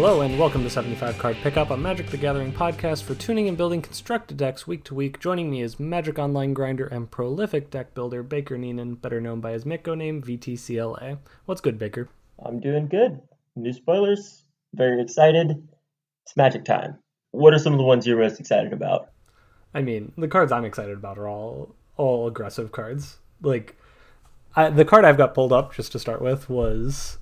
Hello 0.00 0.22
and 0.22 0.38
welcome 0.38 0.62
to 0.62 0.70
75 0.70 1.18
Card 1.18 1.36
Pickup, 1.42 1.68
a 1.68 1.76
Magic 1.76 2.06
the 2.06 2.16
Gathering 2.16 2.54
podcast 2.54 3.02
for 3.02 3.14
tuning 3.14 3.48
and 3.48 3.56
building 3.58 3.82
constructed 3.82 4.38
decks 4.38 4.66
week 4.66 4.82
to 4.84 4.94
week. 4.94 5.20
Joining 5.20 5.50
me 5.50 5.60
is 5.60 5.78
Magic 5.78 6.18
Online 6.18 6.54
grinder 6.54 6.86
and 6.86 7.10
prolific 7.10 7.68
deck 7.70 7.92
builder 7.92 8.22
Baker 8.22 8.56
Neenan, 8.56 8.98
better 8.98 9.20
known 9.20 9.42
by 9.42 9.52
his 9.52 9.66
Mitgo 9.66 9.94
name 9.94 10.22
VTCLA. 10.22 11.18
What's 11.44 11.60
good, 11.60 11.78
Baker? 11.78 12.08
I'm 12.42 12.60
doing 12.60 12.88
good. 12.88 13.20
New 13.56 13.74
spoilers. 13.74 14.44
Very 14.72 15.02
excited. 15.02 15.68
It's 16.24 16.34
magic 16.34 16.64
time. 16.64 16.96
What 17.32 17.52
are 17.52 17.58
some 17.58 17.74
of 17.74 17.78
the 17.78 17.84
ones 17.84 18.06
you're 18.06 18.18
most 18.18 18.40
excited 18.40 18.72
about? 18.72 19.10
I 19.74 19.82
mean, 19.82 20.12
the 20.16 20.28
cards 20.28 20.50
I'm 20.50 20.64
excited 20.64 20.96
about 20.96 21.18
are 21.18 21.28
all 21.28 21.74
all 21.98 22.26
aggressive 22.26 22.72
cards. 22.72 23.18
Like 23.42 23.76
I, 24.56 24.70
the 24.70 24.86
card 24.86 25.04
I've 25.04 25.18
got 25.18 25.34
pulled 25.34 25.52
up 25.52 25.74
just 25.74 25.92
to 25.92 25.98
start 25.98 26.22
with 26.22 26.48
was 26.48 27.18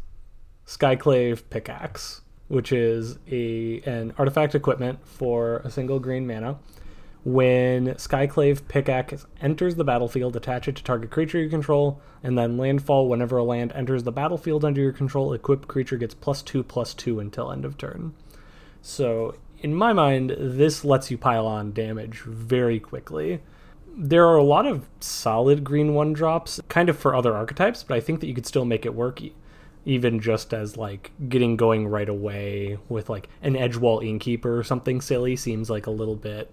Skyclave 0.64 1.42
Pickaxe 1.50 2.20
which 2.48 2.72
is 2.72 3.18
a 3.30 3.80
an 3.82 4.12
artifact 4.18 4.54
equipment 4.54 4.98
for 5.06 5.58
a 5.58 5.70
single 5.70 6.00
green 6.00 6.26
mana. 6.26 6.58
When 7.24 7.88
Skyclave 7.94 8.68
Pickaxe 8.68 9.26
enters 9.42 9.74
the 9.74 9.84
battlefield, 9.84 10.36
attach 10.36 10.68
it 10.68 10.76
to 10.76 10.84
target 10.84 11.10
creature 11.10 11.38
you 11.38 11.50
control, 11.50 12.00
and 12.22 12.38
then 12.38 12.56
landfall 12.56 13.08
whenever 13.08 13.36
a 13.36 13.44
land 13.44 13.72
enters 13.74 14.04
the 14.04 14.12
battlefield 14.12 14.64
under 14.64 14.80
your 14.80 14.92
control, 14.92 15.32
equipped 15.32 15.68
creature 15.68 15.96
gets 15.96 16.14
plus 16.14 16.42
two 16.42 16.62
plus 16.62 16.94
two 16.94 17.20
until 17.20 17.52
end 17.52 17.64
of 17.64 17.76
turn. 17.76 18.14
So, 18.80 19.34
in 19.58 19.74
my 19.74 19.92
mind, 19.92 20.36
this 20.38 20.84
lets 20.84 21.10
you 21.10 21.18
pile 21.18 21.46
on 21.46 21.72
damage 21.72 22.20
very 22.20 22.78
quickly. 22.78 23.40
There 23.94 24.26
are 24.26 24.36
a 24.36 24.44
lot 24.44 24.66
of 24.66 24.88
solid 25.00 25.64
green 25.64 25.92
one 25.94 26.12
drops, 26.12 26.60
kind 26.68 26.88
of 26.88 26.96
for 26.96 27.14
other 27.14 27.34
archetypes, 27.34 27.82
but 27.82 27.96
I 27.96 28.00
think 28.00 28.20
that 28.20 28.28
you 28.28 28.34
could 28.34 28.46
still 28.46 28.64
make 28.64 28.86
it 28.86 28.94
work 28.94 29.20
even 29.84 30.20
just 30.20 30.52
as 30.52 30.76
like 30.76 31.10
getting 31.28 31.56
going 31.56 31.86
right 31.86 32.08
away 32.08 32.78
with 32.88 33.08
like 33.08 33.28
an 33.42 33.54
edgewall 33.54 34.04
innkeeper 34.06 34.58
or 34.58 34.64
something 34.64 35.00
silly 35.00 35.36
seems 35.36 35.70
like 35.70 35.86
a 35.86 35.90
little 35.90 36.16
bit 36.16 36.52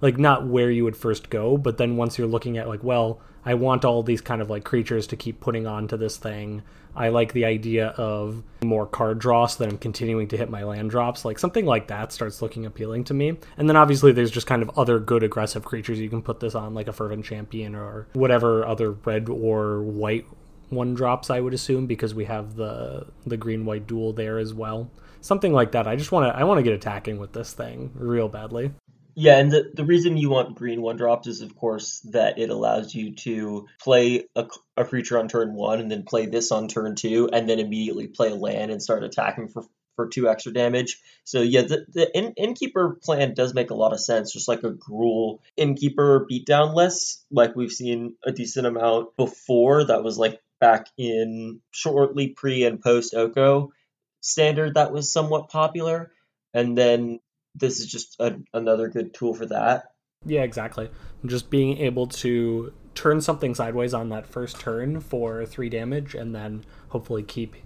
like 0.00 0.18
not 0.18 0.46
where 0.46 0.70
you 0.70 0.84
would 0.84 0.96
first 0.96 1.30
go 1.30 1.56
but 1.56 1.78
then 1.78 1.96
once 1.96 2.18
you're 2.18 2.26
looking 2.26 2.56
at 2.56 2.68
like 2.68 2.82
well 2.82 3.20
i 3.44 3.54
want 3.54 3.84
all 3.84 4.02
these 4.02 4.20
kind 4.20 4.40
of 4.40 4.50
like 4.50 4.64
creatures 4.64 5.06
to 5.06 5.16
keep 5.16 5.40
putting 5.40 5.66
onto 5.66 5.96
this 5.96 6.16
thing. 6.16 6.62
I 6.94 7.10
like 7.10 7.32
the 7.32 7.44
idea 7.44 7.88
of 7.88 8.42
more 8.64 8.86
card 8.86 9.20
draw 9.20 9.46
so 9.46 9.62
that 9.62 9.70
i'm 9.70 9.78
continuing 9.78 10.26
to 10.28 10.36
hit 10.36 10.50
my 10.50 10.64
land 10.64 10.90
drops. 10.90 11.24
Like 11.24 11.38
something 11.38 11.64
like 11.64 11.86
that 11.86 12.12
starts 12.12 12.42
looking 12.42 12.66
appealing 12.66 13.04
to 13.04 13.14
me. 13.14 13.38
And 13.56 13.68
then 13.68 13.76
obviously 13.76 14.12
there's 14.12 14.30
just 14.30 14.46
kind 14.46 14.62
of 14.62 14.70
other 14.76 14.98
good 14.98 15.22
aggressive 15.22 15.64
creatures 15.64 16.00
you 16.00 16.10
can 16.10 16.22
put 16.22 16.40
this 16.40 16.54
on 16.54 16.74
like 16.74 16.88
a 16.88 16.92
fervent 16.92 17.24
champion 17.24 17.74
or 17.74 18.08
whatever 18.12 18.66
other 18.66 18.92
red 18.92 19.28
or 19.28 19.82
white 19.82 20.26
one 20.70 20.94
drops, 20.94 21.30
I 21.30 21.40
would 21.40 21.54
assume, 21.54 21.86
because 21.86 22.14
we 22.14 22.24
have 22.24 22.56
the 22.56 23.06
the 23.26 23.36
green 23.36 23.64
white 23.64 23.86
dual 23.86 24.12
there 24.12 24.38
as 24.38 24.54
well. 24.54 24.90
Something 25.20 25.52
like 25.52 25.72
that. 25.72 25.86
I 25.86 25.96
just 25.96 26.12
want 26.12 26.32
to 26.32 26.38
I 26.38 26.44
want 26.44 26.58
to 26.58 26.62
get 26.62 26.72
attacking 26.72 27.18
with 27.18 27.32
this 27.32 27.52
thing 27.52 27.90
real 27.94 28.28
badly. 28.28 28.72
Yeah, 29.16 29.38
and 29.38 29.50
the, 29.50 29.70
the 29.74 29.84
reason 29.84 30.16
you 30.16 30.30
want 30.30 30.54
green 30.54 30.80
one 30.80 30.96
drops 30.96 31.26
is, 31.26 31.42
of 31.42 31.56
course, 31.56 32.00
that 32.12 32.38
it 32.38 32.48
allows 32.48 32.94
you 32.94 33.14
to 33.16 33.66
play 33.82 34.26
a, 34.36 34.46
a 34.76 34.84
creature 34.84 35.18
on 35.18 35.28
turn 35.28 35.52
one 35.52 35.80
and 35.80 35.90
then 35.90 36.04
play 36.04 36.26
this 36.26 36.52
on 36.52 36.68
turn 36.68 36.94
two, 36.94 37.28
and 37.30 37.48
then 37.48 37.58
immediately 37.58 38.06
play 38.06 38.30
a 38.30 38.34
land 38.36 38.70
and 38.70 38.80
start 38.80 39.02
attacking 39.02 39.48
for, 39.48 39.64
for 39.96 40.08
two 40.08 40.28
extra 40.28 40.52
damage. 40.52 41.00
So, 41.24 41.42
yeah, 41.42 41.62
the, 41.62 41.84
the 41.92 42.16
in, 42.16 42.32
Innkeeper 42.36 42.98
plan 43.02 43.34
does 43.34 43.52
make 43.52 43.70
a 43.70 43.74
lot 43.74 43.92
of 43.92 44.00
sense, 44.00 44.32
just 44.32 44.48
like 44.48 44.62
a 44.62 44.70
Gruul 44.70 45.40
Innkeeper 45.56 46.26
beatdown 46.30 46.74
list, 46.74 47.26
like 47.32 47.56
we've 47.56 47.72
seen 47.72 48.14
a 48.24 48.30
decent 48.30 48.66
amount 48.66 49.16
before. 49.16 49.84
That 49.84 50.04
was 50.04 50.18
like 50.18 50.40
back 50.60 50.86
in 50.96 51.60
shortly 51.70 52.28
pre 52.28 52.64
and 52.64 52.80
post 52.80 53.14
Oko 53.14 53.72
standard 54.20 54.74
that 54.74 54.92
was 54.92 55.12
somewhat 55.12 55.48
popular. 55.48 56.12
And 56.52 56.76
then 56.76 57.20
this 57.54 57.80
is 57.80 57.86
just 57.86 58.16
a, 58.20 58.36
another 58.52 58.88
good 58.88 59.14
tool 59.14 59.34
for 59.34 59.46
that. 59.46 59.86
Yeah, 60.26 60.42
exactly. 60.42 60.90
Just 61.24 61.50
being 61.50 61.78
able 61.78 62.06
to 62.08 62.72
turn 62.94 63.20
something 63.20 63.54
sideways 63.54 63.94
on 63.94 64.10
that 64.10 64.26
first 64.26 64.60
turn 64.60 65.00
for 65.00 65.46
three 65.46 65.68
damage 65.68 66.14
and 66.14 66.34
then 66.34 66.64
hopefully 66.88 67.22
keep 67.22 67.56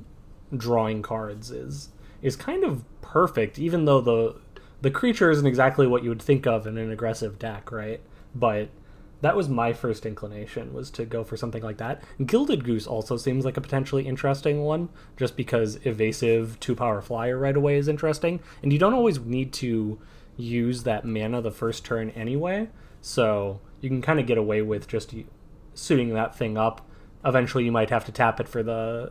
drawing 0.56 1.02
cards 1.02 1.50
is 1.50 1.88
is 2.22 2.36
kind 2.36 2.64
of 2.64 2.84
perfect, 3.00 3.58
even 3.58 3.84
though 3.84 4.00
the 4.00 4.36
the 4.82 4.90
creature 4.90 5.30
isn't 5.30 5.46
exactly 5.46 5.86
what 5.86 6.02
you 6.02 6.10
would 6.10 6.22
think 6.22 6.46
of 6.46 6.66
in 6.66 6.76
an 6.78 6.90
aggressive 6.90 7.38
deck, 7.38 7.72
right? 7.72 8.00
But 8.34 8.68
that 9.24 9.36
was 9.36 9.48
my 9.48 9.72
first 9.72 10.04
inclination 10.04 10.74
was 10.74 10.90
to 10.90 11.06
go 11.06 11.24
for 11.24 11.36
something 11.36 11.62
like 11.62 11.78
that. 11.78 12.02
Gilded 12.26 12.62
Goose 12.62 12.86
also 12.86 13.16
seems 13.16 13.46
like 13.46 13.56
a 13.56 13.60
potentially 13.62 14.06
interesting 14.06 14.62
one, 14.62 14.90
just 15.16 15.34
because 15.34 15.78
evasive 15.84 16.60
two 16.60 16.74
power 16.74 17.00
flyer 17.00 17.38
right 17.38 17.56
away 17.56 17.76
is 17.76 17.88
interesting, 17.88 18.40
and 18.62 18.70
you 18.70 18.78
don't 18.78 18.92
always 18.92 19.18
need 19.20 19.52
to 19.54 19.98
use 20.36 20.82
that 20.82 21.06
mana 21.06 21.40
the 21.40 21.50
first 21.50 21.86
turn 21.86 22.10
anyway, 22.10 22.68
so 23.00 23.60
you 23.80 23.88
can 23.88 24.02
kind 24.02 24.20
of 24.20 24.26
get 24.26 24.36
away 24.36 24.60
with 24.60 24.86
just 24.88 25.14
suiting 25.72 26.12
that 26.12 26.36
thing 26.36 26.58
up. 26.58 26.86
Eventually, 27.24 27.64
you 27.64 27.72
might 27.72 27.88
have 27.88 28.04
to 28.04 28.12
tap 28.12 28.40
it 28.40 28.48
for 28.48 28.62
the 28.62 29.10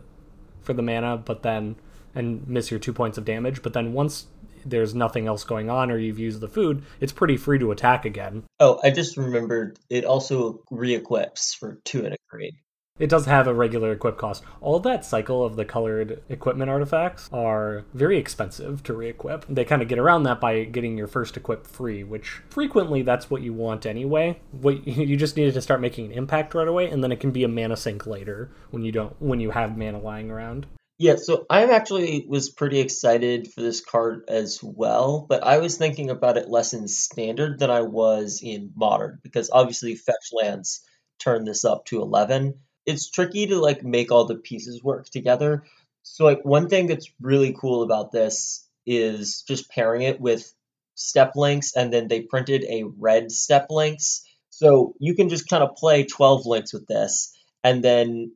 for 0.61 0.73
the 0.73 0.83
mana, 0.83 1.17
but 1.17 1.41
then 1.41 1.75
and 2.15 2.47
miss 2.47 2.69
your 2.69 2.79
two 2.79 2.93
points 2.93 3.17
of 3.17 3.25
damage. 3.25 3.63
But 3.63 3.73
then 3.73 3.93
once 3.93 4.27
there's 4.65 4.95
nothing 4.95 5.27
else 5.27 5.43
going 5.43 5.69
on 5.69 5.91
or 5.91 5.97
you've 5.97 6.19
used 6.19 6.39
the 6.39 6.47
food, 6.47 6.83
it's 6.99 7.11
pretty 7.11 7.37
free 7.37 7.59
to 7.59 7.71
attack 7.71 8.05
again. 8.05 8.43
Oh, 8.59 8.79
I 8.83 8.91
just 8.91 9.17
remembered 9.17 9.79
it 9.89 10.05
also 10.05 10.61
re-equips 10.71 11.53
for 11.53 11.79
two 11.85 12.05
and 12.05 12.13
a 12.13 12.17
green. 12.29 12.57
It 12.99 13.09
does 13.09 13.25
have 13.25 13.47
a 13.47 13.53
regular 13.55 13.93
equip 13.93 14.17
cost. 14.17 14.43
All 14.61 14.79
that 14.81 15.03
cycle 15.03 15.43
of 15.43 15.55
the 15.55 15.65
colored 15.65 16.21
equipment 16.29 16.69
artifacts 16.69 17.27
are 17.33 17.85
very 17.95 18.19
expensive 18.19 18.83
to 18.83 18.93
re-equip. 18.93 19.47
They 19.47 19.65
kind 19.65 19.81
of 19.81 19.87
get 19.87 19.97
around 19.97 20.23
that 20.23 20.39
by 20.39 20.65
getting 20.65 20.95
your 20.95 21.07
first 21.07 21.35
equip 21.35 21.65
free, 21.65 22.03
which 22.03 22.41
frequently 22.49 23.01
that's 23.01 23.31
what 23.31 23.41
you 23.41 23.51
want 23.51 23.87
anyway. 23.87 24.39
What 24.51 24.87
you 24.87 25.17
just 25.17 25.35
needed 25.35 25.55
to 25.55 25.61
start 25.61 25.81
making 25.81 26.05
an 26.05 26.11
impact 26.11 26.53
right 26.53 26.67
away, 26.67 26.87
and 26.87 27.03
then 27.03 27.11
it 27.11 27.19
can 27.19 27.31
be 27.31 27.43
a 27.43 27.47
mana 27.47 27.77
sink 27.77 28.05
later 28.05 28.51
when 28.69 28.83
you 28.83 28.91
don't 28.91 29.19
when 29.19 29.39
you 29.39 29.49
have 29.49 29.75
mana 29.75 29.99
lying 29.99 30.29
around. 30.29 30.67
Yeah, 31.03 31.17
so 31.17 31.45
I 31.49 31.65
actually 31.65 32.25
was 32.29 32.49
pretty 32.49 32.79
excited 32.79 33.51
for 33.51 33.59
this 33.59 33.81
card 33.81 34.23
as 34.29 34.63
well, 34.63 35.25
but 35.27 35.43
I 35.43 35.57
was 35.57 35.75
thinking 35.75 36.09
about 36.09 36.37
it 36.37 36.47
less 36.49 36.73
in 36.73 36.87
standard 36.87 37.59
than 37.59 37.69
I 37.69 37.81
was 37.81 38.39
in 38.41 38.71
modern 38.73 39.19
because 39.21 39.49
obviously 39.51 39.95
fetch 39.95 40.29
lands 40.31 40.79
turn 41.19 41.43
this 41.43 41.65
up 41.65 41.83
to 41.87 42.01
11. 42.01 42.53
It's 42.85 43.09
tricky 43.09 43.47
to 43.47 43.59
like 43.59 43.83
make 43.83 44.13
all 44.13 44.23
the 44.23 44.37
pieces 44.37 44.81
work 44.81 45.09
together. 45.09 45.65
So 46.03 46.23
like 46.23 46.45
one 46.45 46.69
thing 46.69 46.87
that's 46.87 47.11
really 47.19 47.53
cool 47.59 47.83
about 47.83 48.13
this 48.13 48.65
is 48.85 49.41
just 49.45 49.69
pairing 49.69 50.03
it 50.03 50.21
with 50.21 50.53
Steppe 50.95 51.35
Lynx 51.35 51.75
and 51.75 51.91
then 51.91 52.07
they 52.07 52.21
printed 52.21 52.63
a 52.63 52.85
red 52.97 53.29
Steppe 53.29 53.71
Lynx. 53.71 54.23
So 54.51 54.93
you 54.99 55.15
can 55.15 55.27
just 55.27 55.49
kind 55.49 55.63
of 55.65 55.75
play 55.75 56.05
12 56.05 56.45
Lynx 56.45 56.71
with 56.71 56.87
this 56.87 57.37
and 57.61 57.83
then 57.83 58.31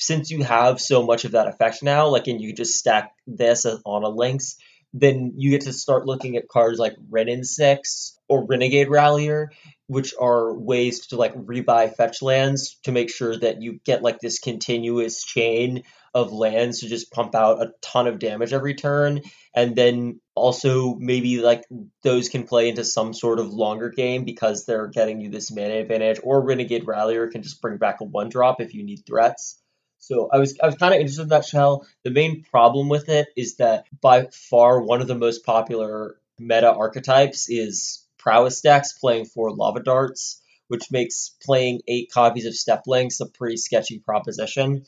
since 0.00 0.30
you 0.30 0.42
have 0.42 0.80
so 0.80 1.04
much 1.04 1.24
of 1.24 1.32
that 1.32 1.48
effect 1.48 1.82
now, 1.82 2.08
like, 2.08 2.26
and 2.26 2.40
you 2.40 2.54
just 2.54 2.74
stack 2.74 3.12
this 3.26 3.64
on 3.64 4.04
a 4.04 4.08
Lynx, 4.08 4.56
then 4.92 5.34
you 5.36 5.50
get 5.50 5.62
to 5.62 5.72
start 5.72 6.06
looking 6.06 6.36
at 6.36 6.48
cards 6.48 6.78
like 6.78 6.94
Wrenn 7.10 7.28
and 7.28 7.46
Six 7.46 8.18
or 8.28 8.46
Renegade 8.46 8.88
Rallier, 8.88 9.50
which 9.88 10.14
are 10.20 10.54
ways 10.54 11.06
to 11.08 11.16
like 11.16 11.34
rebuy 11.34 11.94
fetch 11.94 12.22
lands 12.22 12.78
to 12.84 12.92
make 12.92 13.10
sure 13.10 13.38
that 13.38 13.62
you 13.62 13.78
get 13.84 14.02
like 14.02 14.18
this 14.20 14.38
continuous 14.38 15.22
chain 15.22 15.82
of 16.14 16.32
lands 16.32 16.80
to 16.80 16.88
just 16.88 17.12
pump 17.12 17.34
out 17.34 17.62
a 17.62 17.72
ton 17.82 18.06
of 18.06 18.18
damage 18.18 18.52
every 18.54 18.74
turn. 18.74 19.20
And 19.54 19.76
then 19.76 20.20
also 20.34 20.94
maybe 20.94 21.40
like 21.40 21.64
those 22.02 22.30
can 22.30 22.44
play 22.44 22.68
into 22.70 22.84
some 22.84 23.12
sort 23.12 23.38
of 23.38 23.52
longer 23.52 23.90
game 23.90 24.24
because 24.24 24.64
they're 24.64 24.88
getting 24.88 25.20
you 25.20 25.30
this 25.30 25.52
mana 25.52 25.74
advantage, 25.74 26.20
or 26.22 26.42
Renegade 26.42 26.86
Rallier 26.86 27.28
can 27.28 27.42
just 27.42 27.60
bring 27.60 27.76
back 27.76 28.00
a 28.00 28.04
one 28.04 28.30
drop 28.30 28.60
if 28.60 28.72
you 28.72 28.82
need 28.82 29.02
threats. 29.06 29.60
So 30.06 30.28
I 30.32 30.38
was 30.38 30.56
I 30.62 30.66
was 30.66 30.76
kind 30.76 30.94
of 30.94 31.00
interested 31.00 31.22
in 31.22 31.28
that 31.30 31.44
shell. 31.44 31.84
The 32.04 32.12
main 32.12 32.44
problem 32.44 32.88
with 32.88 33.08
it 33.08 33.26
is 33.36 33.56
that 33.56 33.86
by 34.00 34.28
far 34.32 34.80
one 34.80 35.00
of 35.00 35.08
the 35.08 35.16
most 35.16 35.44
popular 35.44 36.16
meta 36.38 36.72
archetypes 36.72 37.50
is 37.50 38.06
prowess 38.16 38.60
decks 38.60 38.92
playing 38.92 39.24
for 39.24 39.50
Lava 39.50 39.82
Darts, 39.82 40.40
which 40.68 40.92
makes 40.92 41.34
playing 41.42 41.80
eight 41.88 42.12
copies 42.12 42.46
of 42.46 42.54
Steppe 42.54 42.86
Lynx 42.86 43.18
a 43.18 43.26
pretty 43.26 43.56
sketchy 43.56 43.98
proposition. 43.98 44.84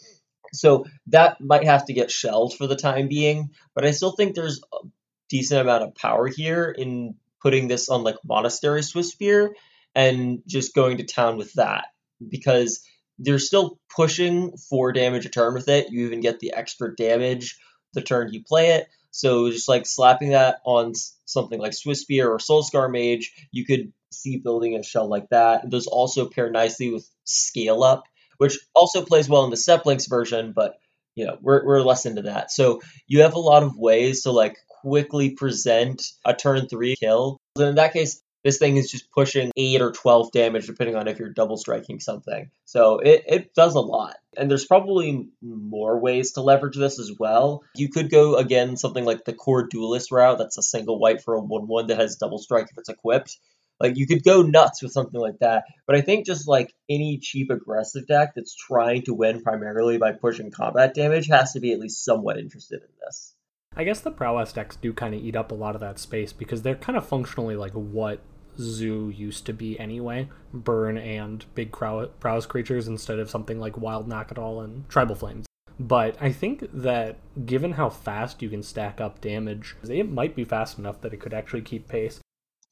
So 0.52 0.86
that 1.08 1.40
might 1.40 1.64
have 1.64 1.86
to 1.86 1.92
get 1.92 2.12
shelled 2.12 2.56
for 2.56 2.68
the 2.68 2.76
time 2.76 3.08
being, 3.08 3.50
but 3.74 3.84
I 3.84 3.90
still 3.90 4.12
think 4.12 4.36
there's 4.36 4.60
a 4.72 4.86
decent 5.28 5.60
amount 5.60 5.82
of 5.82 5.96
power 5.96 6.28
here 6.28 6.70
in 6.70 7.16
putting 7.42 7.66
this 7.66 7.88
on 7.88 8.04
like 8.04 8.16
monastery 8.24 8.82
Swiftspear 8.82 9.50
and 9.96 10.42
just 10.46 10.76
going 10.76 10.98
to 10.98 11.04
town 11.04 11.38
with 11.38 11.54
that 11.54 11.86
because 12.26 12.84
they're 13.18 13.38
still 13.38 13.78
pushing 13.94 14.56
for 14.56 14.92
damage 14.92 15.26
a 15.26 15.28
turn 15.28 15.54
with 15.54 15.68
it. 15.68 15.90
You 15.90 16.06
even 16.06 16.20
get 16.20 16.40
the 16.40 16.54
extra 16.54 16.94
damage 16.94 17.58
the 17.94 18.02
turn 18.02 18.32
you 18.32 18.42
play 18.44 18.70
it. 18.70 18.88
So 19.10 19.50
just 19.50 19.68
like 19.68 19.86
slapping 19.86 20.30
that 20.30 20.60
on 20.64 20.92
something 21.24 21.58
like 21.58 21.72
Swiftspear 21.72 22.26
or 22.26 22.38
Soulscar 22.38 22.90
Mage, 22.90 23.32
you 23.50 23.64
could 23.64 23.92
see 24.12 24.38
building 24.38 24.76
a 24.76 24.82
shell 24.82 25.08
like 25.08 25.28
that. 25.30 25.68
Those 25.70 25.86
also 25.86 26.28
pair 26.28 26.50
nicely 26.50 26.92
with 26.92 27.08
Scale 27.24 27.82
Up, 27.82 28.04
which 28.36 28.58
also 28.74 29.04
plays 29.04 29.28
well 29.28 29.44
in 29.44 29.50
the 29.50 29.56
Steppe 29.56 29.86
Lynx 29.86 30.06
version, 30.06 30.52
but 30.54 30.78
you 31.14 31.26
know 31.26 31.38
we're 31.40 31.64
we're 31.64 31.80
less 31.80 32.06
into 32.06 32.22
that. 32.22 32.52
So 32.52 32.80
you 33.06 33.22
have 33.22 33.34
a 33.34 33.40
lot 33.40 33.62
of 33.62 33.76
ways 33.76 34.22
to 34.22 34.30
like 34.30 34.56
quickly 34.68 35.30
present 35.30 36.02
a 36.24 36.34
turn 36.34 36.68
three 36.68 36.94
kill. 36.96 37.40
So 37.56 37.66
in 37.66 37.74
that 37.76 37.92
case, 37.92 38.22
this 38.44 38.58
thing 38.58 38.76
is 38.76 38.90
just 38.90 39.10
pushing 39.10 39.50
8 39.56 39.82
or 39.82 39.92
12 39.92 40.32
damage 40.32 40.66
depending 40.66 40.96
on 40.96 41.08
if 41.08 41.18
you're 41.18 41.32
double 41.32 41.56
striking 41.56 42.00
something. 42.00 42.50
So 42.64 42.98
it, 42.98 43.24
it 43.26 43.54
does 43.54 43.74
a 43.74 43.80
lot. 43.80 44.16
And 44.36 44.50
there's 44.50 44.66
probably 44.66 45.28
more 45.42 45.98
ways 45.98 46.32
to 46.32 46.42
leverage 46.42 46.76
this 46.76 46.98
as 46.98 47.12
well. 47.18 47.62
You 47.74 47.88
could 47.88 48.10
go 48.10 48.36
again 48.36 48.76
something 48.76 49.04
like 49.04 49.24
the 49.24 49.32
Kor 49.32 49.66
Duelist 49.66 50.12
route. 50.12 50.38
That's 50.38 50.58
a 50.58 50.62
single 50.62 50.98
white 50.98 51.22
for 51.22 51.34
a 51.34 51.40
1 51.40 51.66
1 51.66 51.86
that 51.88 51.98
has 51.98 52.16
double 52.16 52.38
strike 52.38 52.68
if 52.70 52.78
it's 52.78 52.88
equipped. 52.88 53.36
Like 53.80 53.96
you 53.96 54.06
could 54.06 54.24
go 54.24 54.42
nuts 54.42 54.82
with 54.82 54.92
something 54.92 55.20
like 55.20 55.38
that. 55.40 55.64
But 55.86 55.96
I 55.96 56.00
think 56.00 56.26
just 56.26 56.48
like 56.48 56.74
any 56.88 57.18
cheap 57.18 57.50
aggressive 57.50 58.06
deck 58.06 58.32
that's 58.34 58.54
trying 58.54 59.02
to 59.02 59.14
win 59.14 59.42
primarily 59.42 59.98
by 59.98 60.12
pushing 60.12 60.50
combat 60.50 60.94
damage 60.94 61.28
has 61.28 61.52
to 61.52 61.60
be 61.60 61.72
at 61.72 61.80
least 61.80 62.04
somewhat 62.04 62.38
interested 62.38 62.82
in 62.82 62.88
this. 63.04 63.34
I 63.78 63.84
guess 63.84 64.00
the 64.00 64.10
prowess 64.10 64.52
decks 64.52 64.74
do 64.74 64.92
kind 64.92 65.14
of 65.14 65.22
eat 65.22 65.36
up 65.36 65.52
a 65.52 65.54
lot 65.54 65.76
of 65.76 65.80
that 65.82 66.00
space 66.00 66.32
because 66.32 66.62
they're 66.62 66.74
kind 66.74 66.98
of 66.98 67.06
functionally 67.06 67.54
like 67.54 67.72
what 67.72 68.20
zoo 68.58 69.08
used 69.08 69.46
to 69.46 69.52
be 69.52 69.78
anyway. 69.78 70.28
Burn 70.52 70.98
and 70.98 71.44
big 71.54 71.70
prowess 71.70 72.46
creatures 72.46 72.88
instead 72.88 73.20
of 73.20 73.30
something 73.30 73.60
like 73.60 73.78
Wild 73.78 74.08
Nacatl 74.08 74.64
and 74.64 74.88
tribal 74.88 75.14
flames. 75.14 75.46
But 75.80 76.16
i 76.20 76.32
think 76.32 76.68
that 76.72 77.18
given 77.46 77.70
how 77.70 77.88
fast 77.88 78.42
you 78.42 78.48
can 78.48 78.64
stack 78.64 79.00
up 79.00 79.20
damage 79.20 79.76
it 79.88 80.10
might 80.10 80.34
be 80.34 80.44
fast 80.44 80.76
enough 80.76 81.00
that 81.02 81.14
it 81.14 81.20
could 81.20 81.32
actually 81.32 81.62
keep 81.62 81.86
pace. 81.86 82.18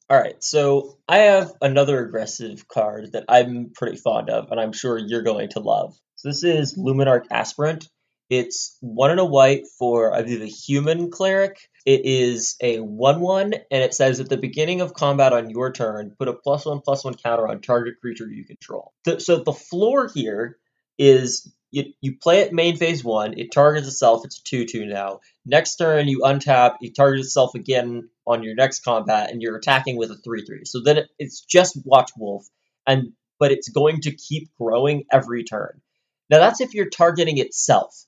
All 0.09 0.19
right 0.19 0.43
so 0.43 0.97
i 1.07 1.19
have 1.19 1.53
another 1.61 2.05
aggressive 2.05 2.67
card 2.67 3.13
that 3.13 3.23
i'm 3.29 3.71
pretty 3.73 3.95
fond 3.95 4.29
of 4.29 4.51
and 4.51 4.59
i'm 4.59 4.73
sure 4.73 4.97
you're 4.97 5.21
going 5.21 5.47
to 5.51 5.61
love. 5.61 5.95
So 6.15 6.27
this 6.27 6.43
is 6.43 6.77
luminarch 6.77 7.27
aspirant 7.31 7.87
it's 8.29 8.77
one 8.81 9.11
and 9.11 9.19
a 9.19 9.25
white 9.25 9.67
for 9.79 10.13
I 10.13 10.21
believe 10.21 10.41
a 10.41 10.45
human 10.45 11.11
cleric. 11.11 11.57
It 11.85 12.01
is 12.03 12.57
a 12.61 12.79
one 12.79 13.21
one, 13.21 13.53
and 13.53 13.83
it 13.83 13.93
says 13.93 14.19
at 14.19 14.27
the 14.27 14.37
beginning 14.37 14.81
of 14.81 14.93
combat 14.93 15.31
on 15.31 15.49
your 15.49 15.71
turn, 15.71 16.13
put 16.17 16.27
a 16.27 16.33
plus 16.33 16.65
one 16.65 16.81
plus 16.81 17.05
one 17.05 17.15
counter 17.15 17.47
on 17.47 17.61
target 17.61 17.95
creature 18.01 18.27
you 18.27 18.43
control. 18.43 18.93
so 19.19 19.37
the 19.37 19.53
floor 19.53 20.09
here 20.13 20.57
is 20.97 21.51
you, 21.71 21.85
you 22.01 22.17
play 22.17 22.41
it 22.41 22.53
main 22.53 22.77
phase 22.77 23.03
one, 23.03 23.37
it 23.37 23.51
targets 23.51 23.87
itself, 23.87 24.25
it's 24.25 24.39
a 24.39 24.43
2 24.43 24.65
2 24.65 24.85
now. 24.85 25.19
Next 25.45 25.75
turn, 25.75 26.07
you 26.07 26.21
untap, 26.23 26.75
it 26.81 26.95
targets 26.95 27.27
itself 27.27 27.55
again 27.55 28.09
on 28.25 28.43
your 28.43 28.55
next 28.55 28.83
combat, 28.83 29.31
and 29.31 29.41
you're 29.41 29.57
attacking 29.57 29.97
with 29.97 30.11
a 30.11 30.15
3 30.15 30.43
3. 30.45 30.65
So 30.65 30.81
then 30.81 30.97
it, 30.97 31.09
it's 31.17 31.41
just 31.41 31.77
Watch 31.85 32.11
Wolf, 32.17 32.45
and 32.85 33.13
but 33.39 33.51
it's 33.51 33.69
going 33.69 34.01
to 34.01 34.15
keep 34.15 34.49
growing 34.59 35.05
every 35.11 35.43
turn. 35.43 35.81
Now 36.29 36.39
that's 36.39 36.61
if 36.61 36.73
you're 36.73 36.89
targeting 36.89 37.37
itself. 37.37 38.06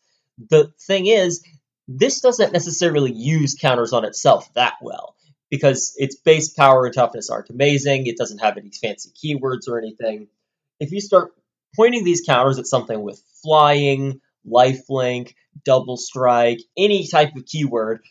The 0.50 0.72
thing 0.88 1.08
is, 1.08 1.44
this 1.88 2.22
doesn't 2.22 2.54
necessarily 2.54 3.12
use 3.12 3.56
counters 3.60 3.94
on 3.94 4.06
itself 4.06 4.48
that 4.54 4.76
well 4.82 5.16
because 5.50 5.94
its 5.98 6.16
base 6.16 6.54
power 6.54 6.86
and 6.86 6.94
toughness 6.94 7.30
aren't 7.30 7.50
amazing. 7.50 8.06
It 8.06 8.18
doesn't 8.18 8.40
have 8.40 8.58
any 8.58 8.70
fancy 8.70 9.10
keywords 9.12 9.68
or 9.68 9.80
anything. 9.80 10.28
If 10.80 10.92
you 10.92 11.02
start 11.02 11.32
pointing 11.76 12.04
these 12.04 12.22
counters 12.22 12.60
at 12.60 12.68
something 12.68 13.02
with 13.02 13.22
flying, 13.42 14.22
lifelink, 14.48 15.34
double 15.66 15.98
strike, 15.98 16.60
any 16.78 17.08
type 17.08 17.36
of 17.36 17.46
keyword, 17.46 18.02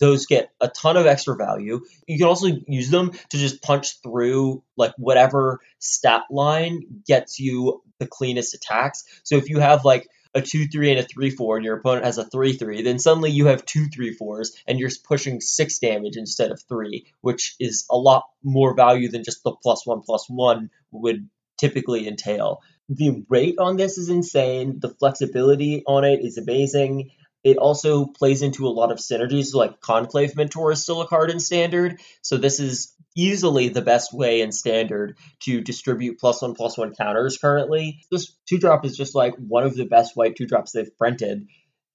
those 0.00 0.26
get 0.26 0.50
a 0.60 0.68
ton 0.68 0.96
of 0.96 1.06
extra 1.06 1.36
value. 1.36 1.80
You 2.06 2.18
can 2.18 2.26
also 2.26 2.48
use 2.66 2.90
them 2.90 3.12
to 3.30 3.38
just 3.38 3.62
punch 3.62 4.02
through 4.02 4.62
like 4.76 4.92
whatever 4.98 5.60
stat 5.78 6.22
line 6.30 7.02
gets 7.06 7.38
you 7.38 7.82
the 7.98 8.06
cleanest 8.06 8.54
attacks. 8.54 9.04
So 9.22 9.36
if 9.36 9.48
you 9.48 9.60
have 9.60 9.84
like 9.84 10.08
a 10.34 10.42
2 10.42 10.66
3 10.66 10.90
and 10.90 11.00
a 11.00 11.02
3 11.04 11.30
4, 11.30 11.56
and 11.56 11.64
your 11.64 11.76
opponent 11.76 12.04
has 12.04 12.18
a 12.18 12.24
3 12.24 12.54
3, 12.54 12.82
then 12.82 12.98
suddenly 12.98 13.30
you 13.30 13.46
have 13.46 13.64
two 13.64 13.86
3 13.86 14.16
4s 14.16 14.48
and 14.66 14.78
you're 14.78 14.90
pushing 15.04 15.40
6 15.40 15.78
damage 15.78 16.16
instead 16.16 16.50
of 16.50 16.62
3, 16.68 17.06
which 17.20 17.54
is 17.60 17.86
a 17.90 17.96
lot 17.96 18.24
more 18.42 18.74
value 18.74 19.08
than 19.08 19.24
just 19.24 19.44
the 19.44 19.52
plus 19.52 19.86
1 19.86 20.02
plus 20.02 20.26
1 20.28 20.70
would 20.90 21.28
typically 21.56 22.08
entail. 22.08 22.62
The 22.88 23.24
rate 23.28 23.56
on 23.58 23.76
this 23.76 23.96
is 23.96 24.08
insane, 24.08 24.80
the 24.80 24.90
flexibility 24.90 25.84
on 25.86 26.04
it 26.04 26.20
is 26.22 26.36
amazing. 26.36 27.10
It 27.44 27.58
also 27.58 28.06
plays 28.06 28.40
into 28.40 28.66
a 28.66 28.72
lot 28.72 28.90
of 28.90 28.98
synergies, 28.98 29.54
like 29.54 29.80
Conclave 29.80 30.34
Mentor 30.34 30.72
is 30.72 30.82
still 30.82 31.02
a 31.02 31.06
card 31.06 31.30
in 31.30 31.38
standard. 31.38 32.00
So 32.22 32.38
this 32.38 32.58
is 32.58 32.94
easily 33.14 33.68
the 33.68 33.82
best 33.82 34.12
way 34.12 34.40
in 34.40 34.50
standard 34.50 35.16
to 35.40 35.60
distribute 35.60 36.18
plus 36.18 36.42
one 36.42 36.54
plus 36.54 36.78
one 36.78 36.94
counters 36.94 37.36
currently. 37.36 38.00
This 38.10 38.34
two 38.48 38.58
drop 38.58 38.84
is 38.84 38.96
just 38.96 39.14
like 39.14 39.34
one 39.36 39.64
of 39.64 39.76
the 39.76 39.84
best 39.84 40.16
white 40.16 40.36
two 40.36 40.46
drops 40.46 40.72
they've 40.72 40.96
printed. 40.96 41.46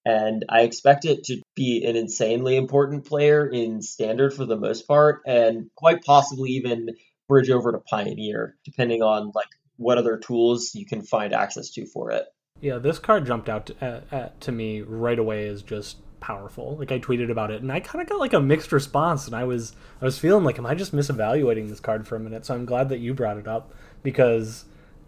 And 0.05 0.45
I 0.47 0.61
expect 0.61 1.05
it 1.05 1.25
to 1.25 1.41
be 1.55 1.83
an 1.85 1.95
insanely 1.95 2.55
important 2.55 3.05
player 3.05 3.47
in 3.47 3.81
standard 3.81 4.33
for 4.33 4.45
the 4.45 4.55
most 4.55 4.87
part, 4.87 5.21
and 5.25 5.69
quite 5.75 6.03
possibly 6.03 6.51
even 6.51 6.89
bridge 7.27 7.49
over 7.49 7.71
to 7.71 7.79
Pioneer, 7.79 8.55
depending 8.63 9.01
on 9.01 9.31
like 9.35 9.49
what 9.77 9.97
other 9.97 10.17
tools 10.17 10.71
you 10.73 10.85
can 10.85 11.01
find 11.01 11.33
access 11.33 11.71
to 11.71 11.85
for 11.85 12.11
it. 12.11 12.25
Yeah, 12.61 12.77
this 12.77 12.99
card 12.99 13.25
jumped 13.25 13.47
out 13.47 13.67
to, 13.67 13.75
uh, 13.81 14.15
uh, 14.15 14.29
to 14.41 14.51
me 14.51 14.81
right 14.81 15.17
away 15.17 15.47
as 15.47 15.61
just 15.63 15.97
powerful. 16.19 16.75
Like 16.77 16.91
I 16.91 16.99
tweeted 16.99 17.31
about 17.31 17.51
it, 17.51 17.61
and 17.61 17.71
I 17.71 17.79
kind 17.79 18.01
of 18.01 18.09
got 18.09 18.19
like 18.19 18.33
a 18.33 18.39
mixed 18.39 18.71
response, 18.71 19.25
and 19.25 19.35
I 19.35 19.45
was 19.45 19.73
I 20.01 20.05
was 20.05 20.19
feeling 20.19 20.43
like, 20.43 20.57
am 20.57 20.65
I 20.65 20.75
just 20.75 20.93
misevaluating 20.93 21.69
this 21.69 21.79
card 21.79 22.07
for 22.07 22.15
a 22.15 22.19
minute? 22.19 22.45
So 22.45 22.53
I'm 22.53 22.65
glad 22.65 22.89
that 22.89 22.99
you 22.99 23.13
brought 23.13 23.37
it 23.37 23.47
up 23.47 23.73
because 24.03 24.65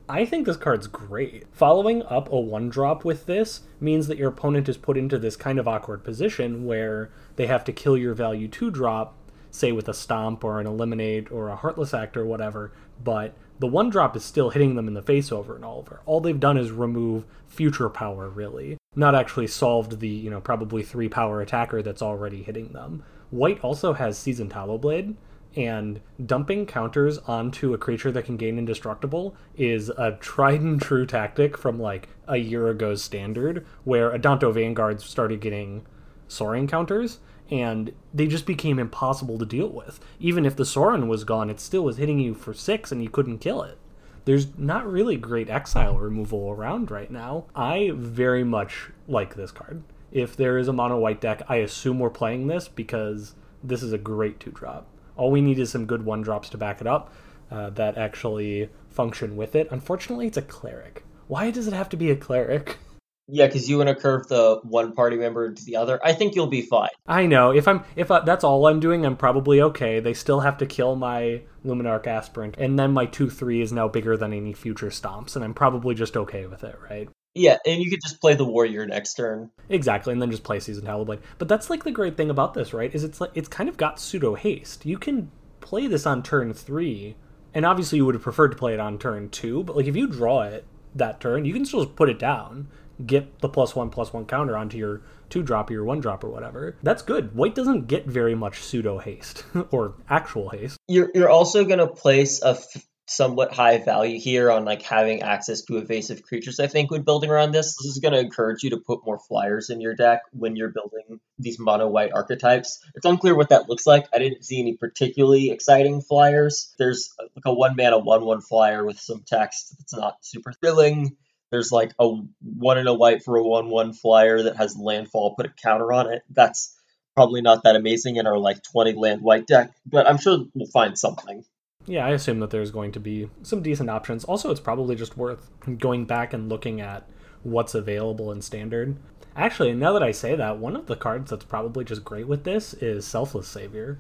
I 0.08 0.26
think 0.26 0.46
this 0.46 0.58
card's 0.58 0.88
great. 0.88 1.46
Following 1.52 2.04
up 2.04 2.32
a 2.32 2.40
one 2.40 2.70
drop 2.70 3.06
with 3.06 3.26
this 3.26 3.62
means 3.80 4.08
that 4.08 4.18
your 4.18 4.30
opponent 4.30 4.68
is 4.68 4.78
put 4.78 4.98
into 4.98 5.18
this 5.18 5.36
kind 5.36 5.60
of 5.60 5.68
awkward 5.68 6.04
position 6.04 6.66
where 6.66 7.12
they 7.36 7.48
have 7.48 7.64
to 7.66 7.74
kill 7.74 7.98
your 7.98 8.14
value 8.14 8.48
two 8.48 8.72
drop, 8.72 9.16
say 9.52 9.72
with 9.72 9.88
a 9.88 9.94
stomp 9.94 10.44
or 10.44 10.60
an 10.60 10.68
eliminate 10.68 11.32
or 11.32 11.50
a 11.50 11.56
heartless 11.56 11.94
act 11.94 12.18
or 12.18 12.26
whatever, 12.26 12.72
but 13.04 13.36
the 13.60 13.68
one 13.68 13.90
drop 13.90 14.16
is 14.16 14.24
still 14.24 14.50
hitting 14.50 14.76
them 14.76 14.88
in 14.88 14.96
the 14.96 15.02
face 15.02 15.32
over 15.32 15.56
and 15.56 15.64
over. 15.64 16.02
All 16.06 16.20
they've 16.20 16.40
done 16.40 16.58
is 16.58 16.72
remove 16.72 17.26
future 17.48 17.90
power, 17.90 18.28
really, 18.30 18.78
not 18.96 19.14
actually 19.14 19.48
solved 19.48 20.00
the, 20.00 20.08
you 20.08 20.30
know, 20.30 20.42
probably 20.42 20.82
three 20.82 21.10
power 21.10 21.42
attacker 21.42 21.84
that's 21.84 22.02
already 22.02 22.42
hitting 22.42 22.70
them. 22.70 23.04
White 23.30 23.60
also 23.64 23.94
has 23.94 24.18
Seasoned 24.18 24.52
Hollowblade, 24.52 25.16
and 25.56 26.00
dumping 26.26 26.66
counters 26.66 27.18
onto 27.20 27.74
a 27.74 27.78
creature 27.78 28.12
that 28.12 28.26
can 28.26 28.38
gain 28.38 28.58
indestructible 28.58 29.36
is 29.58 29.90
a 29.90 30.18
tried 30.22 30.62
and 30.62 30.82
true 30.82 31.06
tactic 31.06 31.58
from 31.58 31.80
like 31.80 32.08
a 32.28 32.38
year 32.38 32.70
ago's 32.70 33.04
standard, 33.04 33.66
where 33.84 34.12
Adanto 34.12 34.54
Vanguards 34.54 35.04
started 35.04 35.42
getting 35.42 35.86
soaring 36.28 36.68
counters, 36.68 37.20
and 37.52 37.92
they 38.14 38.28
just 38.28 38.46
became 38.46 38.80
impossible 38.80 39.38
to 39.38 39.46
deal 39.46 39.68
with. 39.68 40.00
Even 40.20 40.46
if 40.46 40.56
the 40.56 40.66
Sorin 40.66 41.10
was 41.10 41.26
gone, 41.26 41.50
it 41.50 41.60
still 41.60 41.84
was 41.84 41.98
hitting 41.98 42.20
you 42.20 42.34
for 42.34 42.54
six 42.54 42.92
and 42.92 43.04
you 43.04 43.10
couldn't 43.10 43.40
kill 43.40 43.62
it. 43.62 43.78
There's 44.24 44.58
not 44.58 44.90
really 44.90 45.18
great 45.18 45.50
exile 45.50 45.98
removal 45.98 46.50
around 46.50 46.90
right 46.90 47.12
now. 47.12 47.46
I 47.54 47.92
very 47.94 48.44
much 48.44 48.90
like 49.08 49.36
this 49.36 49.52
card. 49.52 49.84
If 50.12 50.36
there 50.38 50.58
is 50.58 50.68
a 50.68 50.74
mono 50.74 50.98
white 50.98 51.20
deck, 51.20 51.42
I 51.50 51.58
assume 51.58 52.00
we're 52.00 52.10
playing 52.10 52.48
this 52.48 52.68
because 52.68 53.36
this 53.64 53.84
is 53.84 53.94
a 53.94 53.98
great 53.98 54.40
two 54.40 54.52
drop. 54.52 54.88
All 55.18 55.32
we 55.32 55.42
need 55.42 55.60
is 55.60 55.72
some 55.72 55.86
good 55.86 56.06
one 56.06 56.22
drops 56.22 56.50
to 56.50 56.58
back 56.58 56.82
it 56.82 56.88
up 56.88 57.14
uh, 57.50 57.70
that 57.72 57.98
actually 57.98 58.70
function 58.90 59.36
with 59.36 59.56
it. 59.56 59.68
Unfortunately, 59.72 60.28
it's 60.28 60.38
a 60.38 60.42
cleric. 60.42 61.04
Why 61.28 61.52
does 61.52 61.68
it 61.68 61.74
have 61.74 61.90
to 61.90 61.98
be 61.98 62.12
a 62.12 62.16
cleric? 62.16 62.78
Yeah, 63.28 63.46
because 63.46 63.70
you 63.70 63.78
want 63.78 63.90
to 63.90 63.96
curve 63.96 64.28
the 64.28 64.60
one 64.64 64.94
party 64.94 65.16
member 65.16 65.54
to 65.54 65.66
the 65.66 65.78
other. 65.78 66.00
I 66.04 66.14
think 66.14 66.36
you'll 66.36 66.48
be 66.48 66.64
fine. 66.64 66.90
I 67.08 67.26
know. 67.26 67.52
If 67.52 67.68
I'm 67.68 67.84
if 67.96 68.12
I, 68.12 68.20
that's 68.22 68.44
all 68.44 68.68
I'm 68.68 68.80
doing, 68.80 69.06
I'm 69.06 69.16
probably 69.16 69.62
okay. 69.62 70.00
They 70.00 70.14
still 70.14 70.42
have 70.42 70.58
to 70.58 70.66
kill 70.66 70.96
my 70.96 71.42
Luminarch 71.66 72.08
aspirant, 72.08 72.56
and 72.58 72.78
then 72.78 72.92
my 72.92 73.06
two 73.06 73.30
three 73.30 73.62
is 73.62 73.72
now 73.72 73.88
bigger 73.88 74.18
than 74.18 74.34
any 74.34 74.54
future 74.54 74.90
stomps, 74.90 75.36
and 75.36 75.46
I'm 75.46 75.54
probably 75.54 75.96
just 75.96 76.18
okay 76.18 76.46
with 76.46 76.64
it, 76.64 76.78
right? 76.90 77.08
Yeah, 77.34 77.58
and 77.66 77.82
you 77.82 77.90
could 77.90 78.02
just 78.04 78.20
play 78.20 78.34
the 78.34 78.44
warrior 78.44 78.86
next 78.86 79.14
turn. 79.14 79.52
Exactly, 79.70 80.12
and 80.12 80.22
then 80.22 80.32
just 80.32 80.44
play 80.44 80.60
season 80.60 80.86
Hollowblade. 80.86 81.22
But 81.38 81.48
that's 81.48 81.70
like 81.70 81.86
the 81.86 81.92
great 81.92 82.18
thing 82.18 82.30
about 82.30 82.54
this, 82.54 82.74
right? 82.74 82.94
Is 82.94 83.06
it's 83.06 83.22
like 83.22 83.32
it's 83.34 83.48
kind 83.48 83.70
of 83.70 83.78
got 83.78 84.00
pseudo 84.00 84.36
haste. 84.36 84.86
You 84.86 84.98
can 84.98 85.32
play 85.62 85.88
this 85.88 86.06
on 86.06 86.24
turn 86.24 86.54
three, 86.54 87.16
and 87.54 87.66
obviously 87.66 87.98
you 87.98 88.06
would 88.06 88.16
have 88.16 88.24
preferred 88.24 88.50
to 88.50 88.58
play 88.58 88.74
it 88.74 88.82
on 88.82 88.98
turn 88.98 89.30
two. 89.30 89.64
But 89.64 89.78
like 89.78 89.88
if 89.88 89.96
you 89.96 90.08
draw 90.08 90.42
it 90.42 90.66
that 90.96 91.22
turn, 91.22 91.46
you 91.46 91.54
can 91.54 91.64
still 91.64 91.86
just 91.86 91.96
put 91.96 92.10
it 92.10 92.20
down 92.20 92.68
get 93.08 93.40
the 93.40 93.50
plus 93.50 93.76
one 93.76 93.90
plus 93.90 94.14
one 94.14 94.26
counter 94.26 94.58
onto 94.58 94.78
your 94.78 95.02
two 95.30 95.42
drop 95.42 95.70
or 95.70 95.74
your 95.74 95.86
one 95.86 96.00
drop 96.00 96.24
or 96.24 96.30
whatever. 96.30 96.76
That's 96.84 97.02
good. 97.02 97.36
White 97.36 97.56
doesn't 97.56 97.88
get 97.88 98.06
very 98.06 98.36
much 98.36 98.62
pseudo 98.62 99.00
haste 99.00 99.44
or 99.72 99.96
actual 100.10 100.50
haste. 100.50 100.78
You're 100.88 101.10
you're 101.16 101.30
also 101.30 101.66
gonna 101.66 101.88
place 101.88 102.44
a 102.44 102.50
f- 102.50 102.86
somewhat 103.08 103.54
high 103.54 103.78
value 103.78 104.20
here 104.20 104.50
on 104.50 104.64
like 104.64 104.82
having 104.82 105.22
access 105.22 105.64
to 105.64 105.78
evasive 105.78 106.24
creatures. 106.24 106.60
I 106.60 106.68
think 106.68 106.92
when 106.92 107.02
building 107.02 107.30
around 107.30 107.52
this, 107.52 107.76
this 107.78 107.88
is 107.88 108.00
gonna 108.00 108.20
encourage 108.20 108.64
you 108.64 108.70
to 108.72 108.78
put 108.78 109.06
more 109.06 109.20
flyers 109.20 109.70
in 109.70 109.82
your 109.82 109.96
deck 109.96 110.22
when 110.32 110.56
you're 110.56 110.70
building 110.70 111.20
these 111.38 111.60
mono 111.60 111.88
white 111.88 112.12
archetypes. 112.14 112.80
It's 112.96 113.06
unclear 113.06 113.36
what 113.36 113.50
that 113.50 113.68
looks 113.68 113.86
like. 113.86 114.08
I 114.14 114.20
didn't 114.20 114.46
see 114.46 114.60
any 114.60 114.78
particularly 114.78 115.52
exciting 115.52 116.02
flyers. 116.02 116.74
There's 116.78 117.10
uh, 117.20 117.26
like 117.36 117.46
a 117.46 117.54
one 117.54 117.76
mana 117.76 118.00
one 118.00 118.24
one 118.26 118.42
flyer 118.42 118.86
with 118.86 119.00
some 119.00 119.24
text 119.26 119.76
that's 119.78 119.96
not 119.96 120.18
super 120.22 120.54
thrilling. 120.54 121.18
There's 121.52 121.72
like 121.72 121.92
a 122.00 122.10
one 122.42 122.78
and 122.78 122.88
a 122.88 122.94
white 122.94 123.24
for 123.24 123.36
a 123.38 123.44
one 123.44 123.70
one 123.70 123.94
flyer 123.94 124.44
that 124.44 124.58
has 124.58 124.78
landfall. 124.78 125.36
Put 125.36 125.46
a 125.46 125.54
counter 125.62 125.92
on 125.92 126.12
it. 126.12 126.24
That's 126.30 126.76
probably 127.14 127.42
not 127.42 127.64
that 127.64 127.76
amazing 127.76 128.16
in 128.16 128.28
our 128.28 128.38
like 128.38 128.64
20 128.64 128.94
land 128.94 129.22
white 129.22 129.48
deck, 129.48 129.72
but 129.86 130.08
I'm 130.08 130.18
sure 130.18 130.46
we'll 130.56 130.68
find 130.68 130.98
something. 130.98 131.44
Yeah, 131.86 132.06
I 132.06 132.12
assume 132.12 132.40
that 132.40 132.52
there's 132.52 132.72
going 132.72 132.92
to 132.94 133.00
be 133.00 133.30
some 133.42 133.62
decent 133.62 133.90
options. 133.90 134.24
Also, 134.24 134.52
it's 134.52 134.60
probably 134.60 134.96
just 134.96 135.18
worth 135.18 135.50
going 135.78 136.06
back 136.06 136.34
and 136.34 136.48
looking 136.48 136.80
at 136.80 137.10
what's 137.44 137.76
available 137.76 138.32
in 138.32 138.42
standard. 138.42 138.98
Actually, 139.36 139.74
now 139.74 139.94
that 139.94 140.04
I 140.04 140.12
say 140.12 140.36
that, 140.36 140.60
one 140.60 140.76
of 140.76 140.88
the 140.88 140.96
cards 140.96 141.32
that's 141.32 141.46
probably 141.46 141.84
just 141.84 142.04
great 142.04 142.28
with 142.28 142.44
this 142.44 142.74
is 142.76 143.06
Selfless 143.06 143.48
Savior. 143.48 144.00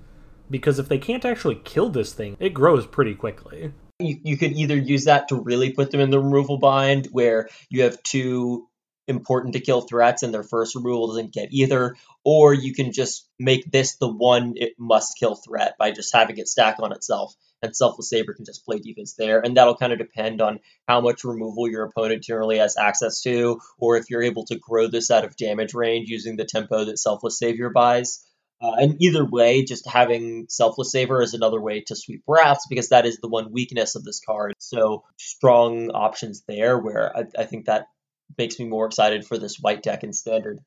Because 0.50 0.78
if 0.78 0.90
they 0.90 0.98
can't 0.98 1.26
actually 1.26 1.56
kill 1.56 1.90
this 1.90 2.14
thing, 2.14 2.36
it 2.40 2.54
grows 2.54 2.86
pretty 2.86 3.16
quickly. 3.16 3.72
You, 4.02 4.20
you 4.24 4.38
could 4.38 4.54
either 4.54 4.76
use 4.76 5.06
that 5.06 5.30
to 5.30 5.36
really 5.36 5.72
put 5.72 5.92
them 5.92 6.02
in 6.02 6.10
the 6.10 6.20
removal 6.20 6.58
bind, 6.58 7.08
where 7.12 7.50
you 7.70 7.84
have 7.84 8.02
two 8.04 8.68
important 9.08 9.54
to 9.54 9.60
kill 9.60 9.82
threats 9.82 10.24
and 10.24 10.34
their 10.34 10.44
first 10.44 10.76
removal 10.76 11.08
doesn't 11.08 11.34
get 11.34 11.50
either, 11.52 11.96
or 12.24 12.54
you 12.54 12.74
can 12.74 12.92
just 12.92 13.28
make 13.40 13.70
this 13.70 13.96
the 13.96 14.12
one 14.12 14.54
it 14.56 14.74
must 14.78 15.18
kill 15.20 15.36
threat 15.36 15.76
by 15.78 15.92
just 15.92 16.14
having 16.14 16.38
it 16.38 16.48
stack 16.48 16.78
on 16.80 16.92
itself 16.92 17.36
and 17.62 17.76
Selfless 17.76 18.10
Savior 18.10 18.34
can 18.34 18.46
just 18.46 18.66
play 18.66 18.80
defense 18.80 19.14
there. 19.14 19.40
And 19.40 19.56
that'll 19.56 19.78
kind 19.78 19.94
of 19.94 20.00
depend 20.00 20.42
on 20.42 20.60
how 20.88 21.02
much 21.02 21.24
removal 21.24 21.70
your 21.70 21.84
opponent 21.84 22.24
generally 22.24 22.58
has 22.58 22.78
access 22.78 23.22
to, 23.22 23.60
or 23.78 23.98
if 23.98 24.10
you're 24.10 24.24
able 24.24 24.46
to 24.46 24.58
grow 24.58 24.88
this 24.88 25.12
out 25.12 25.26
of 25.26 25.36
damage 25.36 25.74
range 25.74 26.10
using 26.10 26.38
the 26.38 26.46
tempo 26.46 26.86
that 26.86 27.00
Selfless 27.00 27.38
Savior 27.38 27.70
buys. 27.70 28.26
Uh, 28.62 28.74
and 28.78 29.02
either 29.02 29.26
way, 29.26 29.64
just 29.64 29.90
having 29.90 30.46
Selfless 30.48 30.92
Savior 30.92 31.22
is 31.22 31.34
another 31.34 31.60
way 31.60 31.82
to 31.82 31.96
sweep 31.96 32.24
Wraths 32.28 32.68
because 32.70 32.90
that 32.90 33.06
is 33.06 33.18
the 33.18 33.28
one 33.28 33.52
weakness 33.52 33.96
of 33.96 34.04
this 34.04 34.22
card. 34.24 34.54
So 34.60 35.04
strong 35.18 35.90
options 35.92 36.44
there 36.48 36.78
where 36.78 37.16
I, 37.18 37.24
I 37.40 37.46
think 37.46 37.66
that 37.66 37.88
makes 38.38 38.60
me 38.60 38.66
more 38.66 38.86
excited 38.86 39.26
for 39.26 39.38
this 39.38 39.60
white 39.60 39.82
deck 39.82 40.04
in 40.04 40.14
Standard. 40.14 40.60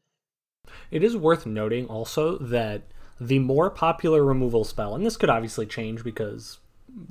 It 0.90 1.04
is 1.04 1.16
worth 1.16 1.46
noting 1.46 1.86
also 1.86 2.38
that 2.38 2.82
the 3.20 3.38
more 3.38 3.70
popular 3.70 4.24
removal 4.24 4.64
spell, 4.64 4.94
and 4.94 5.06
this 5.06 5.16
could 5.16 5.30
obviously 5.30 5.66
change 5.66 6.02
because 6.02 6.58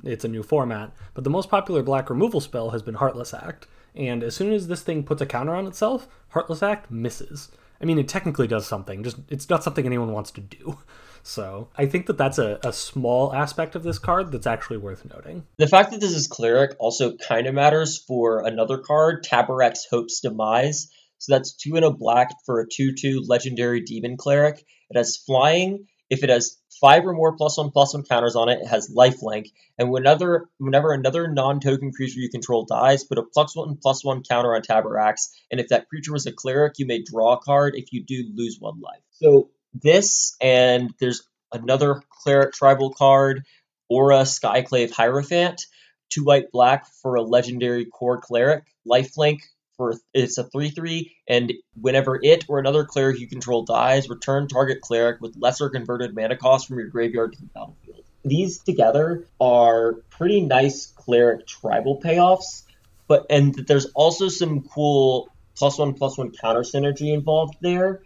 it's 0.02 0.24
a 0.24 0.28
new 0.28 0.42
format, 0.42 0.92
but 1.14 1.24
the 1.24 1.30
most 1.30 1.48
popular 1.48 1.82
black 1.82 2.10
removal 2.10 2.40
spell 2.40 2.70
has 2.70 2.82
been 2.82 2.94
Heartless 2.94 3.32
Act. 3.32 3.66
And 3.94 4.22
as 4.22 4.34
soon 4.34 4.52
as 4.52 4.66
this 4.66 4.82
thing 4.82 5.04
puts 5.04 5.22
a 5.22 5.26
counter 5.26 5.54
on 5.54 5.66
itself, 5.66 6.08
Heartless 6.30 6.62
Act 6.62 6.90
misses. 6.90 7.50
I 7.84 7.86
mean, 7.86 7.98
it 7.98 8.08
technically 8.08 8.46
does 8.46 8.66
something, 8.66 9.04
just 9.04 9.18
it's 9.28 9.50
not 9.50 9.62
something 9.62 9.84
anyone 9.84 10.10
wants 10.10 10.30
to 10.32 10.40
do. 10.40 10.78
So 11.26 11.68
I 11.74 11.86
think 11.86 12.04
that 12.08 12.18
that's 12.18 12.38
a, 12.38 12.60
a 12.62 12.70
small 12.70 13.32
aspect 13.32 13.74
of 13.74 13.82
this 13.82 13.98
card 13.98 14.30
that's 14.30 14.46
actually 14.46 14.76
worth 14.76 15.10
noting. 15.10 15.46
The 15.56 15.66
fact 15.66 15.92
that 15.92 16.00
this 16.02 16.14
is 16.14 16.26
cleric 16.26 16.76
also 16.78 17.16
kind 17.16 17.46
of 17.46 17.54
matters 17.54 17.96
for 17.96 18.46
another 18.46 18.76
card, 18.76 19.24
Taborax 19.24 19.88
Hope's 19.90 20.20
Demise. 20.20 20.90
So 21.16 21.32
that's 21.32 21.54
two 21.54 21.76
in 21.76 21.82
a 21.82 21.90
black 21.90 22.28
for 22.44 22.60
a 22.60 22.66
2 22.70 22.92
2 23.00 23.22
legendary 23.26 23.80
demon 23.80 24.18
cleric. 24.18 24.62
It 24.90 24.98
has 24.98 25.16
flying. 25.16 25.86
If 26.10 26.22
it 26.22 26.30
has 26.30 26.58
five 26.80 27.06
or 27.06 27.12
more 27.12 27.36
plus 27.36 27.56
one 27.56 27.70
plus 27.70 27.94
one 27.94 28.04
counters 28.04 28.36
on 28.36 28.48
it. 28.48 28.60
It 28.60 28.66
has 28.66 28.92
lifelink, 28.94 29.52
and 29.78 29.90
whenever 29.90 30.50
whenever 30.58 30.92
another 30.92 31.28
non-token 31.28 31.92
creature 31.92 32.20
you 32.20 32.28
control 32.28 32.64
dies, 32.64 33.04
put 33.04 33.18
a 33.18 33.22
plus 33.22 33.56
one 33.56 33.76
plus 33.80 34.04
one 34.04 34.22
counter 34.22 34.54
on 34.54 34.62
Taborax, 34.62 35.30
and 35.50 35.60
if 35.60 35.68
that 35.68 35.88
creature 35.88 36.12
was 36.12 36.26
a 36.26 36.32
cleric, 36.32 36.74
you 36.78 36.86
may 36.86 37.02
draw 37.02 37.34
a 37.34 37.40
card. 37.40 37.74
If 37.76 37.92
you 37.92 38.04
do, 38.04 38.24
lose 38.34 38.58
one 38.58 38.80
life. 38.80 39.00
So 39.12 39.50
this 39.72 40.36
and 40.40 40.92
there's 41.00 41.22
another 41.52 42.02
cleric 42.22 42.52
tribal 42.52 42.92
card, 42.92 43.44
Orah 43.88 44.22
Skyclave 44.22 44.90
Hierophant, 44.90 45.66
two 46.10 46.24
white 46.24 46.50
black 46.52 46.86
for 47.02 47.14
a 47.14 47.22
legendary 47.22 47.86
Kor 47.86 48.20
cleric, 48.20 48.64
lifelink 48.88 49.40
for 49.76 49.94
it's 50.12 50.38
a 50.38 50.44
3-3 50.44 51.10
and 51.28 51.52
whenever 51.80 52.18
it 52.22 52.44
or 52.48 52.58
another 52.58 52.84
cleric 52.84 53.18
you 53.18 53.26
control 53.26 53.64
dies 53.64 54.08
return 54.08 54.48
target 54.48 54.80
cleric 54.80 55.20
with 55.20 55.36
lesser 55.36 55.68
converted 55.68 56.14
mana 56.14 56.36
cost 56.36 56.68
from 56.68 56.78
your 56.78 56.88
graveyard 56.88 57.32
to 57.32 57.40
the 57.40 57.46
battlefield. 57.46 58.04
These 58.24 58.58
together 58.60 59.26
are 59.40 59.94
pretty 60.10 60.40
nice 60.40 60.86
cleric 60.86 61.46
tribal 61.46 62.00
payoffs 62.00 62.62
but 63.06 63.26
and 63.30 63.54
there's 63.54 63.86
also 63.94 64.28
some 64.28 64.62
cool 64.62 65.28
plus 65.56 65.78
one 65.78 65.94
plus 65.94 66.18
one 66.18 66.32
counter 66.32 66.60
synergy 66.60 67.12
involved 67.12 67.56
there. 67.60 68.02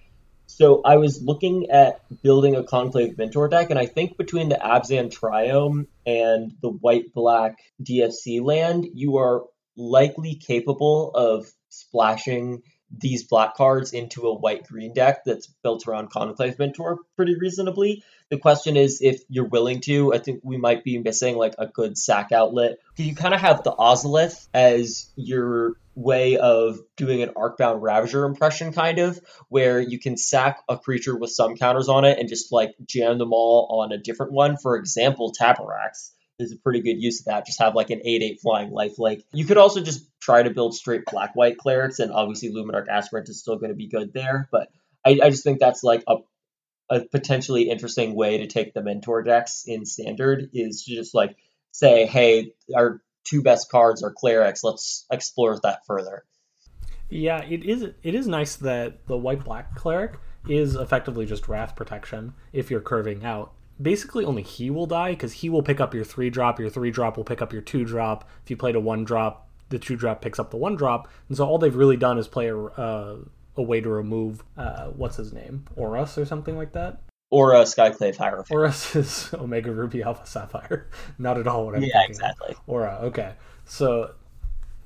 So 0.46 0.80
I 0.82 0.96
was 0.96 1.22
looking 1.22 1.70
at 1.70 2.00
building 2.22 2.56
a 2.56 2.64
Conclave 2.64 3.18
Mentor 3.18 3.48
deck, 3.48 3.70
and 3.70 3.78
I 3.78 3.86
think 3.86 4.16
between 4.16 4.48
the 4.48 4.56
Abzan 4.56 5.12
Triome 5.12 5.86
and 6.06 6.54
the 6.62 6.70
white 6.70 7.12
black 7.12 7.58
DFC 7.82 8.42
land, 8.42 8.88
you 8.94 9.18
are 9.18 9.44
likely 9.76 10.34
capable 10.34 11.10
of 11.14 11.52
splashing 11.80 12.62
these 12.90 13.24
black 13.24 13.54
cards 13.54 13.92
into 13.92 14.22
a 14.22 14.34
white 14.34 14.66
green 14.66 14.94
deck 14.94 15.24
that's 15.24 15.46
built 15.62 15.86
around 15.86 16.10
Conclave 16.10 16.58
Mentor 16.58 17.00
pretty 17.16 17.36
reasonably. 17.38 18.02
The 18.30 18.38
question 18.38 18.76
is 18.76 19.00
if 19.02 19.22
you're 19.28 19.46
willing 19.46 19.80
to. 19.82 20.14
I 20.14 20.18
think 20.18 20.40
we 20.42 20.56
might 20.56 20.84
be 20.84 20.98
missing 20.98 21.36
like 21.36 21.54
a 21.58 21.66
good 21.66 21.98
sack 21.98 22.32
outlet. 22.32 22.78
You 22.96 23.14
kind 23.14 23.34
of 23.34 23.40
have 23.40 23.62
the 23.62 23.72
Ozolith 23.72 24.48
as 24.54 25.10
your 25.16 25.74
way 25.94 26.36
of 26.38 26.78
doing 26.96 27.22
an 27.22 27.30
Arcbound 27.30 27.82
Ravager 27.82 28.24
impression, 28.24 28.72
kind 28.72 28.98
of, 28.98 29.20
where 29.48 29.80
you 29.80 29.98
can 29.98 30.16
sack 30.16 30.62
a 30.68 30.78
creature 30.78 31.16
with 31.16 31.30
some 31.30 31.56
counters 31.56 31.88
on 31.88 32.04
it 32.04 32.18
and 32.18 32.28
just 32.28 32.52
like 32.52 32.74
jam 32.86 33.18
them 33.18 33.32
all 33.32 33.80
on 33.82 33.92
a 33.92 33.98
different 33.98 34.32
one. 34.32 34.56
For 34.56 34.76
example, 34.76 35.34
Taborax 35.38 36.12
is 36.38 36.52
a 36.52 36.56
pretty 36.56 36.80
good 36.80 37.00
use 37.00 37.20
of 37.20 37.26
that. 37.26 37.46
Just 37.46 37.60
have 37.60 37.74
like 37.74 37.90
an 37.90 38.00
8 38.04 38.22
8 38.22 38.40
flying 38.40 38.70
life 38.70 38.98
like 38.98 39.24
You 39.32 39.44
could 39.44 39.58
also 39.58 39.80
just 39.80 40.06
try 40.20 40.42
to 40.42 40.50
build 40.50 40.74
straight 40.74 41.04
black 41.10 41.34
white 41.34 41.58
clerics, 41.58 41.98
and 41.98 42.12
obviously 42.12 42.50
Luminarch 42.50 42.88
Aspirant 42.88 43.28
is 43.28 43.40
still 43.40 43.56
going 43.56 43.70
to 43.70 43.76
be 43.76 43.88
good 43.88 44.12
there. 44.12 44.48
But 44.50 44.68
I, 45.04 45.18
I 45.22 45.30
just 45.30 45.44
think 45.44 45.58
that's 45.58 45.82
like 45.82 46.04
a, 46.06 46.16
a 46.90 47.00
potentially 47.00 47.70
interesting 47.70 48.14
way 48.14 48.38
to 48.38 48.46
take 48.46 48.74
the 48.74 48.82
mentor 48.82 49.22
decks 49.22 49.64
in 49.66 49.84
standard 49.84 50.50
is 50.52 50.84
to 50.84 50.94
just 50.94 51.14
like 51.14 51.36
say, 51.72 52.06
hey, 52.06 52.52
our 52.74 53.02
two 53.24 53.42
best 53.42 53.70
cards 53.70 54.02
are 54.02 54.12
clerics. 54.12 54.64
Let's 54.64 55.06
explore 55.10 55.58
that 55.62 55.84
further. 55.86 56.24
Yeah, 57.10 57.42
it 57.42 57.64
is. 57.64 57.82
It 58.02 58.14
is 58.14 58.26
nice 58.26 58.56
that 58.56 59.06
the 59.06 59.16
white 59.16 59.44
black 59.44 59.74
cleric 59.74 60.18
is 60.48 60.76
effectively 60.76 61.26
just 61.26 61.48
wrath 61.48 61.74
protection 61.74 62.34
if 62.52 62.70
you're 62.70 62.80
curving 62.80 63.24
out 63.24 63.52
basically 63.80 64.24
only 64.24 64.42
he 64.42 64.70
will 64.70 64.86
die 64.86 65.10
because 65.10 65.34
he 65.34 65.48
will 65.48 65.62
pick 65.62 65.80
up 65.80 65.94
your 65.94 66.04
three 66.04 66.30
drop. 66.30 66.58
Your 66.58 66.70
three 66.70 66.90
drop 66.90 67.16
will 67.16 67.24
pick 67.24 67.42
up 67.42 67.52
your 67.52 67.62
two 67.62 67.84
drop. 67.84 68.28
If 68.44 68.50
you 68.50 68.56
played 68.56 68.76
a 68.76 68.80
one 68.80 69.04
drop, 69.04 69.48
the 69.68 69.78
two 69.78 69.96
drop 69.96 70.20
picks 70.20 70.38
up 70.38 70.50
the 70.50 70.56
one 70.56 70.76
drop. 70.76 71.08
And 71.28 71.36
so 71.36 71.46
all 71.46 71.58
they've 71.58 71.74
really 71.74 71.96
done 71.96 72.18
is 72.18 72.28
play 72.28 72.48
a, 72.48 72.56
uh, 72.56 73.16
a 73.56 73.62
way 73.62 73.80
to 73.80 73.88
remove 73.88 74.42
uh, 74.56 74.86
what's 74.86 75.16
his 75.16 75.32
name, 75.32 75.64
Aurus 75.76 76.18
or 76.18 76.24
something 76.24 76.56
like 76.56 76.72
that. 76.72 77.00
Orah 77.30 77.64
Skyclave 77.64 78.16
Hierophant. 78.16 78.58
Aurus 78.58 78.96
is 78.96 79.34
Omega 79.34 79.70
Ruby 79.70 80.02
Alpha 80.02 80.26
Sapphire. 80.26 80.88
Not 81.18 81.38
at 81.38 81.46
all 81.46 81.66
what 81.66 81.76
I'm 81.76 81.82
yeah, 81.82 81.98
thinking. 81.98 82.10
exactly. 82.10 82.56
Orah, 82.66 83.00
okay. 83.02 83.34
So 83.66 84.12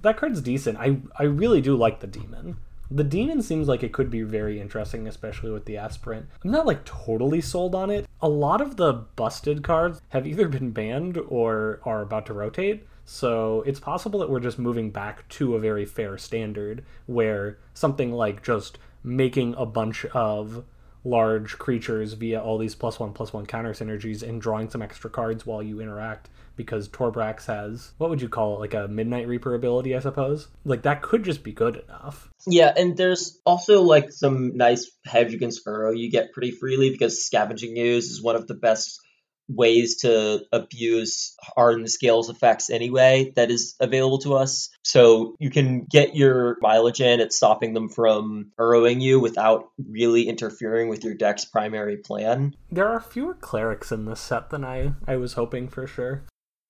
that 0.03 0.17
card's 0.17 0.41
decent. 0.41 0.79
I 0.79 0.99
I 1.17 1.25
really 1.25 1.61
do 1.61 1.77
like 1.77 2.01
the 2.01 2.09
demon. 2.09 2.57
The 2.95 3.05
demon 3.05 3.41
seems 3.41 3.69
like 3.69 3.83
it 3.83 3.95
could 3.95 4.11
be 4.11 4.21
very 4.21 4.61
interesting, 4.61 5.09
especially 5.09 5.51
with 5.51 5.65
the 5.65 5.79
aspirant. 5.79 6.27
I'm 6.45 6.51
not 6.51 6.67
like 6.67 6.85
totally 6.85 7.41
sold 7.41 7.75
on 7.75 7.89
it. 7.89 8.07
A 8.21 8.29
lot 8.29 8.61
of 8.61 8.77
the 8.77 8.93
busted 8.93 9.65
cards 9.65 10.03
have 10.11 10.27
either 10.27 10.47
been 10.47 10.73
banned 10.73 11.17
or 11.17 11.81
are 11.87 12.03
about 12.03 12.27
to 12.27 12.35
rotate. 12.35 12.87
So 13.07 13.63
it's 13.67 13.81
possible 13.81 14.21
that 14.21 14.29
we're 14.29 14.41
just 14.41 14.59
moving 14.59 14.91
back 14.91 15.27
to 15.31 15.55
a 15.55 15.59
very 15.59 15.87
fair 15.87 16.19
standard 16.19 16.85
where 17.07 17.57
something 17.73 18.13
like 18.13 18.43
just 18.43 18.79
making 19.03 19.55
a 19.55 19.65
bunch 19.65 20.05
of 20.13 20.63
large 21.03 21.59
creatures 21.59 22.13
via 22.13 22.43
all 22.43 22.59
these 22.59 22.75
plus 22.75 23.01
one 23.01 23.15
plus 23.15 23.33
one 23.33 23.47
counter 23.47 23.73
synergies 23.73 24.23
and 24.23 24.43
drawing 24.43 24.69
some 24.69 24.83
extra 24.83 25.09
cards 25.09 25.47
while 25.47 25.63
you 25.63 25.81
interact 25.81 26.29
because 26.57 26.89
Taborax 26.89 27.47
has 27.47 27.93
what 27.99 28.11
would 28.11 28.23
you 28.23 28.29
call 28.29 28.57
it 28.57 28.61
like 28.61 28.75
a 28.75 28.89
Midnight 28.89 29.29
Reaper 29.29 29.55
ability, 29.55 29.95
I 29.95 30.01
suppose. 30.01 30.49
Like 30.65 30.83
that 30.83 31.03
could 31.03 31.25
just 31.25 31.43
be 31.43 31.53
good 31.53 31.77
enough. 31.77 32.31
Yeah, 32.47 32.73
and 32.77 32.97
there's 32.97 33.41
also 33.45 33.83
like 33.83 34.13
some 34.13 34.57
nice 34.57 34.91
hedge 35.05 35.35
against 35.35 35.65
Uro 35.67 35.97
you 35.97 36.11
get 36.11 36.33
pretty 36.33 36.51
freely 36.51 36.91
because 36.91 37.25
Scavenging 37.25 37.79
Ooze 37.79 38.11
is 38.11 38.23
one 38.23 38.37
of 38.37 38.47
the 38.47 38.55
best 38.55 39.01
ways 39.49 39.97
to 39.99 40.45
abuse 40.53 41.35
harden 41.43 41.87
scales 41.87 42.29
effects 42.29 42.71
anyway 42.71 43.33
that 43.37 43.51
is 43.51 43.75
available 43.81 44.19
to 44.19 44.35
us. 44.35 44.71
So 44.85 45.37
you 45.39 45.51
can 45.51 45.85
get 45.91 46.17
your 46.17 46.57
mileage 46.61 47.01
in 47.01 47.21
at 47.21 47.33
stopping 47.33 47.75
them 47.75 47.89
from 47.89 48.53
burrowing 48.57 49.01
you 49.01 49.21
without 49.21 49.71
really 49.79 50.29
interfering 50.29 50.89
with 50.89 51.05
your 51.05 51.15
deck's 51.15 51.45
primary 51.45 51.99
plan. 51.99 52.55
There 52.71 52.89
are 52.89 53.01
fewer 53.01 53.35
clerics 53.35 53.93
in 53.93 54.05
this 54.07 54.21
set 54.21 54.51
than 54.51 54.65
I, 54.65 54.93
I 55.07 55.17
was 55.17 55.35
hoping 55.35 55.69
for 55.69 55.87
sure. 55.87 56.25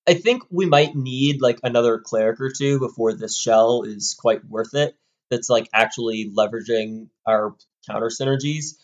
I 0.07 0.15
think 0.15 0.43
we 0.49 0.65
might 0.65 0.95
need 0.95 1.41
like 1.41 1.59
another 1.63 1.99
cleric 1.99 2.39
or 2.41 2.51
two 2.51 2.79
before 2.79 3.13
this 3.13 3.37
shell 3.37 3.83
is 3.83 4.15
quite 4.19 4.45
worth 4.45 4.73
it. 4.75 4.95
That's 5.29 5.49
like 5.49 5.69
actually 5.73 6.31
leveraging 6.37 7.09
our 7.27 7.55
counter 7.89 8.07
synergies. 8.09 8.75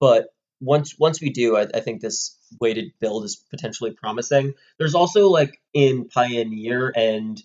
But 0.00 0.28
once 0.60 0.96
once 0.98 1.20
we 1.20 1.30
do, 1.30 1.56
I, 1.56 1.62
I 1.74 1.80
think 1.80 2.00
this 2.00 2.38
weighted 2.60 2.92
build 3.00 3.24
is 3.24 3.36
potentially 3.50 3.92
promising. 3.92 4.54
There's 4.78 4.94
also 4.94 5.28
like 5.28 5.60
in 5.74 6.08
Pioneer 6.08 6.92
and 6.96 7.42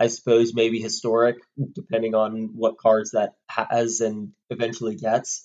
I 0.00 0.08
suppose 0.08 0.54
maybe 0.54 0.80
historic, 0.80 1.36
depending 1.74 2.14
on 2.14 2.50
what 2.54 2.78
cards 2.78 3.12
that 3.12 3.34
has 3.48 4.00
and 4.00 4.32
eventually 4.50 4.96
gets. 4.96 5.44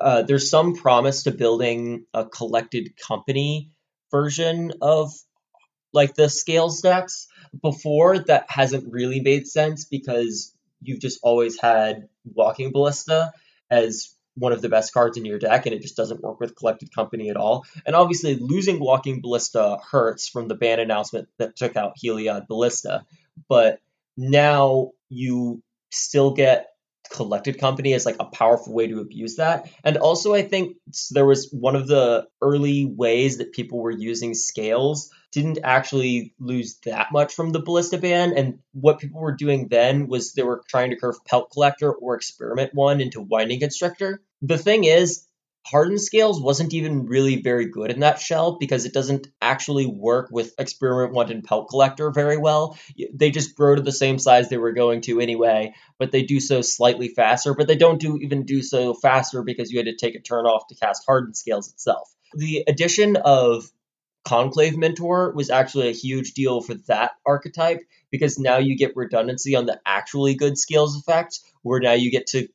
uh, 0.00 0.22
there's 0.22 0.50
some 0.50 0.74
promise 0.74 1.24
to 1.24 1.30
building 1.32 2.06
a 2.14 2.26
collected 2.26 2.96
company 2.96 3.72
version 4.10 4.72
of 4.82 5.12
like 5.92 6.14
the 6.14 6.28
scale 6.28 6.70
stacks 6.70 7.28
before 7.60 8.18
that 8.18 8.46
hasn't 8.48 8.92
really 8.92 9.20
made 9.20 9.46
sense 9.46 9.84
because 9.84 10.54
you've 10.82 11.00
just 11.00 11.20
always 11.22 11.60
had 11.60 12.08
walking 12.24 12.72
ballista 12.72 13.32
as 13.70 14.14
one 14.34 14.52
of 14.52 14.62
the 14.62 14.68
best 14.68 14.94
cards 14.94 15.18
in 15.18 15.24
your 15.24 15.38
deck 15.38 15.66
and 15.66 15.74
it 15.74 15.82
just 15.82 15.96
doesn't 15.96 16.22
work 16.22 16.40
with 16.40 16.56
collected 16.56 16.94
company 16.94 17.28
at 17.28 17.36
all. 17.36 17.66
And 17.84 17.94
obviously 17.94 18.36
losing 18.36 18.80
walking 18.80 19.20
ballista 19.20 19.78
hurts 19.90 20.28
from 20.28 20.48
the 20.48 20.54
ban 20.54 20.80
announcement 20.80 21.28
that 21.38 21.56
took 21.56 21.76
out 21.76 21.94
heliod 22.02 22.46
ballista. 22.46 23.04
But 23.48 23.80
now 24.16 24.92
you 25.10 25.62
still 25.90 26.32
get 26.32 26.71
collected 27.12 27.58
company 27.58 27.92
as 27.92 28.06
like 28.06 28.16
a 28.18 28.24
powerful 28.24 28.72
way 28.72 28.88
to 28.88 29.00
abuse 29.00 29.36
that. 29.36 29.68
And 29.84 29.96
also, 29.98 30.34
I 30.34 30.42
think 30.42 30.76
there 31.10 31.26
was 31.26 31.50
one 31.52 31.76
of 31.76 31.86
the 31.86 32.26
early 32.40 32.86
ways 32.86 33.38
that 33.38 33.52
people 33.52 33.80
were 33.80 33.90
using 33.90 34.34
scales 34.34 35.10
didn't 35.30 35.58
actually 35.62 36.34
lose 36.38 36.78
that 36.84 37.08
much 37.12 37.34
from 37.34 37.50
the 37.50 37.60
ballista 37.60 37.98
ban. 37.98 38.36
And 38.36 38.58
what 38.72 38.98
people 38.98 39.20
were 39.20 39.36
doing 39.36 39.68
then 39.68 40.08
was 40.08 40.32
they 40.32 40.42
were 40.42 40.62
trying 40.68 40.90
to 40.90 40.96
curve 40.96 41.24
pelt 41.24 41.50
collector 41.52 41.92
or 41.92 42.14
experiment 42.14 42.74
one 42.74 43.00
into 43.00 43.20
winding 43.20 43.60
constrictor. 43.60 44.22
The 44.42 44.58
thing 44.58 44.84
is, 44.84 45.26
Hardened 45.64 46.00
Scales 46.00 46.40
wasn't 46.40 46.74
even 46.74 47.06
really 47.06 47.40
very 47.40 47.66
good 47.66 47.90
in 47.90 48.00
that 48.00 48.20
shell 48.20 48.58
because 48.58 48.84
it 48.84 48.92
doesn't 48.92 49.28
actually 49.40 49.86
work 49.86 50.28
with 50.30 50.54
Experiment 50.58 51.14
1 51.14 51.30
and 51.30 51.44
Pelt 51.44 51.68
Collector 51.68 52.10
very 52.10 52.36
well. 52.36 52.76
They 53.14 53.30
just 53.30 53.54
grow 53.54 53.76
to 53.76 53.82
the 53.82 53.92
same 53.92 54.18
size 54.18 54.48
they 54.48 54.58
were 54.58 54.72
going 54.72 55.02
to 55.02 55.20
anyway, 55.20 55.74
but 55.98 56.10
they 56.10 56.24
do 56.24 56.40
so 56.40 56.62
slightly 56.62 57.08
faster, 57.08 57.54
but 57.54 57.68
they 57.68 57.76
don't 57.76 58.00
do 58.00 58.18
even 58.18 58.44
do 58.44 58.62
so 58.62 58.92
faster 58.92 59.42
because 59.42 59.70
you 59.70 59.78
had 59.78 59.86
to 59.86 59.96
take 59.96 60.16
a 60.16 60.20
turn 60.20 60.46
off 60.46 60.66
to 60.68 60.74
cast 60.74 61.04
Hardened 61.06 61.36
Scales 61.36 61.70
itself. 61.72 62.12
The 62.34 62.64
addition 62.66 63.16
of 63.16 63.70
Conclave 64.24 64.76
Mentor 64.76 65.32
was 65.32 65.50
actually 65.50 65.88
a 65.88 65.92
huge 65.92 66.32
deal 66.32 66.60
for 66.60 66.74
that 66.86 67.12
archetype 67.26 67.80
because 68.10 68.38
now 68.38 68.58
you 68.58 68.76
get 68.76 68.96
redundancy 68.96 69.56
on 69.56 69.66
the 69.66 69.80
actually 69.86 70.34
good 70.34 70.58
skills 70.58 70.96
effect, 70.96 71.40
where 71.62 71.80
now 71.80 71.92
you 71.92 72.10
get 72.10 72.26
to 72.28 72.48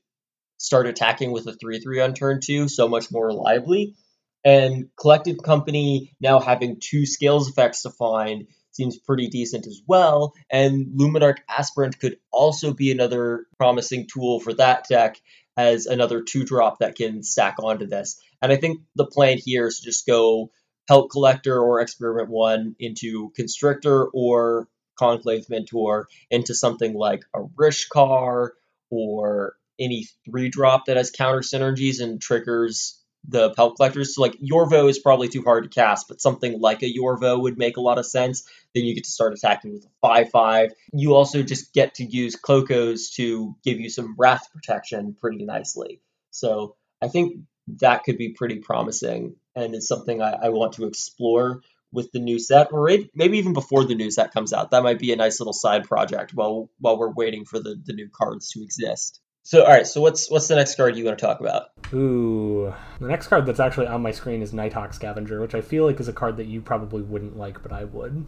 start 0.58 0.88
attacking 0.88 1.32
with 1.32 1.48
a 1.48 1.54
3 1.54 1.80
3 1.80 2.02
on 2.02 2.14
turn 2.14 2.40
two 2.42 2.68
so 2.68 2.88
much 2.88 3.12
more 3.12 3.28
reliably. 3.28 3.96
And 4.44 4.90
Collected 5.00 5.44
Company 5.44 6.16
now 6.22 6.40
having 6.40 6.80
two 6.80 7.06
scales 7.06 7.50
effects 7.50 7.84
to 7.84 7.90
find 7.90 8.48
seems 8.72 8.98
pretty 8.98 9.28
decent 9.28 9.68
as 9.68 9.82
well. 9.88 10.34
And 10.50 10.98
Luminarch 10.98 11.40
Aspirant 11.50 12.00
could 12.00 12.18
also 12.32 12.74
be 12.74 12.92
another 12.92 13.46
promising 13.58 14.08
tool 14.08 14.40
for 14.40 14.54
that 14.54 14.88
deck 14.88 15.20
as 15.58 15.88
another 15.88 16.22
two 16.22 16.46
drop 16.46 16.80
that 16.80 16.96
can 16.96 17.24
stack 17.24 17.56
onto 17.62 17.88
this. 17.88 18.22
And 18.42 18.52
I 18.52 18.58
think 18.58 18.82
the 18.96 19.08
plan 19.08 19.40
here 19.44 19.68
is 19.68 19.80
to 19.80 19.86
just 19.86 20.06
go 20.06 20.52
Pelt 20.88 21.10
Collector 21.10 21.60
or 21.60 21.82
Experiment 21.82 22.30
1 22.30 22.76
into 22.80 23.32
Constrictor 23.36 24.06
or 24.14 24.68
Conclave 24.98 25.50
Mentor 25.50 26.08
into 26.30 26.54
something 26.54 26.94
like 26.94 27.24
a 27.36 27.40
Rishkar 27.40 28.52
or 28.90 29.56
any 29.80 30.08
three 30.26 30.50
drop 30.50 30.86
that 30.86 30.98
has 30.98 31.12
counter 31.12 31.40
synergies 31.40 32.02
and 32.02 32.22
triggers 32.22 33.02
the 33.28 33.52
pelt 33.52 33.76
collectors. 33.76 34.16
So 34.16 34.22
like 34.22 34.38
Yorvo 34.40 34.90
is 34.90 35.00
probably 35.00 35.28
too 35.28 35.44
hard 35.44 35.64
to 35.64 35.70
cast, 35.70 36.08
but 36.08 36.22
something 36.22 36.62
like 36.62 36.82
a 36.82 36.94
Yorvo 36.94 37.42
would 37.42 37.58
make 37.58 37.78
a 37.78 37.82
lot 37.82 37.98
of 37.98 38.06
sense. 38.06 38.48
Then 38.74 38.86
you 38.86 38.96
get 38.96 39.04
to 39.04 39.10
start 39.10 39.34
attacking 39.34 39.74
with 39.74 39.86
a 39.86 39.90
five 40.02 40.30
five. 40.30 40.72
You 40.94 41.14
also 41.14 41.44
just 41.44 41.74
get 41.74 41.96
to 41.96 42.06
use 42.06 42.36
Clocos 42.36 43.14
to 43.16 43.56
give 43.64 43.80
you 43.80 43.90
some 43.90 44.16
wrath 44.18 44.48
protection 44.54 45.16
pretty 45.20 45.44
nicely. 45.44 46.02
So 46.32 46.76
I 47.02 47.10
think 47.10 47.42
that 47.82 48.04
could 48.04 48.18
be 48.18 48.30
pretty 48.30 48.60
promising 48.60 49.36
and 49.56 49.76
is 49.76 49.88
something 49.88 50.22
I, 50.22 50.34
I 50.44 50.50
want 50.50 50.74
to 50.74 50.86
explore 50.86 51.62
with 51.92 52.12
the 52.12 52.20
new 52.20 52.40
set, 52.40 52.72
or 52.72 52.90
maybe 53.16 53.38
even 53.38 53.54
before 53.54 53.86
the 53.86 53.96
new 53.96 54.12
set 54.12 54.34
comes 54.34 54.54
out. 54.54 54.72
That 54.72 54.84
might 54.84 55.00
be 55.00 55.14
a 55.14 55.16
nice 55.16 55.40
little 55.40 55.54
side 55.54 55.86
project 55.86 56.34
while 56.34 56.70
while 56.80 56.98
we're 56.98 57.12
waiting 57.12 57.46
for 57.46 57.60
the, 57.60 57.76
the 57.84 57.94
new 57.94 58.10
cards 58.10 58.52
to 58.52 58.62
exist. 58.62 59.20
So 59.48 59.64
all 59.64 59.70
right, 59.70 59.88
so 59.88 60.02
what's 60.02 60.30
what's 60.30 60.50
the 60.50 60.56
next 60.56 60.76
card 60.76 60.98
you 60.98 61.06
want 61.06 61.18
to 61.18 61.26
talk 61.26 61.40
about? 61.40 61.70
Ooh, 61.94 62.74
the 63.00 63.08
next 63.08 63.28
card 63.28 63.46
that's 63.46 63.62
actually 63.62 63.88
on 63.88 64.02
my 64.02 64.12
screen 64.12 64.42
is 64.42 64.54
Nighthawk 64.54 64.94
Scavenger, 64.94 65.40
which 65.40 65.56
I 65.56 65.62
feel 65.62 65.86
like 65.86 66.02
is 66.02 66.10
a 66.10 66.14
card 66.14 66.36
that 66.36 66.48
you 66.48 66.60
probably 66.60 67.02
wouldn't 67.02 67.38
like, 67.38 67.64
but 67.64 67.72
I 67.72 67.86
would. 67.86 68.26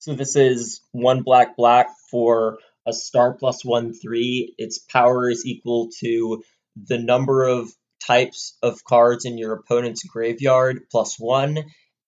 So 0.00 0.14
this 0.14 0.34
is 0.34 0.80
one 0.90 1.22
black 1.22 1.56
black 1.56 1.86
for 2.10 2.58
a 2.84 2.92
star 2.92 3.34
plus 3.34 3.64
one 3.64 3.94
three. 3.94 4.56
Its 4.58 4.80
power 4.80 5.30
is 5.30 5.46
equal 5.46 5.90
to 6.00 6.42
the 6.74 6.98
number 6.98 7.44
of 7.44 7.70
types 8.04 8.58
of 8.60 8.82
cards 8.82 9.24
in 9.24 9.38
your 9.38 9.52
opponent's 9.52 10.02
graveyard 10.02 10.80
plus 10.90 11.14
one, 11.16 11.58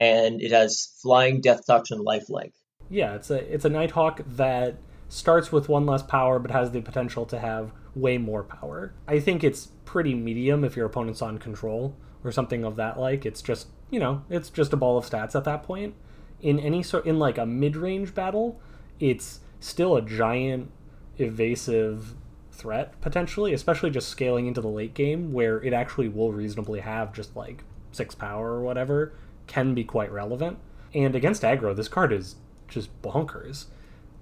and 0.00 0.42
it 0.42 0.50
has 0.50 0.98
flying, 1.00 1.40
death 1.40 1.64
touch, 1.64 1.92
and 1.92 2.04
lifelink. 2.04 2.54
Yeah, 2.90 3.14
it's 3.14 3.30
a 3.30 3.36
it's 3.36 3.64
a 3.64 3.70
Nighthawk 3.70 4.22
that 4.34 4.78
starts 5.08 5.52
with 5.52 5.68
one 5.68 5.86
less 5.86 6.02
power 6.02 6.38
but 6.40 6.50
has 6.50 6.72
the 6.72 6.80
potential 6.80 7.24
to 7.24 7.38
have 7.38 7.72
way 7.98 8.18
more 8.18 8.44
power. 8.44 8.94
I 9.06 9.20
think 9.20 9.42
it's 9.42 9.68
pretty 9.84 10.14
medium 10.14 10.64
if 10.64 10.76
your 10.76 10.86
opponent's 10.86 11.22
on 11.22 11.38
control 11.38 11.96
or 12.24 12.32
something 12.32 12.64
of 12.64 12.76
that 12.76 12.98
like. 12.98 13.26
It's 13.26 13.42
just, 13.42 13.68
you 13.90 14.00
know, 14.00 14.22
it's 14.28 14.50
just 14.50 14.72
a 14.72 14.76
ball 14.76 14.98
of 14.98 15.08
stats 15.08 15.34
at 15.34 15.44
that 15.44 15.62
point. 15.62 15.94
In 16.40 16.58
any 16.60 16.82
sort 16.82 17.06
in 17.06 17.18
like 17.18 17.38
a 17.38 17.46
mid-range 17.46 18.14
battle, 18.14 18.60
it's 19.00 19.40
still 19.60 19.96
a 19.96 20.02
giant 20.02 20.70
evasive 21.16 22.14
threat 22.52 23.00
potentially, 23.00 23.52
especially 23.52 23.90
just 23.90 24.08
scaling 24.08 24.46
into 24.46 24.60
the 24.60 24.68
late 24.68 24.94
game 24.94 25.32
where 25.32 25.62
it 25.62 25.72
actually 25.72 26.08
will 26.08 26.32
reasonably 26.32 26.80
have 26.80 27.12
just 27.12 27.34
like 27.36 27.64
6 27.92 28.14
power 28.16 28.52
or 28.52 28.62
whatever 28.62 29.12
can 29.46 29.74
be 29.74 29.84
quite 29.84 30.12
relevant. 30.12 30.58
And 30.94 31.14
against 31.14 31.42
aggro, 31.42 31.74
this 31.74 31.88
card 31.88 32.12
is 32.12 32.36
just 32.68 32.90
bonkers 33.02 33.66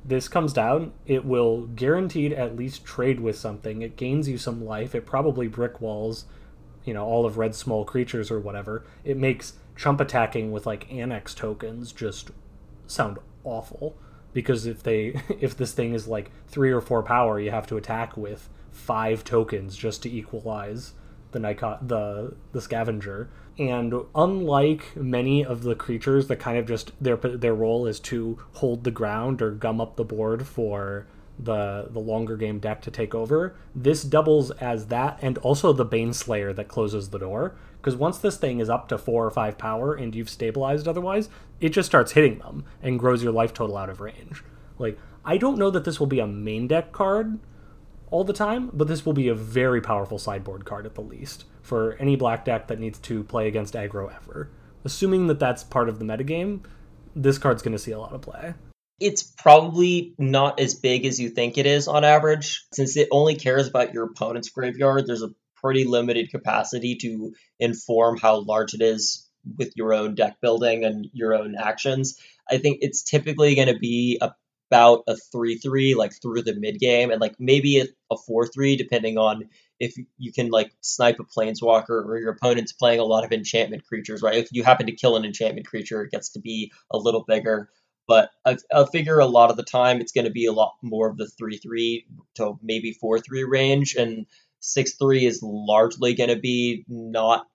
this 0.07 0.29
comes 0.29 0.53
down, 0.53 0.93
it 1.05 1.25
will 1.25 1.67
guaranteed 1.67 2.33
at 2.33 2.57
least 2.57 2.85
trade 2.85 3.19
with 3.21 3.37
something. 3.37 3.83
It 3.83 3.97
gains 3.97 4.29
you 4.29 4.39
some 4.39 4.65
life. 4.65 4.95
It 4.95 5.05
probably 5.05 5.49
brick 5.49 5.81
walls, 5.81 6.27
you 6.85 6.95
know, 6.95 7.05
all 7.05 7.27
of 7.27 7.39
red 7.39 7.55
small 7.55 7.85
creatures 7.85 8.31
or 8.31 8.39
whatever. 8.39 8.85
It 9.05 9.17
makes 9.17 9.55
chump 9.75 10.01
attacking 10.01 10.53
with 10.53 10.65
like 10.65 10.93
annex 10.93 11.35
tokens 11.35 11.93
just 11.93 12.31
sound 12.87 13.19
awful 13.43 13.97
because 14.33 14.65
if 14.65 14.83
they 14.83 15.21
if 15.41 15.57
this 15.57 15.73
thing 15.73 15.93
is 15.93 16.07
like 16.07 16.31
3 16.49 16.71
or 16.71 16.81
4 16.81 17.03
power, 17.03 17.41
you 17.41 17.51
have 17.51 17.67
to 17.67 17.77
attack 17.77 18.17
with 18.17 18.49
5 18.71 19.25
tokens 19.25 19.77
just 19.77 20.03
to 20.05 20.11
equalize 20.11 20.93
the 21.33 21.39
Nikon, 21.39 21.79
the 21.87 22.35
the 22.53 22.61
scavenger. 22.61 23.29
And 23.59 23.95
unlike 24.15 24.95
many 24.97 25.45
of 25.45 25.63
the 25.63 25.75
creatures 25.75 26.29
that 26.29 26.37
kind 26.37 26.59
of 26.59 26.67
just 26.67 26.93
their 27.01 27.17
their 27.17 27.55
role 27.55 27.87
is 27.87 28.01
to 28.01 28.39
hold 28.55 28.85
the 28.85 28.91
ground 28.91 29.41
or 29.41 29.51
gum 29.51 29.81
up 29.81 29.97
the 29.97 30.05
board 30.05 30.47
for 30.47 31.07
the 31.39 31.89
the 31.91 32.01
longer 32.01 32.37
game 32.37 32.59
deck 32.59 32.83
to 32.83 32.91
take 32.91 33.15
over, 33.15 33.57
this 33.75 34.03
doubles 34.03 34.51
as 34.53 34.87
that 34.87 35.19
and 35.23 35.39
also 35.39 35.73
the 35.73 35.85
Bane 35.85 36.13
Slayer 36.13 36.53
that 36.53 36.69
closes 36.69 37.11
the 37.11 37.19
door. 37.19 37.55
Because 37.79 37.97
once 37.97 38.19
this 38.19 38.37
thing 38.37 38.59
is 38.59 38.69
up 38.69 38.89
to 38.89 38.99
four 38.99 39.25
or 39.25 39.31
five 39.31 39.59
power 39.59 39.95
and 39.95 40.15
you've 40.15 40.31
stabilized 40.31 40.89
otherwise, 40.89 41.29
it 41.61 41.71
just 41.71 41.87
starts 41.87 42.13
hitting 42.13 42.39
them 42.39 42.65
and 42.83 42.99
grows 42.99 43.23
your 43.23 43.33
life 43.33 43.55
total 43.55 43.77
out 43.77 43.89
of 43.89 44.01
range. 44.01 44.43
Like 44.79 44.99
I 45.25 45.39
don't 45.39 45.59
know 45.59 45.71
that 45.71 45.85
this 45.85 45.99
will 45.99 46.07
be 46.07 46.21
a 46.21 46.27
main 46.27 46.67
deck 46.69 46.93
card 46.93 47.39
all 48.11 48.25
the 48.25 48.33
time, 48.33 48.71
but 48.73 48.89
this 48.89 49.05
will 49.05 49.13
be 49.13 49.29
a 49.29 49.35
very 49.35 49.81
powerful 49.81 50.19
sideboard 50.19 50.65
card 50.65 50.87
at 50.87 50.95
the 50.95 51.01
least 51.01 51.45
for 51.63 51.95
any 51.95 52.17
black 52.17 52.45
deck 52.45 52.69
that 52.69 52.79
needs 52.79 52.99
to 53.01 53.25
play 53.25 53.49
against 53.49 53.75
aggro 53.75 54.15
ever. 54.15 54.51
Assuming 54.85 55.27
that 55.27 55.41
that's 55.41 55.65
part 55.65 55.89
of 55.89 55.99
the 55.99 56.05
metagame, 56.05 56.61
this 57.15 57.39
card's 57.39 57.63
going 57.63 57.73
to 57.73 57.79
see 57.79 57.91
a 57.91 57.99
lot 57.99 58.13
of 58.13 58.23
play. 58.23 58.55
It's 59.01 59.23
probably 59.23 60.15
not 60.19 60.61
as 60.61 60.75
big 60.75 61.05
as 61.05 61.21
you 61.21 61.29
think 61.29 61.59
it 61.59 61.67
is 61.67 61.89
on 61.89 62.05
average. 62.05 62.65
Since 62.73 62.97
it 62.97 63.09
only 63.11 63.35
cares 63.35 63.67
about 63.67 63.93
your 63.93 64.05
opponent's 64.05 64.49
graveyard, 64.49 65.07
there's 65.07 65.23
a 65.23 65.35
pretty 65.57 65.85
limited 65.85 66.31
capacity 66.31 66.97
to 66.97 67.35
inform 67.59 68.17
how 68.17 68.37
large 68.37 68.75
it 68.75 68.81
is 68.81 69.29
with 69.59 69.73
your 69.77 69.93
own 69.93 70.15
deck 70.15 70.37
building 70.41 70.85
and 70.85 71.09
your 71.13 71.35
own 71.35 71.57
actions. 71.57 72.19
I 72.51 72.59
think 72.59 72.79
it's 72.81 73.03
typically 73.03 73.55
going 73.55 73.69
to 73.69 73.79
be 73.79 74.19
a 74.21 74.33
about 74.71 75.05
a 75.07 75.17
3-3 75.35 75.95
like 75.95 76.13
through 76.21 76.43
the 76.43 76.55
mid 76.55 76.79
game 76.79 77.11
and 77.11 77.21
like 77.21 77.35
maybe 77.39 77.81
a 77.81 78.17
4-3 78.17 78.77
depending 78.77 79.19
on 79.19 79.49
if 79.79 79.95
you 80.19 80.33
can 80.33 80.51
like 80.51 80.73
snipe 80.81 81.21
a 81.21 81.25
planeswalker 81.25 82.05
or 82.05 82.19
your 82.19 82.33
opponent's 82.33 82.73
playing 82.73 82.99
a 82.99 83.05
lot 83.05 83.25
of 83.25 83.33
enchantment 83.33 83.87
creatures 83.87 84.23
right? 84.23 84.37
If 84.37 84.49
you 84.53 84.65
happen 84.65 84.87
to 84.87 84.93
kill 84.93 85.17
an 85.17 85.25
enchantment 85.25 85.67
creature 85.67 86.03
it 86.03 86.11
gets 86.11 86.31
to 86.31 86.41
be 86.41 86.73
a 86.91 86.99
little 86.99 87.25
bigger. 87.27 87.69
But 88.09 88.31
I, 88.45 88.57
I 88.73 88.85
figure 88.87 89.19
a 89.19 89.27
lot 89.27 89.51
of 89.51 89.57
the 89.57 89.65
time 89.65 90.01
it's 90.01 90.13
going 90.13 90.27
to 90.27 90.31
be 90.31 90.47
a 90.47 90.53
lot 90.53 90.75
more 90.81 91.09
of 91.09 91.17
the 91.17 91.29
3-3 91.41 92.05
to 92.37 92.59
maybe 92.63 92.97
4-3 93.03 93.23
range 93.49 93.97
and 93.97 94.27
6-3 94.63 95.23
is 95.23 95.43
largely 95.43 96.15
going 96.15 96.31
to 96.31 96.39
be 96.39 96.85
not 96.89 97.47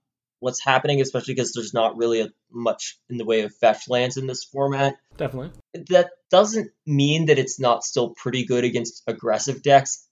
what's 0.41 0.63
happening, 0.63 0.99
especially 0.99 1.35
because 1.35 1.53
there's 1.53 1.73
not 1.73 1.95
really 1.95 2.21
a, 2.21 2.29
much 2.51 2.97
in 3.09 3.17
the 3.17 3.25
way 3.25 3.41
of 3.41 3.55
fetch 3.55 3.87
lands 3.87 4.17
in 4.17 4.27
this 4.27 4.43
format. 4.43 4.95
Definitely. 5.15 5.51
That 5.89 6.09
doesn't 6.29 6.71
mean 6.85 7.27
that 7.27 7.39
it's 7.39 7.59
not 7.59 7.83
still 7.83 8.09
pretty 8.09 8.45
good 8.45 8.65
against 8.65 9.03
aggressive 9.07 9.61
decks 9.61 10.05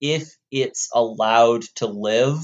if 0.00 0.36
it's 0.50 0.88
allowed 0.94 1.62
to 1.76 1.86
live. 1.86 2.38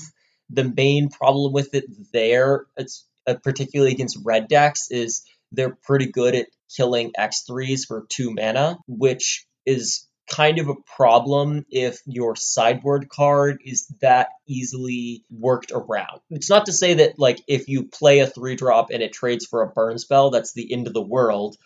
The 0.50 0.64
main 0.64 1.10
problem 1.10 1.52
with 1.52 1.74
it 1.74 1.84
there, 2.12 2.66
it's 2.76 3.06
uh, 3.26 3.34
particularly 3.42 3.92
against 3.92 4.18
red 4.24 4.48
decks, 4.48 4.90
is 4.90 5.22
they're 5.52 5.76
pretty 5.84 6.06
good 6.06 6.34
at 6.34 6.48
killing 6.76 7.12
X3s 7.16 7.86
for 7.86 8.04
two 8.08 8.34
mana, 8.34 8.78
which 8.88 9.46
is 9.64 10.07
kind 10.28 10.58
of 10.58 10.68
a 10.68 10.74
problem 10.74 11.64
if 11.70 12.00
your 12.06 12.36
sideboard 12.36 13.08
card 13.08 13.60
is 13.64 13.86
that 14.00 14.28
easily 14.46 15.24
worked 15.30 15.72
around. 15.72 16.20
It's 16.30 16.50
not 16.50 16.66
to 16.66 16.72
say 16.72 16.94
that 16.94 17.18
like 17.18 17.40
if 17.48 17.68
you 17.68 17.84
play 17.84 18.20
a 18.20 18.26
3 18.26 18.56
drop 18.56 18.90
and 18.90 19.02
it 19.02 19.12
trades 19.12 19.46
for 19.46 19.62
a 19.62 19.68
burn 19.68 19.98
spell, 19.98 20.30
that's 20.30 20.52
the 20.52 20.72
end 20.72 20.86
of 20.86 20.94
the 20.94 21.02
world, 21.02 21.56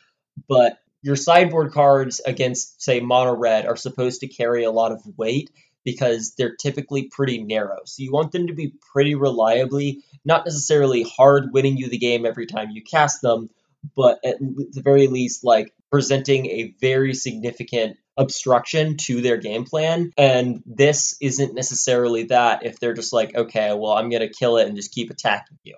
but 0.48 0.78
your 1.02 1.16
sideboard 1.16 1.72
cards 1.72 2.20
against 2.24 2.80
say 2.80 3.00
mono 3.00 3.34
red 3.34 3.66
are 3.66 3.76
supposed 3.76 4.20
to 4.20 4.28
carry 4.28 4.64
a 4.64 4.70
lot 4.70 4.92
of 4.92 5.02
weight 5.16 5.50
because 5.84 6.34
they're 6.38 6.54
typically 6.54 7.08
pretty 7.10 7.42
narrow. 7.42 7.80
So 7.84 8.04
you 8.04 8.12
want 8.12 8.30
them 8.30 8.46
to 8.46 8.54
be 8.54 8.74
pretty 8.92 9.16
reliably, 9.16 10.04
not 10.24 10.44
necessarily 10.46 11.02
hard 11.02 11.52
winning 11.52 11.76
you 11.76 11.88
the 11.88 11.98
game 11.98 12.24
every 12.24 12.46
time 12.46 12.70
you 12.70 12.82
cast 12.82 13.20
them, 13.20 13.50
but 13.96 14.20
at 14.24 14.38
the 14.38 14.80
very 14.82 15.08
least 15.08 15.42
like 15.42 15.74
presenting 15.90 16.46
a 16.46 16.74
very 16.80 17.14
significant 17.14 17.96
obstruction 18.16 18.96
to 18.98 19.20
their 19.20 19.36
game 19.36 19.64
plan. 19.64 20.12
And 20.16 20.62
this 20.66 21.16
isn't 21.20 21.54
necessarily 21.54 22.24
that 22.24 22.64
if 22.64 22.78
they're 22.78 22.94
just 22.94 23.12
like, 23.12 23.34
okay, 23.34 23.72
well, 23.72 23.92
I'm 23.92 24.10
going 24.10 24.22
to 24.22 24.32
kill 24.32 24.58
it 24.58 24.66
and 24.66 24.76
just 24.76 24.92
keep 24.92 25.10
attacking 25.10 25.58
you. 25.64 25.76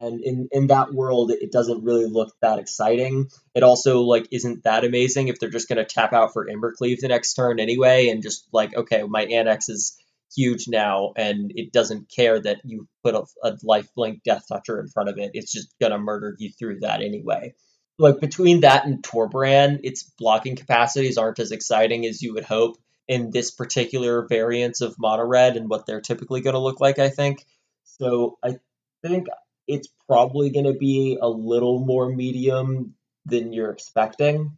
And 0.00 0.22
in, 0.24 0.48
in 0.50 0.66
that 0.68 0.92
world, 0.92 1.30
it 1.30 1.52
doesn't 1.52 1.84
really 1.84 2.06
look 2.06 2.32
that 2.40 2.58
exciting. 2.58 3.28
It 3.54 3.62
also 3.62 4.00
like 4.00 4.28
isn't 4.30 4.64
that 4.64 4.84
amazing 4.84 5.28
if 5.28 5.38
they're 5.38 5.50
just 5.50 5.68
going 5.68 5.76
to 5.76 5.84
tap 5.84 6.14
out 6.14 6.32
for 6.32 6.46
Embercleave 6.46 7.00
the 7.00 7.08
next 7.08 7.34
turn 7.34 7.60
anyway, 7.60 8.08
and 8.08 8.22
just 8.22 8.48
like, 8.50 8.74
okay, 8.74 9.02
my 9.02 9.24
annex 9.24 9.68
is 9.68 9.98
huge 10.34 10.68
now, 10.68 11.12
and 11.16 11.52
it 11.54 11.70
doesn't 11.72 12.10
care 12.10 12.40
that 12.40 12.60
you 12.64 12.88
put 13.04 13.14
a, 13.14 13.24
a 13.44 13.52
lifelink 13.58 14.22
Death 14.22 14.44
Toucher 14.48 14.80
in 14.80 14.88
front 14.88 15.10
of 15.10 15.18
it. 15.18 15.32
It's 15.34 15.52
just 15.52 15.74
going 15.78 15.92
to 15.92 15.98
murder 15.98 16.34
you 16.38 16.50
through 16.50 16.80
that 16.80 17.02
anyway 17.02 17.52
like 18.00 18.20
between 18.20 18.60
that 18.60 18.86
and 18.86 19.02
Torbran, 19.02 19.80
its 19.82 20.02
blocking 20.02 20.56
capacities 20.56 21.18
aren't 21.18 21.38
as 21.38 21.52
exciting 21.52 22.06
as 22.06 22.22
you 22.22 22.34
would 22.34 22.44
hope 22.44 22.78
in 23.06 23.30
this 23.30 23.50
particular 23.50 24.26
variance 24.26 24.80
of 24.80 24.96
mono 24.98 25.24
red 25.24 25.56
and 25.56 25.68
what 25.68 25.84
they're 25.86 26.00
typically 26.00 26.40
going 26.40 26.54
to 26.54 26.60
look 26.60 26.80
like. 26.80 26.98
I 26.98 27.10
think 27.10 27.44
so. 27.84 28.38
I 28.42 28.56
think 29.02 29.26
it's 29.66 29.88
probably 30.08 30.50
going 30.50 30.66
to 30.66 30.74
be 30.74 31.18
a 31.20 31.28
little 31.28 31.84
more 31.84 32.08
medium 32.08 32.94
than 33.26 33.52
you're 33.52 33.70
expecting. 33.70 34.56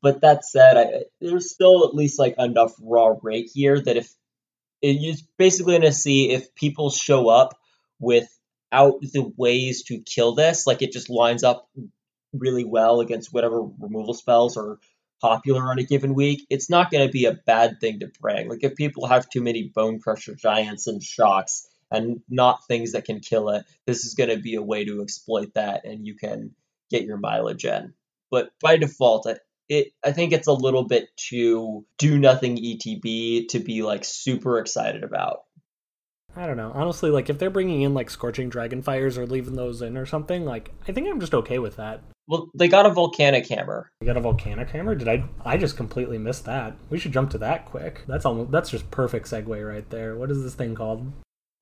But 0.00 0.20
that 0.20 0.44
said, 0.44 0.76
I, 0.76 0.86
there's 1.20 1.50
still 1.50 1.86
at 1.86 1.94
least 1.94 2.18
like 2.18 2.36
enough 2.38 2.72
raw 2.80 3.14
rake 3.20 3.50
here 3.52 3.80
that 3.80 3.96
if 3.96 4.12
you're 4.80 5.16
basically 5.36 5.72
going 5.72 5.82
to 5.82 5.92
see 5.92 6.30
if 6.30 6.54
people 6.54 6.90
show 6.90 7.28
up 7.28 7.58
without 7.98 9.00
the 9.00 9.32
ways 9.36 9.82
to 9.84 9.98
kill 9.98 10.34
this, 10.34 10.66
like 10.66 10.82
it 10.82 10.92
just 10.92 11.10
lines 11.10 11.42
up 11.42 11.68
really 12.32 12.64
well 12.64 13.00
against 13.00 13.32
whatever 13.32 13.62
removal 13.62 14.14
spells 14.14 14.56
are 14.56 14.78
popular 15.20 15.62
on 15.62 15.78
a 15.78 15.84
given 15.84 16.14
week, 16.14 16.44
it's 16.50 16.68
not 16.68 16.90
going 16.90 17.06
to 17.06 17.12
be 17.12 17.26
a 17.26 17.32
bad 17.32 17.80
thing 17.80 18.00
to 18.00 18.10
bring. 18.20 18.48
Like 18.48 18.62
if 18.64 18.74
people 18.74 19.06
have 19.06 19.28
too 19.28 19.42
many 19.42 19.70
Bone 19.74 20.00
Crusher 20.00 20.34
Giants 20.34 20.86
and 20.86 21.02
Shocks 21.02 21.68
and 21.90 22.20
not 22.28 22.66
things 22.66 22.92
that 22.92 23.04
can 23.04 23.20
kill 23.20 23.50
it, 23.50 23.64
this 23.86 24.04
is 24.04 24.14
going 24.14 24.30
to 24.30 24.38
be 24.38 24.56
a 24.56 24.62
way 24.62 24.84
to 24.84 25.02
exploit 25.02 25.54
that, 25.54 25.84
and 25.84 26.06
you 26.06 26.16
can 26.16 26.54
get 26.90 27.04
your 27.04 27.18
mileage 27.18 27.64
in. 27.64 27.94
But 28.30 28.50
by 28.60 28.76
default, 28.76 29.26
it 29.68 29.92
I 30.04 30.12
think 30.12 30.32
it's 30.32 30.48
a 30.48 30.52
little 30.52 30.84
bit 30.84 31.08
too 31.16 31.86
do 31.98 32.18
nothing 32.18 32.56
ETB 32.56 33.48
to 33.48 33.58
be 33.60 33.82
like 33.82 34.04
super 34.04 34.58
excited 34.58 35.04
about. 35.04 35.44
I 36.34 36.46
don't 36.46 36.56
know. 36.56 36.72
Honestly, 36.74 37.10
like 37.10 37.28
if 37.30 37.38
they're 37.38 37.50
bringing 37.50 37.82
in 37.82 37.94
like 37.94 38.10
scorching 38.10 38.50
dragonfires 38.50 39.18
or 39.18 39.26
leaving 39.26 39.54
those 39.54 39.82
in 39.82 39.96
or 39.96 40.06
something, 40.06 40.44
like 40.44 40.70
I 40.88 40.92
think 40.92 41.08
I'm 41.08 41.20
just 41.20 41.34
okay 41.34 41.58
with 41.58 41.76
that. 41.76 42.02
Well, 42.32 42.50
they 42.54 42.68
got 42.68 42.86
a 42.86 42.90
volcanic 42.90 43.46
hammer. 43.46 43.92
They 44.00 44.06
got 44.06 44.16
a 44.16 44.20
volcanic 44.22 44.70
hammer. 44.70 44.94
Did 44.94 45.06
I? 45.06 45.24
I 45.44 45.58
just 45.58 45.76
completely 45.76 46.16
missed 46.16 46.46
that. 46.46 46.74
We 46.88 46.98
should 46.98 47.12
jump 47.12 47.32
to 47.32 47.38
that 47.38 47.66
quick. 47.66 48.04
That's 48.08 48.24
almost. 48.24 48.50
That's 48.50 48.70
just 48.70 48.90
perfect 48.90 49.26
segue 49.26 49.68
right 49.68 49.88
there. 49.90 50.16
What 50.16 50.30
is 50.30 50.42
this 50.42 50.54
thing 50.54 50.74
called? 50.74 51.12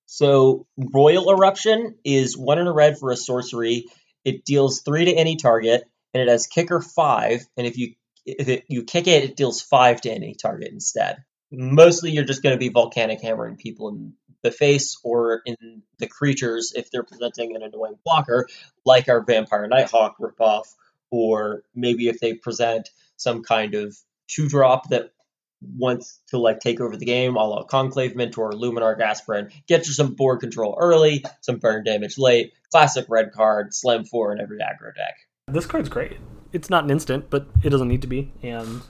So 0.06 0.68
Roil 0.76 1.28
Eruption 1.28 1.96
is 2.04 2.38
one 2.38 2.60
in 2.60 2.68
a 2.68 2.72
red 2.72 2.98
for 3.00 3.10
a 3.10 3.16
sorcery. 3.16 3.86
It 4.24 4.44
deals 4.44 4.82
three 4.82 5.06
to 5.06 5.12
any 5.12 5.34
target, 5.34 5.82
and 6.14 6.22
it 6.22 6.28
has 6.28 6.46
kicker 6.46 6.80
five. 6.80 7.44
And 7.56 7.66
if 7.66 7.76
you 7.76 7.94
if 8.24 8.48
it, 8.48 8.64
you 8.68 8.84
kick 8.84 9.08
it, 9.08 9.24
it 9.24 9.36
deals 9.36 9.60
five 9.60 10.00
to 10.02 10.10
any 10.12 10.36
target 10.40 10.70
instead. 10.70 11.16
Mostly, 11.50 12.12
you're 12.12 12.22
just 12.22 12.44
going 12.44 12.54
to 12.54 12.60
be 12.60 12.68
volcanic 12.68 13.20
hammering 13.20 13.56
people 13.56 13.88
in 13.88 14.12
the 14.42 14.50
face 14.50 14.98
or 15.04 15.42
in 15.44 15.82
the 15.98 16.06
creatures 16.06 16.72
if 16.74 16.90
they're 16.90 17.02
presenting 17.02 17.54
an 17.56 17.62
annoying 17.62 17.98
blocker, 18.04 18.48
like 18.84 19.08
our 19.08 19.22
Vampire 19.22 19.66
Nighthawk 19.66 20.16
ripoff, 20.18 20.64
or 21.10 21.62
maybe 21.74 22.08
if 22.08 22.20
they 22.20 22.34
present 22.34 22.90
some 23.16 23.42
kind 23.42 23.74
of 23.74 23.96
two 24.28 24.48
drop 24.48 24.88
that 24.90 25.10
wants 25.62 26.20
to 26.28 26.38
like 26.38 26.60
take 26.60 26.80
over 26.80 26.96
the 26.96 27.04
game, 27.04 27.36
a 27.36 27.44
la 27.44 27.62
Conclave 27.64 28.16
Mentor, 28.16 28.52
Luminarch 28.52 29.00
Aspirant, 29.00 29.52
get 29.66 29.86
you 29.86 29.92
some 29.92 30.14
board 30.14 30.40
control 30.40 30.76
early, 30.80 31.24
some 31.42 31.56
burn 31.58 31.84
damage 31.84 32.16
late, 32.18 32.52
classic 32.70 33.06
red 33.08 33.32
card, 33.32 33.74
slam 33.74 34.04
four 34.04 34.32
in 34.32 34.40
every 34.40 34.58
aggro 34.58 34.94
deck. 34.94 35.16
This 35.48 35.66
card's 35.66 35.88
great. 35.88 36.16
It's 36.52 36.70
not 36.70 36.84
an 36.84 36.90
instant, 36.90 37.28
but 37.30 37.46
it 37.62 37.70
doesn't 37.70 37.88
need 37.88 38.02
to 38.02 38.08
be, 38.08 38.32
and 38.42 38.82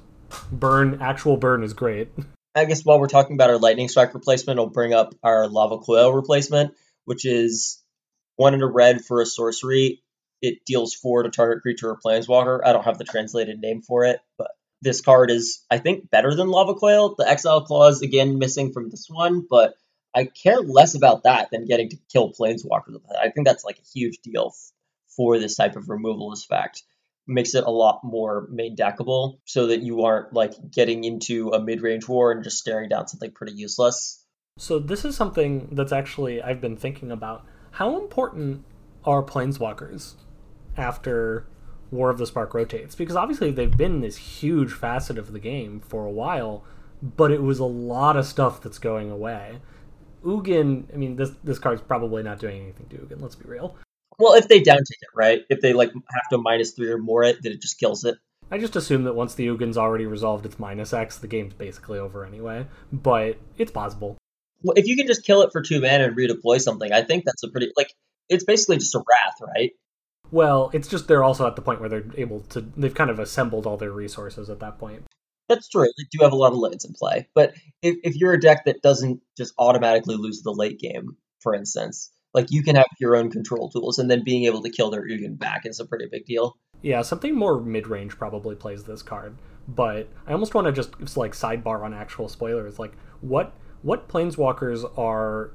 burn 0.52 1.00
actual 1.00 1.36
burn 1.36 1.62
is 1.62 1.72
great. 1.72 2.08
I 2.54 2.64
guess 2.64 2.84
while 2.84 2.98
we're 2.98 3.06
talking 3.06 3.34
about 3.34 3.50
our 3.50 3.58
lightning 3.58 3.88
strike 3.88 4.14
replacement, 4.14 4.58
I'll 4.58 4.66
bring 4.66 4.92
up 4.92 5.14
our 5.22 5.48
lava 5.48 5.78
coil 5.78 6.12
replacement, 6.12 6.74
which 7.04 7.24
is 7.24 7.82
one 8.36 8.54
in 8.54 8.62
a 8.62 8.66
red 8.66 9.04
for 9.04 9.20
a 9.20 9.26
sorcery. 9.26 10.02
It 10.42 10.64
deals 10.64 10.94
four 10.94 11.22
to 11.22 11.30
target 11.30 11.62
creature 11.62 11.90
or 11.90 11.98
planeswalker. 12.04 12.60
I 12.64 12.72
don't 12.72 12.84
have 12.84 12.98
the 12.98 13.04
translated 13.04 13.60
name 13.60 13.82
for 13.82 14.04
it, 14.04 14.20
but 14.36 14.50
this 14.82 15.00
card 15.00 15.30
is, 15.30 15.64
I 15.70 15.78
think, 15.78 16.10
better 16.10 16.34
than 16.34 16.48
lava 16.48 16.74
coil. 16.74 17.14
The 17.16 17.28
exile 17.28 17.60
clause 17.62 18.02
again 18.02 18.38
missing 18.38 18.72
from 18.72 18.88
this 18.90 19.06
one, 19.08 19.46
but 19.48 19.74
I 20.14 20.24
care 20.24 20.60
less 20.60 20.94
about 20.94 21.24
that 21.24 21.50
than 21.52 21.66
getting 21.66 21.90
to 21.90 21.98
kill 22.10 22.32
planeswalkers. 22.32 22.98
I 23.16 23.28
think 23.28 23.46
that's 23.46 23.64
like 23.64 23.78
a 23.78 23.98
huge 23.98 24.18
deal 24.24 24.54
for 25.16 25.38
this 25.38 25.56
type 25.56 25.76
of 25.76 25.88
removal 25.88 26.32
effect 26.32 26.82
makes 27.26 27.54
it 27.54 27.64
a 27.64 27.70
lot 27.70 28.00
more 28.02 28.48
main 28.50 28.74
deckable 28.76 29.38
so 29.44 29.66
that 29.68 29.82
you 29.82 30.02
aren't 30.02 30.32
like 30.32 30.54
getting 30.70 31.04
into 31.04 31.50
a 31.50 31.62
mid-range 31.62 32.08
war 32.08 32.32
and 32.32 32.42
just 32.42 32.58
staring 32.58 32.88
down 32.88 33.06
something 33.06 33.30
pretty 33.30 33.52
useless. 33.52 34.24
So 34.58 34.78
this 34.78 35.04
is 35.04 35.16
something 35.16 35.68
that's 35.72 35.92
actually 35.92 36.42
I've 36.42 36.60
been 36.60 36.76
thinking 36.76 37.10
about. 37.10 37.46
How 37.72 38.00
important 38.00 38.64
are 39.04 39.22
planeswalkers 39.22 40.14
after 40.76 41.46
War 41.90 42.10
of 42.10 42.18
the 42.18 42.26
Spark 42.26 42.52
rotates? 42.52 42.94
Because 42.94 43.16
obviously 43.16 43.50
they've 43.50 43.76
been 43.76 44.00
this 44.00 44.16
huge 44.16 44.72
facet 44.72 45.16
of 45.16 45.32
the 45.32 45.38
game 45.38 45.80
for 45.80 46.04
a 46.04 46.10
while, 46.10 46.64
but 47.02 47.30
it 47.30 47.42
was 47.42 47.58
a 47.58 47.64
lot 47.64 48.16
of 48.16 48.26
stuff 48.26 48.60
that's 48.60 48.78
going 48.78 49.10
away. 49.10 49.60
Ugin, 50.24 50.92
I 50.92 50.96
mean, 50.96 51.16
this 51.16 51.30
this 51.42 51.58
card's 51.58 51.80
probably 51.80 52.22
not 52.22 52.38
doing 52.38 52.62
anything 52.62 52.88
to 52.88 52.96
Ugin. 52.96 53.22
Let's 53.22 53.36
be 53.36 53.48
real. 53.48 53.76
Well, 54.20 54.34
if 54.34 54.48
they 54.48 54.60
downtake 54.60 55.00
it, 55.00 55.08
right? 55.16 55.42
If 55.48 55.62
they 55.62 55.72
like 55.72 55.92
have 55.92 56.28
to 56.30 56.38
minus 56.38 56.72
three 56.72 56.90
or 56.90 56.98
more 56.98 57.24
it, 57.24 57.42
then 57.42 57.52
it 57.52 57.62
just 57.62 57.80
kills 57.80 58.04
it. 58.04 58.18
I 58.50 58.58
just 58.58 58.76
assume 58.76 59.04
that 59.04 59.14
once 59.14 59.34
the 59.34 59.44
Ugin's 59.44 59.78
already 59.78 60.06
resolved 60.06 60.44
its 60.44 60.58
minus 60.58 60.92
X, 60.92 61.16
the 61.16 61.26
game's 61.26 61.54
basically 61.54 61.98
over 61.98 62.26
anyway. 62.26 62.66
But 62.92 63.38
it's 63.56 63.70
possible. 63.70 64.18
Well, 64.62 64.74
if 64.76 64.86
you 64.86 64.94
can 64.94 65.06
just 65.06 65.24
kill 65.24 65.40
it 65.40 65.52
for 65.52 65.62
two 65.62 65.80
mana 65.80 66.04
and 66.04 66.16
redeploy 66.16 66.60
something, 66.60 66.92
I 66.92 67.02
think 67.02 67.24
that's 67.24 67.42
a 67.44 67.48
pretty 67.48 67.72
like 67.76 67.92
it's 68.28 68.44
basically 68.44 68.76
just 68.76 68.94
a 68.94 68.98
wrath, 68.98 69.48
right? 69.56 69.72
Well, 70.30 70.70
it's 70.74 70.86
just 70.86 71.08
they're 71.08 71.24
also 71.24 71.46
at 71.46 71.56
the 71.56 71.62
point 71.62 71.80
where 71.80 71.88
they're 71.88 72.04
able 72.16 72.40
to 72.50 72.60
they've 72.60 72.94
kind 72.94 73.08
of 73.08 73.18
assembled 73.18 73.66
all 73.66 73.78
their 73.78 73.92
resources 73.92 74.50
at 74.50 74.60
that 74.60 74.78
point. 74.78 75.04
That's 75.48 75.68
true. 75.68 75.86
They 75.96 76.04
do 76.12 76.22
have 76.22 76.32
a 76.32 76.36
lot 76.36 76.52
of 76.52 76.58
lanes 76.58 76.84
in 76.84 76.92
play. 76.92 77.26
But 77.34 77.54
if, 77.82 77.96
if 78.04 78.16
you're 78.16 78.34
a 78.34 78.40
deck 78.40 78.66
that 78.66 78.82
doesn't 78.82 79.20
just 79.36 79.54
automatically 79.58 80.16
lose 80.16 80.42
the 80.42 80.52
late 80.52 80.78
game, 80.78 81.16
for 81.40 81.54
instance, 81.54 82.12
like 82.34 82.50
you 82.50 82.62
can 82.62 82.76
have 82.76 82.86
your 82.98 83.16
own 83.16 83.30
control 83.30 83.70
tools, 83.70 83.98
and 83.98 84.10
then 84.10 84.22
being 84.24 84.44
able 84.44 84.62
to 84.62 84.70
kill 84.70 84.90
their 84.90 85.06
Ugin 85.06 85.38
back 85.38 85.66
is 85.66 85.80
a 85.80 85.84
pretty 85.84 86.06
big 86.10 86.24
deal. 86.26 86.56
Yeah, 86.82 87.02
something 87.02 87.34
more 87.34 87.60
mid 87.60 87.86
range 87.86 88.16
probably 88.16 88.54
plays 88.54 88.84
this 88.84 89.02
card, 89.02 89.36
but 89.68 90.08
I 90.26 90.32
almost 90.32 90.54
want 90.54 90.66
to 90.66 90.72
just 90.72 91.16
like 91.16 91.32
sidebar 91.32 91.84
on 91.84 91.92
actual 91.92 92.28
spoilers. 92.28 92.78
Like, 92.78 92.92
what 93.20 93.54
what 93.82 94.08
planeswalkers 94.08 94.90
are 94.98 95.52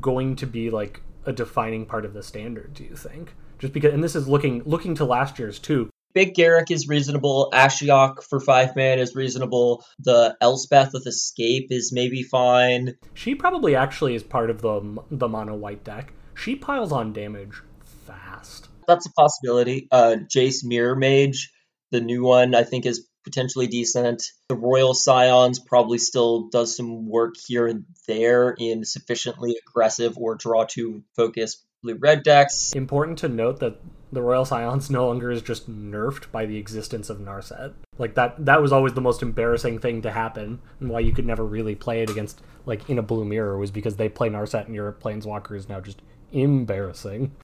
going 0.00 0.36
to 0.36 0.46
be 0.46 0.70
like 0.70 1.02
a 1.26 1.32
defining 1.32 1.86
part 1.86 2.04
of 2.04 2.14
the 2.14 2.22
standard? 2.22 2.74
Do 2.74 2.84
you 2.84 2.96
think? 2.96 3.34
Just 3.58 3.72
because, 3.72 3.92
and 3.92 4.02
this 4.02 4.16
is 4.16 4.28
looking 4.28 4.62
looking 4.64 4.94
to 4.96 5.04
last 5.04 5.38
year's 5.38 5.58
too. 5.58 5.90
Big 6.14 6.34
Garruk 6.34 6.70
is 6.70 6.88
reasonable. 6.88 7.50
Ashiok 7.52 8.22
for 8.22 8.38
five 8.38 8.76
man 8.76 9.00
is 9.00 9.16
reasonable. 9.16 9.84
The 9.98 10.36
Elspeth 10.40 10.92
with 10.92 11.06
Escape 11.06 11.66
is 11.70 11.92
maybe 11.92 12.22
fine. 12.22 12.94
She 13.14 13.34
probably 13.34 13.74
actually 13.74 14.14
is 14.14 14.22
part 14.22 14.48
of 14.48 14.62
the 14.62 15.02
the 15.10 15.28
mono 15.28 15.56
white 15.56 15.82
deck. 15.82 16.12
She 16.34 16.54
piles 16.54 16.92
on 16.92 17.12
damage 17.12 17.62
fast. 18.06 18.68
That's 18.86 19.06
a 19.06 19.12
possibility. 19.12 19.88
Uh, 19.90 20.16
Jace 20.32 20.64
Mirror 20.64 20.96
Mage, 20.96 21.52
the 21.90 22.00
new 22.00 22.22
one, 22.22 22.54
I 22.54 22.62
think 22.62 22.86
is 22.86 23.08
potentially 23.24 23.66
decent. 23.66 24.22
The 24.48 24.54
Royal 24.54 24.94
Scions 24.94 25.58
probably 25.58 25.98
still 25.98 26.48
does 26.48 26.76
some 26.76 27.08
work 27.08 27.34
here 27.46 27.66
and 27.66 27.86
there 28.06 28.54
in 28.56 28.84
sufficiently 28.84 29.56
aggressive 29.66 30.16
or 30.18 30.36
draw 30.36 30.64
to 30.70 31.02
focus 31.16 31.63
blue 31.84 31.94
red 31.96 32.22
decks. 32.24 32.72
Important 32.72 33.18
to 33.18 33.28
note 33.28 33.60
that 33.60 33.80
the 34.10 34.22
Royal 34.22 34.44
Scions 34.44 34.90
no 34.90 35.06
longer 35.06 35.30
is 35.30 35.42
just 35.42 35.70
nerfed 35.70 36.30
by 36.32 36.46
the 36.46 36.56
existence 36.56 37.10
of 37.10 37.18
Narset. 37.18 37.74
Like 37.98 38.14
that 38.14 38.44
that 38.44 38.62
was 38.62 38.72
always 38.72 38.94
the 38.94 39.00
most 39.00 39.22
embarrassing 39.22 39.78
thing 39.78 40.02
to 40.02 40.10
happen 40.10 40.60
and 40.80 40.88
why 40.88 41.00
you 41.00 41.12
could 41.12 41.26
never 41.26 41.44
really 41.44 41.74
play 41.74 42.02
it 42.02 42.10
against 42.10 42.40
like 42.64 42.88
in 42.88 42.98
a 42.98 43.02
blue 43.02 43.24
mirror 43.24 43.58
was 43.58 43.70
because 43.70 43.96
they 43.96 44.08
play 44.08 44.28
Narset 44.28 44.66
and 44.66 44.74
your 44.74 44.92
planeswalker 44.92 45.56
is 45.56 45.68
now 45.68 45.80
just 45.80 46.00
embarrassing. 46.32 47.36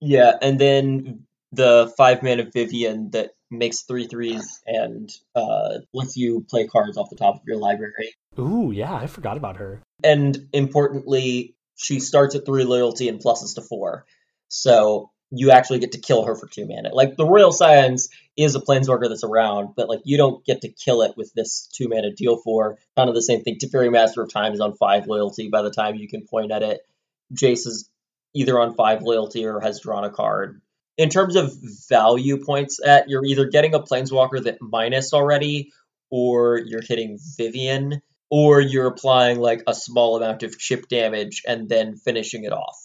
Yeah, 0.00 0.32
and 0.40 0.58
then 0.58 1.26
the 1.52 1.92
five 1.96 2.22
mana 2.22 2.50
Vivien 2.52 3.10
that 3.10 3.32
makes 3.50 3.82
three 3.82 4.06
threes 4.06 4.62
and 4.66 5.10
uh, 5.34 5.78
lets 5.92 6.16
you 6.16 6.44
play 6.48 6.66
cards 6.66 6.96
off 6.96 7.10
the 7.10 7.16
top 7.16 7.36
of 7.36 7.42
your 7.46 7.56
library. 7.56 8.14
Ooh, 8.38 8.72
yeah, 8.72 8.94
I 8.94 9.06
forgot 9.06 9.36
about 9.36 9.56
her. 9.56 9.80
And 10.02 10.48
importantly, 10.52 11.53
she 11.76 12.00
starts 12.00 12.34
at 12.34 12.46
three 12.46 12.64
loyalty 12.64 13.08
and 13.08 13.20
pluses 13.20 13.54
to 13.56 13.62
four. 13.62 14.06
So 14.48 15.10
you 15.30 15.50
actually 15.50 15.80
get 15.80 15.92
to 15.92 16.00
kill 16.00 16.24
her 16.24 16.36
for 16.36 16.46
two 16.46 16.66
mana. 16.66 16.94
Like 16.94 17.16
the 17.16 17.26
Royal 17.26 17.52
Scions 17.52 18.08
is 18.36 18.54
a 18.54 18.60
planeswalker 18.60 19.08
that's 19.08 19.24
around, 19.24 19.74
but 19.76 19.88
like 19.88 20.00
you 20.04 20.16
don't 20.16 20.44
get 20.44 20.62
to 20.62 20.68
kill 20.68 21.02
it 21.02 21.16
with 21.16 21.32
this 21.34 21.68
two 21.74 21.88
mana 21.88 22.12
deal 22.12 22.36
for 22.36 22.78
kind 22.96 23.08
of 23.08 23.14
the 23.14 23.22
same 23.22 23.42
thing. 23.42 23.58
Teferi 23.58 23.90
Master 23.90 24.22
of 24.22 24.32
Time 24.32 24.52
is 24.52 24.60
on 24.60 24.76
five 24.76 25.06
loyalty 25.06 25.48
by 25.48 25.62
the 25.62 25.70
time 25.70 25.96
you 25.96 26.08
can 26.08 26.26
point 26.26 26.52
at 26.52 26.62
it. 26.62 26.80
Jace 27.34 27.66
is 27.66 27.90
either 28.34 28.58
on 28.58 28.74
five 28.74 29.02
loyalty 29.02 29.46
or 29.46 29.60
has 29.60 29.80
drawn 29.80 30.04
a 30.04 30.10
card. 30.10 30.60
In 30.96 31.08
terms 31.08 31.34
of 31.34 31.52
value 31.88 32.44
points 32.44 32.80
at 32.84 33.08
you're 33.08 33.24
either 33.24 33.46
getting 33.46 33.74
a 33.74 33.80
planeswalker 33.80 34.44
that 34.44 34.58
minus 34.60 35.12
already, 35.12 35.72
or 36.10 36.58
you're 36.58 36.82
hitting 36.82 37.18
Vivien, 37.36 38.00
or 38.30 38.60
you're 38.60 38.86
applying 38.86 39.38
like 39.38 39.62
a 39.66 39.74
small 39.74 40.16
amount 40.16 40.42
of 40.42 40.58
chip 40.58 40.88
damage 40.88 41.42
and 41.46 41.68
then 41.68 41.96
finishing 41.96 42.44
it 42.44 42.52
off. 42.52 42.78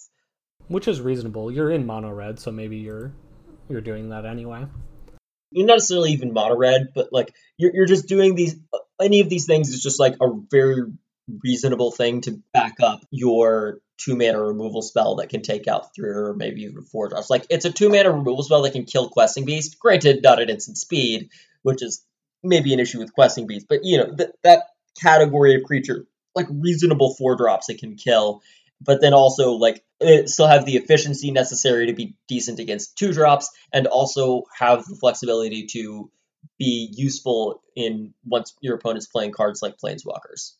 Which 0.68 0.86
is 0.86 1.00
reasonable. 1.00 1.50
You're 1.50 1.70
in 1.70 1.86
mono 1.86 2.10
red, 2.10 2.38
so 2.38 2.52
maybe 2.52 2.76
you're 2.76 3.12
you're 3.68 3.80
doing 3.80 4.10
that 4.10 4.24
anyway. 4.24 4.66
You're 5.50 5.66
not 5.66 5.74
necessarily 5.74 6.12
even 6.12 6.32
mono 6.32 6.56
red, 6.56 6.90
but 6.94 7.08
like 7.12 7.34
you're 7.56 7.74
you're 7.74 7.86
just 7.86 8.06
doing 8.06 8.34
these 8.36 8.54
uh, 8.72 8.78
any 9.02 9.20
of 9.20 9.28
these 9.28 9.46
things 9.46 9.70
is 9.70 9.82
just 9.82 9.98
like 9.98 10.16
a 10.20 10.28
very 10.50 10.84
reasonable 11.42 11.90
thing 11.90 12.20
to 12.22 12.40
back 12.52 12.76
up 12.82 13.00
your 13.10 13.80
two 13.98 14.16
mana 14.16 14.40
removal 14.40 14.82
spell 14.82 15.16
that 15.16 15.28
can 15.28 15.42
take 15.42 15.68
out 15.68 15.94
three 15.94 16.08
or 16.08 16.34
maybe 16.34 16.62
even 16.62 16.84
four 16.84 17.08
drops. 17.08 17.30
Like 17.30 17.46
it's 17.50 17.64
a 17.64 17.72
two 17.72 17.88
mana 17.88 18.10
removal 18.10 18.42
spell 18.42 18.62
that 18.62 18.72
can 18.72 18.84
kill 18.84 19.10
Questing 19.10 19.44
Beast. 19.44 19.78
Granted, 19.78 20.22
not 20.22 20.40
at 20.40 20.50
instant 20.50 20.78
speed, 20.78 21.30
which 21.62 21.82
is 21.82 22.04
maybe 22.42 22.72
an 22.72 22.80
issue 22.80 22.98
with 22.98 23.12
Questing 23.12 23.46
Beast, 23.46 23.66
but 23.68 23.80
you 23.84 23.98
know 23.98 24.14
th- 24.14 24.30
that 24.42 24.64
category 25.00 25.54
of 25.54 25.64
creature, 25.64 26.06
like 26.34 26.46
reasonable 26.50 27.14
four 27.14 27.36
drops, 27.36 27.68
it 27.68 27.78
can 27.78 27.96
kill. 27.96 28.42
But 28.80 29.00
then 29.02 29.12
also 29.12 29.52
like 29.52 29.84
still 30.26 30.46
have 30.46 30.64
the 30.64 30.76
efficiency 30.76 31.30
necessary 31.30 31.86
to 31.86 31.92
be 31.92 32.16
decent 32.28 32.58
against 32.58 32.96
two 32.96 33.12
drops, 33.12 33.50
and 33.72 33.86
also 33.86 34.44
have 34.58 34.86
the 34.86 34.96
flexibility 34.96 35.66
to 35.72 36.10
be 36.58 36.88
useful 36.96 37.62
in 37.76 38.14
once 38.24 38.54
your 38.62 38.74
opponent's 38.74 39.06
playing 39.06 39.32
cards 39.32 39.60
like 39.60 39.76
Planeswalkers. 39.76 40.52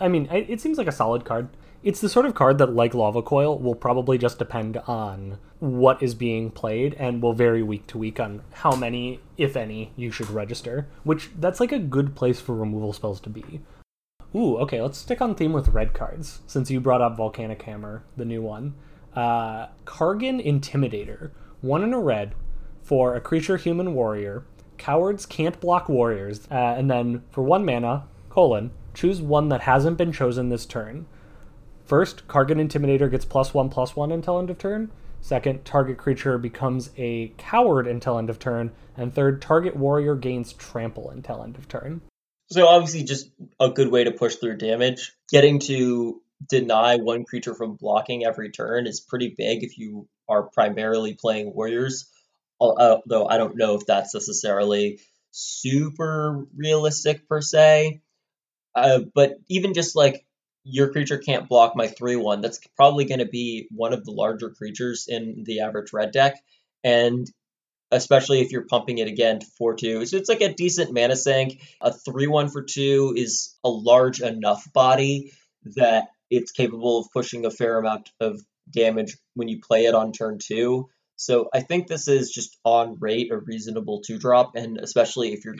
I 0.00 0.08
mean, 0.08 0.28
it 0.30 0.60
seems 0.60 0.78
like 0.78 0.88
a 0.88 0.92
solid 0.92 1.24
card. 1.26 1.48
It's 1.82 2.00
the 2.00 2.08
sort 2.08 2.26
of 2.26 2.34
card 2.34 2.58
that, 2.58 2.74
like 2.74 2.94
Lava 2.94 3.22
Coil, 3.22 3.58
will 3.58 3.74
probably 3.74 4.18
just 4.18 4.38
depend 4.38 4.76
on 4.86 5.38
what 5.60 6.02
is 6.02 6.14
being 6.14 6.50
played 6.50 6.94
and 6.94 7.22
will 7.22 7.32
vary 7.32 7.62
week 7.62 7.86
to 7.88 7.98
week 7.98 8.18
on 8.18 8.42
how 8.52 8.74
many, 8.74 9.20
if 9.36 9.56
any, 9.56 9.92
you 9.96 10.10
should 10.10 10.30
register. 10.30 10.88
Which, 11.04 11.30
that's 11.38 11.60
like 11.60 11.72
a 11.72 11.78
good 11.78 12.16
place 12.16 12.40
for 12.40 12.54
removal 12.54 12.92
spells 12.92 13.20
to 13.20 13.30
be. 13.30 13.60
Ooh, 14.34 14.56
okay, 14.58 14.82
let's 14.82 14.98
stick 14.98 15.22
on 15.22 15.34
theme 15.34 15.52
with 15.52 15.68
red 15.68 15.94
cards, 15.94 16.40
since 16.46 16.70
you 16.70 16.80
brought 16.80 17.00
up 17.00 17.16
Volcanic 17.16 17.62
Hammer, 17.62 18.02
the 18.16 18.24
new 18.24 18.42
one. 18.42 18.74
Uh, 19.14 19.68
Kargan 19.84 20.44
Intimidator. 20.44 21.30
One 21.60 21.82
in 21.82 21.94
a 21.94 22.00
red 22.00 22.34
for 22.82 23.14
a 23.14 23.20
creature 23.20 23.56
human 23.56 23.94
warrior. 23.94 24.44
Cowards 24.76 25.24
can't 25.24 25.58
block 25.60 25.88
warriors. 25.88 26.46
Uh, 26.50 26.74
and 26.76 26.90
then 26.90 27.22
for 27.30 27.42
one 27.42 27.64
mana, 27.64 28.08
colon, 28.28 28.72
choose 28.92 29.22
one 29.22 29.48
that 29.48 29.62
hasn't 29.62 29.96
been 29.96 30.12
chosen 30.12 30.48
this 30.48 30.66
turn. 30.66 31.06
First, 31.86 32.26
Kargan 32.26 32.60
Intimidator 32.60 33.10
gets 33.10 33.24
plus 33.24 33.54
one 33.54 33.70
plus 33.70 33.94
one 33.94 34.10
until 34.10 34.38
end 34.38 34.50
of 34.50 34.58
turn. 34.58 34.90
Second, 35.20 35.64
target 35.64 35.98
creature 35.98 36.36
becomes 36.36 36.90
a 36.96 37.32
coward 37.38 37.86
until 37.86 38.18
end 38.18 38.28
of 38.28 38.38
turn. 38.38 38.72
And 38.96 39.14
third, 39.14 39.40
target 39.40 39.76
warrior 39.76 40.16
gains 40.16 40.52
trample 40.52 41.10
until 41.10 41.42
end 41.42 41.56
of 41.56 41.68
turn. 41.68 42.00
So 42.50 42.66
obviously, 42.66 43.04
just 43.04 43.30
a 43.60 43.70
good 43.70 43.90
way 43.90 44.04
to 44.04 44.10
push 44.12 44.36
through 44.36 44.58
damage. 44.58 45.12
Getting 45.30 45.60
to 45.60 46.20
deny 46.48 46.96
one 46.96 47.24
creature 47.24 47.54
from 47.54 47.76
blocking 47.76 48.24
every 48.24 48.50
turn 48.50 48.86
is 48.86 49.00
pretty 49.00 49.34
big 49.36 49.62
if 49.62 49.78
you 49.78 50.08
are 50.28 50.42
primarily 50.42 51.14
playing 51.14 51.54
warriors. 51.54 52.10
Although 52.58 53.28
I 53.28 53.36
don't 53.36 53.56
know 53.56 53.76
if 53.76 53.86
that's 53.86 54.14
necessarily 54.14 55.00
super 55.30 56.46
realistic 56.56 57.28
per 57.28 57.40
se. 57.40 58.00
Uh, 58.74 59.00
but 59.14 59.38
even 59.48 59.72
just 59.72 59.96
like 59.96 60.25
your 60.68 60.90
creature 60.90 61.18
can't 61.18 61.48
block 61.48 61.76
my 61.76 61.86
3 61.86 62.16
1, 62.16 62.40
that's 62.40 62.60
probably 62.76 63.04
going 63.04 63.20
to 63.20 63.26
be 63.26 63.68
one 63.70 63.92
of 63.92 64.04
the 64.04 64.10
larger 64.10 64.50
creatures 64.50 65.06
in 65.08 65.44
the 65.44 65.60
average 65.60 65.92
red 65.92 66.10
deck. 66.10 66.34
And 66.82 67.26
especially 67.92 68.40
if 68.40 68.50
you're 68.50 68.66
pumping 68.66 68.98
it 68.98 69.06
again 69.06 69.38
to 69.38 69.46
4 69.58 69.76
2. 69.76 70.06
So 70.06 70.16
it's 70.16 70.28
like 70.28 70.40
a 70.40 70.52
decent 70.52 70.92
mana 70.92 71.16
sink. 71.16 71.62
A 71.80 71.92
3 71.92 72.26
1 72.26 72.48
for 72.48 72.62
2 72.62 73.14
is 73.16 73.54
a 73.62 73.68
large 73.68 74.20
enough 74.20 74.66
body 74.72 75.32
that 75.76 76.08
it's 76.30 76.50
capable 76.50 76.98
of 76.98 77.12
pushing 77.12 77.46
a 77.46 77.50
fair 77.50 77.78
amount 77.78 78.10
of 78.20 78.40
damage 78.68 79.16
when 79.34 79.46
you 79.46 79.60
play 79.60 79.86
it 79.86 79.94
on 79.94 80.12
turn 80.12 80.38
2. 80.38 80.88
So 81.14 81.48
I 81.54 81.60
think 81.60 81.86
this 81.86 82.08
is 82.08 82.30
just 82.30 82.58
on 82.64 82.98
rate 82.98 83.30
a 83.30 83.38
reasonable 83.38 84.00
2 84.00 84.18
drop, 84.18 84.56
and 84.56 84.78
especially 84.78 85.32
if 85.32 85.44
you're 85.44 85.56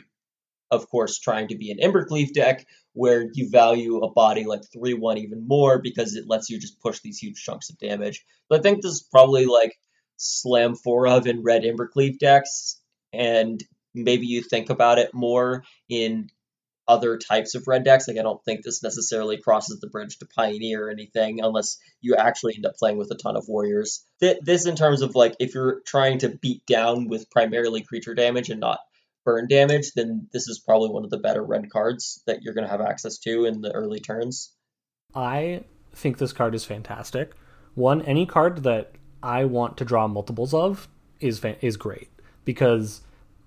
of 0.71 0.89
course, 0.89 1.19
trying 1.19 1.49
to 1.49 1.57
be 1.57 1.71
an 1.71 1.79
Embercleave 1.79 2.33
deck 2.33 2.65
where 2.93 3.29
you 3.33 3.49
value 3.49 3.99
a 3.99 4.11
body 4.11 4.45
like 4.45 4.61
3 4.73 4.93
1 4.95 5.17
even 5.19 5.47
more 5.47 5.79
because 5.79 6.15
it 6.15 6.27
lets 6.27 6.49
you 6.49 6.59
just 6.59 6.81
push 6.81 6.99
these 6.99 7.19
huge 7.19 7.43
chunks 7.43 7.69
of 7.69 7.77
damage. 7.77 8.25
But 8.49 8.59
I 8.59 8.63
think 8.63 8.81
this 8.81 8.93
is 8.93 9.07
probably 9.09 9.45
like 9.45 9.77
slam 10.17 10.75
4 10.75 11.07
of 11.07 11.27
in 11.27 11.43
red 11.43 11.63
Embercleave 11.63 12.19
decks, 12.19 12.81
and 13.13 13.63
maybe 13.93 14.27
you 14.27 14.41
think 14.41 14.69
about 14.69 14.99
it 14.99 15.13
more 15.13 15.63
in 15.89 16.29
other 16.87 17.17
types 17.17 17.53
of 17.53 17.67
red 17.67 17.83
decks. 17.83 18.07
Like, 18.07 18.17
I 18.17 18.21
don't 18.21 18.43
think 18.45 18.63
this 18.63 18.81
necessarily 18.81 19.37
crosses 19.37 19.79
the 19.79 19.87
bridge 19.87 20.17
to 20.19 20.25
Pioneer 20.25 20.87
or 20.87 20.89
anything 20.89 21.41
unless 21.41 21.77
you 22.01 22.15
actually 22.15 22.55
end 22.55 22.65
up 22.65 22.77
playing 22.77 22.97
with 22.97 23.11
a 23.11 23.15
ton 23.15 23.35
of 23.35 23.47
warriors. 23.47 24.05
This, 24.19 24.65
in 24.65 24.75
terms 24.75 25.01
of 25.01 25.13
like, 25.13 25.35
if 25.39 25.53
you're 25.53 25.81
trying 25.85 26.19
to 26.19 26.29
beat 26.29 26.65
down 26.65 27.09
with 27.09 27.29
primarily 27.29 27.81
creature 27.81 28.15
damage 28.15 28.49
and 28.49 28.61
not 28.61 28.79
burn 29.27 29.45
damage, 29.49 29.91
then 29.93 30.25
this 30.31 30.47
is 30.47 30.57
probably 30.57 30.89
one 30.89 31.03
of 31.03 31.09
the 31.09 31.17
better 31.17 31.43
red 31.43 31.69
cards 31.69 32.23
that 32.27 32.41
you're 32.41 32.53
going 32.53 32.65
to 32.65 32.71
have 32.71 32.79
access 32.79 33.17
to 33.17 33.43
in 33.43 33.59
the 33.59 33.73
early 33.73 33.99
turns. 33.99 34.53
I 35.13 35.65
think 35.93 36.17
this 36.17 36.31
card 36.31 36.55
is 36.55 36.63
fantastic. 36.63 37.33
One, 37.75 38.01
any 38.03 38.25
card 38.25 38.63
that 38.63 38.93
I 39.21 39.43
want 39.43 39.75
to 39.77 39.85
draw 39.85 40.07
multiples 40.07 40.53
of 40.53 40.87
is 41.19 41.43
is 41.59 41.75
great 41.75 42.09
because 42.45 43.01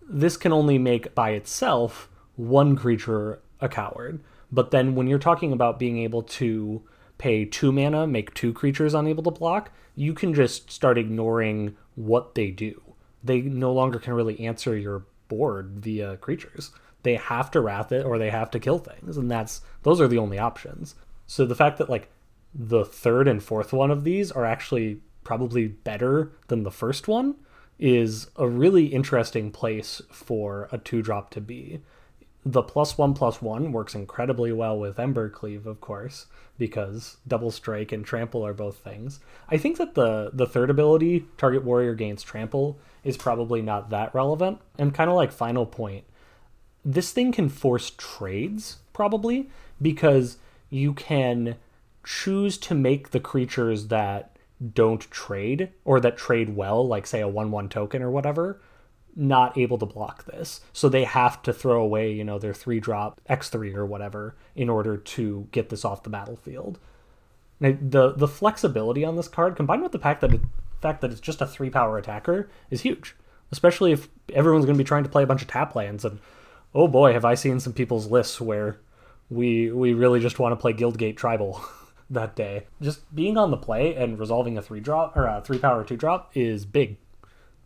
this 0.06 0.36
can 0.36 0.52
only 0.52 0.76
make 0.76 1.14
by 1.14 1.30
itself 1.30 2.10
one 2.36 2.76
creature 2.76 3.40
a 3.60 3.68
coward. 3.68 4.20
But 4.52 4.72
then 4.72 4.94
when 4.94 5.06
you're 5.06 5.18
talking 5.18 5.50
about 5.50 5.78
being 5.78 5.98
able 5.98 6.24
to 6.24 6.82
pay 7.16 7.46
two 7.46 7.72
mana, 7.72 8.06
make 8.06 8.34
two 8.34 8.52
creatures 8.52 8.92
unable 8.92 9.22
to 9.22 9.30
block, 9.30 9.72
you 9.94 10.12
can 10.12 10.34
just 10.34 10.70
start 10.70 10.98
ignoring 10.98 11.76
what 11.94 12.34
they 12.34 12.50
do. 12.50 12.82
They 13.24 13.40
no 13.40 13.72
longer 13.72 13.98
can 13.98 14.12
really 14.12 14.40
answer 14.40 14.76
your 14.76 15.04
board 15.30 15.76
via 15.76 16.18
creatures. 16.18 16.72
They 17.02 17.14
have 17.14 17.50
to 17.52 17.62
wrath 17.62 17.92
it 17.92 18.04
or 18.04 18.18
they 18.18 18.28
have 18.28 18.50
to 18.50 18.60
kill 18.60 18.78
things, 18.78 19.16
and 19.16 19.30
that's 19.30 19.62
those 19.84 20.02
are 20.02 20.08
the 20.08 20.18
only 20.18 20.38
options. 20.38 20.94
So 21.26 21.46
the 21.46 21.54
fact 21.54 21.78
that 21.78 21.88
like 21.88 22.10
the 22.54 22.84
third 22.84 23.26
and 23.26 23.42
fourth 23.42 23.72
one 23.72 23.90
of 23.90 24.04
these 24.04 24.30
are 24.30 24.44
actually 24.44 25.00
probably 25.24 25.68
better 25.68 26.32
than 26.48 26.64
the 26.64 26.70
first 26.70 27.08
one 27.08 27.36
is 27.78 28.28
a 28.36 28.46
really 28.46 28.86
interesting 28.86 29.50
place 29.50 30.02
for 30.10 30.68
a 30.70 30.76
two 30.76 31.00
drop 31.00 31.30
to 31.30 31.40
be. 31.40 31.80
The 32.44 32.62
plus 32.62 32.96
one 32.96 33.12
plus 33.12 33.42
one 33.42 33.70
works 33.70 33.94
incredibly 33.94 34.50
well 34.52 34.78
with 34.78 34.96
Embercleave, 34.96 35.66
of 35.66 35.80
course, 35.80 36.26
because 36.56 37.18
double 37.28 37.50
strike 37.50 37.92
and 37.92 38.04
trample 38.04 38.46
are 38.46 38.54
both 38.54 38.78
things. 38.78 39.20
I 39.50 39.58
think 39.58 39.76
that 39.76 39.94
the 39.94 40.30
the 40.32 40.46
third 40.46 40.70
ability, 40.70 41.26
target 41.36 41.64
warrior 41.64 41.94
gains 41.94 42.22
trample, 42.22 42.78
is 43.04 43.16
probably 43.16 43.60
not 43.60 43.90
that 43.90 44.14
relevant. 44.14 44.58
And 44.78 44.94
kind 44.94 45.10
of 45.10 45.16
like 45.16 45.32
final 45.32 45.66
point, 45.66 46.04
this 46.84 47.12
thing 47.12 47.30
can 47.32 47.48
force 47.48 47.92
trades 47.98 48.78
probably 48.92 49.50
because 49.80 50.38
you 50.70 50.94
can 50.94 51.56
choose 52.04 52.56
to 52.58 52.74
make 52.74 53.10
the 53.10 53.20
creatures 53.20 53.88
that 53.88 54.36
don't 54.74 55.10
trade 55.10 55.70
or 55.84 56.00
that 56.00 56.16
trade 56.16 56.56
well, 56.56 56.86
like 56.86 57.06
say 57.06 57.20
a 57.20 57.28
1 57.28 57.50
1 57.50 57.68
token 57.68 58.02
or 58.02 58.10
whatever, 58.10 58.60
not 59.20 59.56
able 59.58 59.78
to 59.78 59.86
block 59.86 60.24
this. 60.24 60.62
So 60.72 60.88
they 60.88 61.04
have 61.04 61.42
to 61.42 61.52
throw 61.52 61.82
away, 61.82 62.10
you 62.10 62.24
know, 62.24 62.38
their 62.38 62.54
three 62.54 62.80
drop 62.80 63.20
X3 63.28 63.74
or 63.74 63.84
whatever 63.84 64.34
in 64.56 64.68
order 64.68 64.96
to 64.96 65.46
get 65.52 65.68
this 65.68 65.84
off 65.84 66.02
the 66.02 66.10
battlefield. 66.10 66.78
Now, 67.60 67.76
the 67.80 68.12
the 68.12 68.26
flexibility 68.26 69.04
on 69.04 69.16
this 69.16 69.28
card 69.28 69.54
combined 69.54 69.82
with 69.82 69.92
the 69.92 69.98
fact 69.98 70.22
that 70.22 70.32
it, 70.32 70.40
fact 70.80 71.02
that 71.02 71.12
it's 71.12 71.20
just 71.20 71.42
a 71.42 71.46
three 71.46 71.68
power 71.68 71.98
attacker 71.98 72.48
is 72.70 72.80
huge, 72.80 73.14
especially 73.52 73.92
if 73.92 74.08
everyone's 74.32 74.64
going 74.64 74.76
to 74.76 74.82
be 74.82 74.88
trying 74.88 75.04
to 75.04 75.10
play 75.10 75.22
a 75.22 75.26
bunch 75.26 75.42
of 75.42 75.48
tap 75.48 75.74
lands 75.74 76.04
and 76.04 76.18
oh 76.74 76.88
boy, 76.88 77.12
have 77.12 77.24
I 77.24 77.34
seen 77.34 77.60
some 77.60 77.74
people's 77.74 78.10
lists 78.10 78.40
where 78.40 78.78
we 79.28 79.70
we 79.70 79.92
really 79.92 80.20
just 80.20 80.38
want 80.38 80.52
to 80.52 80.56
play 80.56 80.72
Guildgate 80.72 81.16
Tribal 81.16 81.60
that 82.10 82.34
day. 82.34 82.66
Just 82.80 83.14
being 83.14 83.36
on 83.36 83.50
the 83.50 83.58
play 83.58 83.94
and 83.94 84.18
resolving 84.18 84.56
a 84.56 84.62
three 84.62 84.80
drop 84.80 85.14
or 85.14 85.26
a 85.26 85.42
three 85.44 85.58
power 85.58 85.84
two 85.84 85.98
drop 85.98 86.30
is 86.34 86.64
big. 86.64 86.96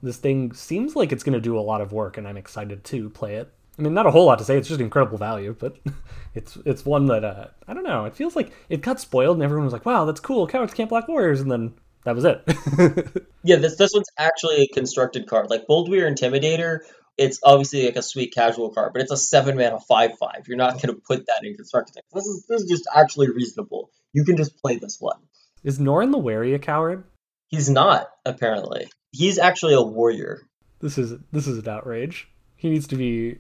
This 0.05 0.17
thing 0.19 0.53
seems 0.53 0.95
like 0.95 1.13
it's 1.13 1.23
going 1.23 1.35
to 1.35 1.41
do 1.41 1.59
a 1.59 1.61
lot 1.61 1.81
of 1.81 1.93
work, 1.93 2.17
and 2.17 2.29
I'm 2.29 2.37
excited 2.37 2.85
to 2.85 3.11
play 3.11 3.37
it. 3.37 3.53
I 3.79 3.83
mean, 3.83 3.95
not 3.95 4.07
a 4.07 4.11
whole 4.11 4.27
lot 4.27 4.39
to 4.39 4.45
say. 4.45 4.57
It's 4.57 4.69
just 4.69 4.81
incredible 4.81 5.19
value, 5.19 5.57
but 5.59 5.77
it's 6.35 6.57
it's 6.65 6.85
one 6.85 7.07
that 7.07 7.25
uh, 7.25 7.47
I 7.67 7.75
don't 7.75 7.85
know. 7.85 8.05
It 8.05 8.15
feels 8.15 8.37
like 8.37 8.53
it 8.69 8.83
got 8.83 9.01
spoiled, 9.01 9.37
and 9.37 9.43
everyone 9.43 9.65
was 9.65 9.73
like, 9.73 9.87
"Wow, 9.87 10.05
that's 10.05 10.21
cool. 10.21 10.47
Cowards 10.47 10.75
can't 10.75 10.91
block 10.91 11.09
warriors," 11.09 11.41
and 11.41 11.51
then 11.51 11.75
that 12.05 12.15
was 12.15 12.25
it. 12.25 12.43
yeah, 13.43 13.57
this 13.57 13.77
this 13.77 13.93
one's 13.95 14.11
actually 14.19 14.63
a 14.63 14.69
constructed 14.69 15.27
card. 15.27 15.51
Like 15.51 15.67
Boldwyr 15.67 16.11
Intimidator 16.11 16.81
it's 17.17 17.39
obviously 17.43 17.85
like 17.85 17.97
a 17.97 18.03
sweet 18.03 18.35
casual 18.35 18.71
card, 18.71 18.93
but 18.93 19.03
it's 19.03 19.13
a 19.13 19.17
seven 19.17 19.57
mana 19.57 19.79
five 19.81 20.19
five. 20.19 20.47
You're 20.47 20.57
not 20.57 20.75
going 20.75 20.95
to 20.95 21.01
put 21.07 21.27
that 21.27 21.45
in 21.45 21.55
constructed. 21.55 22.03
This 22.13 22.27
is 22.27 22.47
this 22.49 22.63
is 22.63 22.69
just 22.69 22.89
actually 22.95 23.31
reasonable. 23.31 23.91
You 24.13 24.25
can 24.25 24.37
just 24.37 24.61
play 24.61 24.77
this 24.77 25.01
one. 25.01 25.19
Is 25.63 25.79
Norin 25.79 26.11
the 26.11 26.19
Wary 26.19 26.55
a 26.55 26.59
coward? 26.59 27.05
He's 27.49 27.71
not 27.71 28.09
apparently. 28.25 28.89
He's 29.15 29.39
actually 29.39 29.75
a 29.75 29.83
warrior. 29.83 30.43
This 30.81 30.99
is 30.99 31.15
this 31.31 31.47
is 31.47 31.59
an 31.59 31.69
outrage. 31.69 32.29
He 32.57 32.69
needs 32.69 32.89
to 32.89 32.97
be 32.97 33.39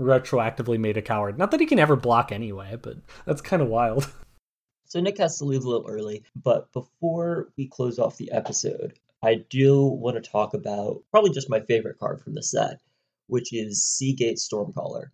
retroactively 0.00 0.80
made 0.80 0.96
a 0.96 1.02
coward. 1.02 1.38
Not 1.38 1.52
that 1.52 1.60
he 1.60 1.66
can 1.66 1.78
ever 1.78 1.94
block 1.94 2.32
anyway, 2.32 2.76
but 2.80 2.96
that's 3.24 3.40
kind 3.40 3.62
of 3.62 3.68
wild. 3.68 4.10
So 4.88 5.00
Nick 5.00 5.18
has 5.18 5.38
to 5.38 5.44
leave 5.44 5.64
a 5.64 5.68
little 5.68 5.90
early, 5.90 6.22
but 6.36 6.72
before 6.72 7.48
we 7.56 7.66
close 7.66 7.98
off 7.98 8.18
the 8.18 8.30
episode, 8.30 8.96
I 9.20 9.44
do 9.50 9.84
want 9.84 10.14
to 10.14 10.30
talk 10.30 10.54
about 10.54 11.02
probably 11.10 11.32
just 11.32 11.50
my 11.50 11.58
favorite 11.58 11.98
card 11.98 12.20
from 12.20 12.34
the 12.34 12.42
set, 12.42 12.78
which 13.26 13.52
is 13.52 13.84
Sea 13.84 14.12
Gate 14.12 14.36
Stormcaller. 14.36 15.06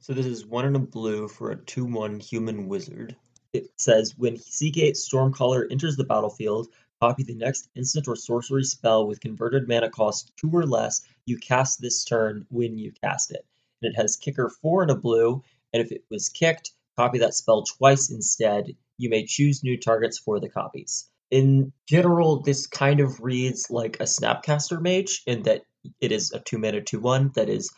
So 0.00 0.12
this 0.12 0.26
is 0.26 0.44
one 0.44 0.66
in 0.66 0.76
a 0.76 0.78
blue 0.78 1.28
for 1.28 1.50
a 1.50 1.56
2 1.56 1.86
1 1.86 2.20
human 2.20 2.68
wizard. 2.68 3.16
It 3.54 3.70
says 3.78 4.14
when 4.18 4.36
Sea 4.36 4.70
Gate 4.70 4.96
Stormcaller 4.96 5.72
enters 5.72 5.96
the 5.96 6.04
battlefield, 6.04 6.68
copy 7.04 7.22
the 7.22 7.34
next 7.34 7.68
instant 7.76 8.08
or 8.08 8.16
sorcery 8.16 8.64
spell 8.64 9.06
with 9.06 9.20
converted 9.20 9.68
mana 9.68 9.90
cost 9.90 10.32
2 10.38 10.50
or 10.50 10.64
less 10.64 11.02
you 11.26 11.36
cast 11.36 11.78
this 11.78 12.02
turn 12.02 12.46
when 12.48 12.78
you 12.78 12.92
cast 13.02 13.30
it. 13.30 13.44
And 13.82 13.92
it 13.92 13.96
has 14.00 14.16
kicker 14.16 14.48
4 14.48 14.84
in 14.84 14.90
a 14.90 14.96
blue, 14.96 15.42
and 15.74 15.82
if 15.82 15.92
it 15.92 16.02
was 16.10 16.30
kicked, 16.30 16.70
copy 16.96 17.18
that 17.18 17.34
spell 17.34 17.62
twice 17.64 18.10
instead. 18.10 18.74
You 18.96 19.10
may 19.10 19.26
choose 19.26 19.62
new 19.62 19.78
targets 19.78 20.18
for 20.18 20.40
the 20.40 20.48
copies. 20.48 21.06
In 21.30 21.72
general, 21.86 22.40
this 22.40 22.66
kind 22.66 23.00
of 23.00 23.20
reads 23.20 23.68
like 23.68 24.00
a 24.00 24.04
Snapcaster 24.04 24.80
Mage 24.80 25.22
in 25.26 25.42
that 25.42 25.64
it 26.00 26.10
is 26.10 26.32
a 26.32 26.40
two 26.40 26.56
mana 26.56 26.80
two 26.80 27.00
one 27.00 27.32
that 27.34 27.50
is 27.50 27.70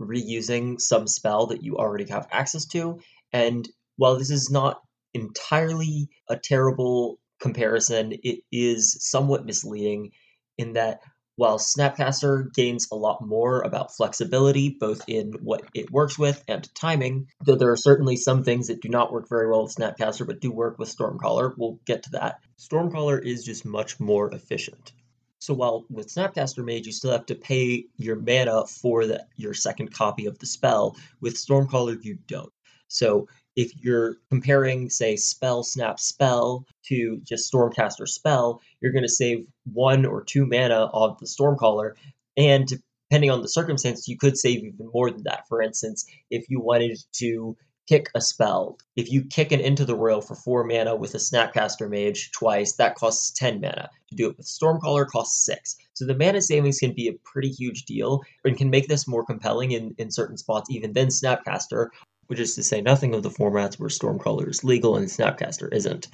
reusing 0.00 0.80
some 0.80 1.08
spell 1.08 1.46
that 1.46 1.64
you 1.64 1.78
already 1.78 2.06
have 2.10 2.28
access 2.30 2.64
to. 2.66 3.00
And 3.32 3.68
while 3.96 4.16
this 4.16 4.30
is 4.30 4.50
not 4.50 4.80
entirely 5.14 6.10
a 6.28 6.36
terrible 6.36 7.18
comparison, 7.40 8.12
it 8.22 8.40
is 8.50 8.96
somewhat 9.00 9.46
misleading 9.46 10.12
in 10.56 10.74
that 10.74 11.00
while 11.38 11.58
Snapcaster 11.60 12.52
gains 12.52 12.88
a 12.90 12.96
lot 12.96 13.24
more 13.24 13.60
about 13.60 13.94
flexibility, 13.94 14.70
both 14.70 15.02
in 15.06 15.34
what 15.34 15.62
it 15.72 15.88
works 15.88 16.18
with 16.18 16.42
and 16.48 16.68
timing, 16.74 17.28
though 17.44 17.54
there 17.54 17.70
are 17.70 17.76
certainly 17.76 18.16
some 18.16 18.42
things 18.42 18.66
that 18.66 18.82
do 18.82 18.88
not 18.88 19.12
work 19.12 19.28
very 19.28 19.48
well 19.48 19.62
with 19.62 19.76
Snapcaster 19.76 20.26
but 20.26 20.40
do 20.40 20.50
work 20.50 20.80
with 20.80 20.88
Stormcaller, 20.88 21.54
we'll 21.56 21.78
get 21.84 22.02
to 22.02 22.10
that. 22.10 22.40
Stormcaller 22.58 23.24
is 23.24 23.44
just 23.44 23.64
much 23.64 24.00
more 24.00 24.34
efficient. 24.34 24.92
So 25.38 25.54
while 25.54 25.84
with 25.88 26.12
Snapcaster 26.12 26.64
Mage 26.64 26.86
you 26.86 26.92
still 26.92 27.12
have 27.12 27.26
to 27.26 27.36
pay 27.36 27.84
your 27.96 28.16
mana 28.16 28.66
for 28.66 29.06
the, 29.06 29.24
your 29.36 29.54
second 29.54 29.94
copy 29.94 30.26
of 30.26 30.40
the 30.40 30.46
spell, 30.46 30.96
with 31.20 31.36
Stormcaller 31.36 32.02
you 32.02 32.18
don't. 32.26 32.52
So 32.88 33.28
if 33.58 33.72
you're 33.82 34.14
comparing, 34.30 34.88
say, 34.88 35.16
spell 35.16 35.64
snap 35.64 35.98
spell 35.98 36.64
to 36.84 37.20
just 37.24 37.52
Stormcaster 37.52 38.06
spell, 38.06 38.60
you're 38.80 38.92
going 38.92 39.02
to 39.02 39.08
save 39.08 39.48
one 39.72 40.06
or 40.06 40.22
two 40.22 40.46
mana 40.46 40.88
of 40.92 41.18
the 41.18 41.26
Stormcaller, 41.26 41.94
and 42.36 42.68
depending 43.10 43.32
on 43.32 43.42
the 43.42 43.48
circumstance, 43.48 44.06
you 44.06 44.16
could 44.16 44.38
save 44.38 44.62
even 44.62 44.88
more 44.94 45.10
than 45.10 45.24
that. 45.24 45.48
For 45.48 45.60
instance, 45.60 46.06
if 46.30 46.48
you 46.48 46.60
wanted 46.60 47.00
to 47.14 47.56
kick 47.88 48.10
a 48.14 48.20
spell. 48.20 48.76
If 48.96 49.10
you 49.10 49.24
kick 49.24 49.50
an 49.50 49.60
Into 49.60 49.86
the 49.86 49.96
Roil 49.96 50.20
for 50.20 50.34
4 50.34 50.64
mana 50.64 50.94
with 50.94 51.14
a 51.14 51.18
Snapcaster 51.18 51.88
Mage 51.88 52.30
twice, 52.32 52.74
that 52.74 52.96
costs 52.96 53.30
10 53.30 53.62
mana. 53.62 53.88
To 54.10 54.14
do 54.14 54.28
it 54.28 54.36
with 54.36 54.46
Stormcaller 54.46 55.06
costs 55.06 55.42
6. 55.46 55.74
So 55.94 56.04
the 56.04 56.14
mana 56.14 56.42
savings 56.42 56.78
can 56.78 56.92
be 56.92 57.08
a 57.08 57.14
pretty 57.24 57.48
huge 57.48 57.86
deal 57.86 58.20
and 58.44 58.58
can 58.58 58.68
make 58.68 58.88
this 58.88 59.08
more 59.08 59.24
compelling 59.24 59.72
in, 59.72 59.94
in 59.96 60.10
certain 60.10 60.36
spots 60.36 60.70
even 60.70 60.92
than 60.92 61.08
Snapcaster, 61.08 61.88
which 62.28 62.38
is 62.38 62.54
to 62.54 62.62
say 62.62 62.80
nothing 62.80 63.14
of 63.14 63.22
the 63.22 63.30
formats 63.30 63.78
where 63.78 63.90
Stormcaller 63.90 64.48
is 64.48 64.64
legal 64.64 64.96
and 64.96 65.08
Snapcaster 65.08 65.72
isn't. 65.72 66.08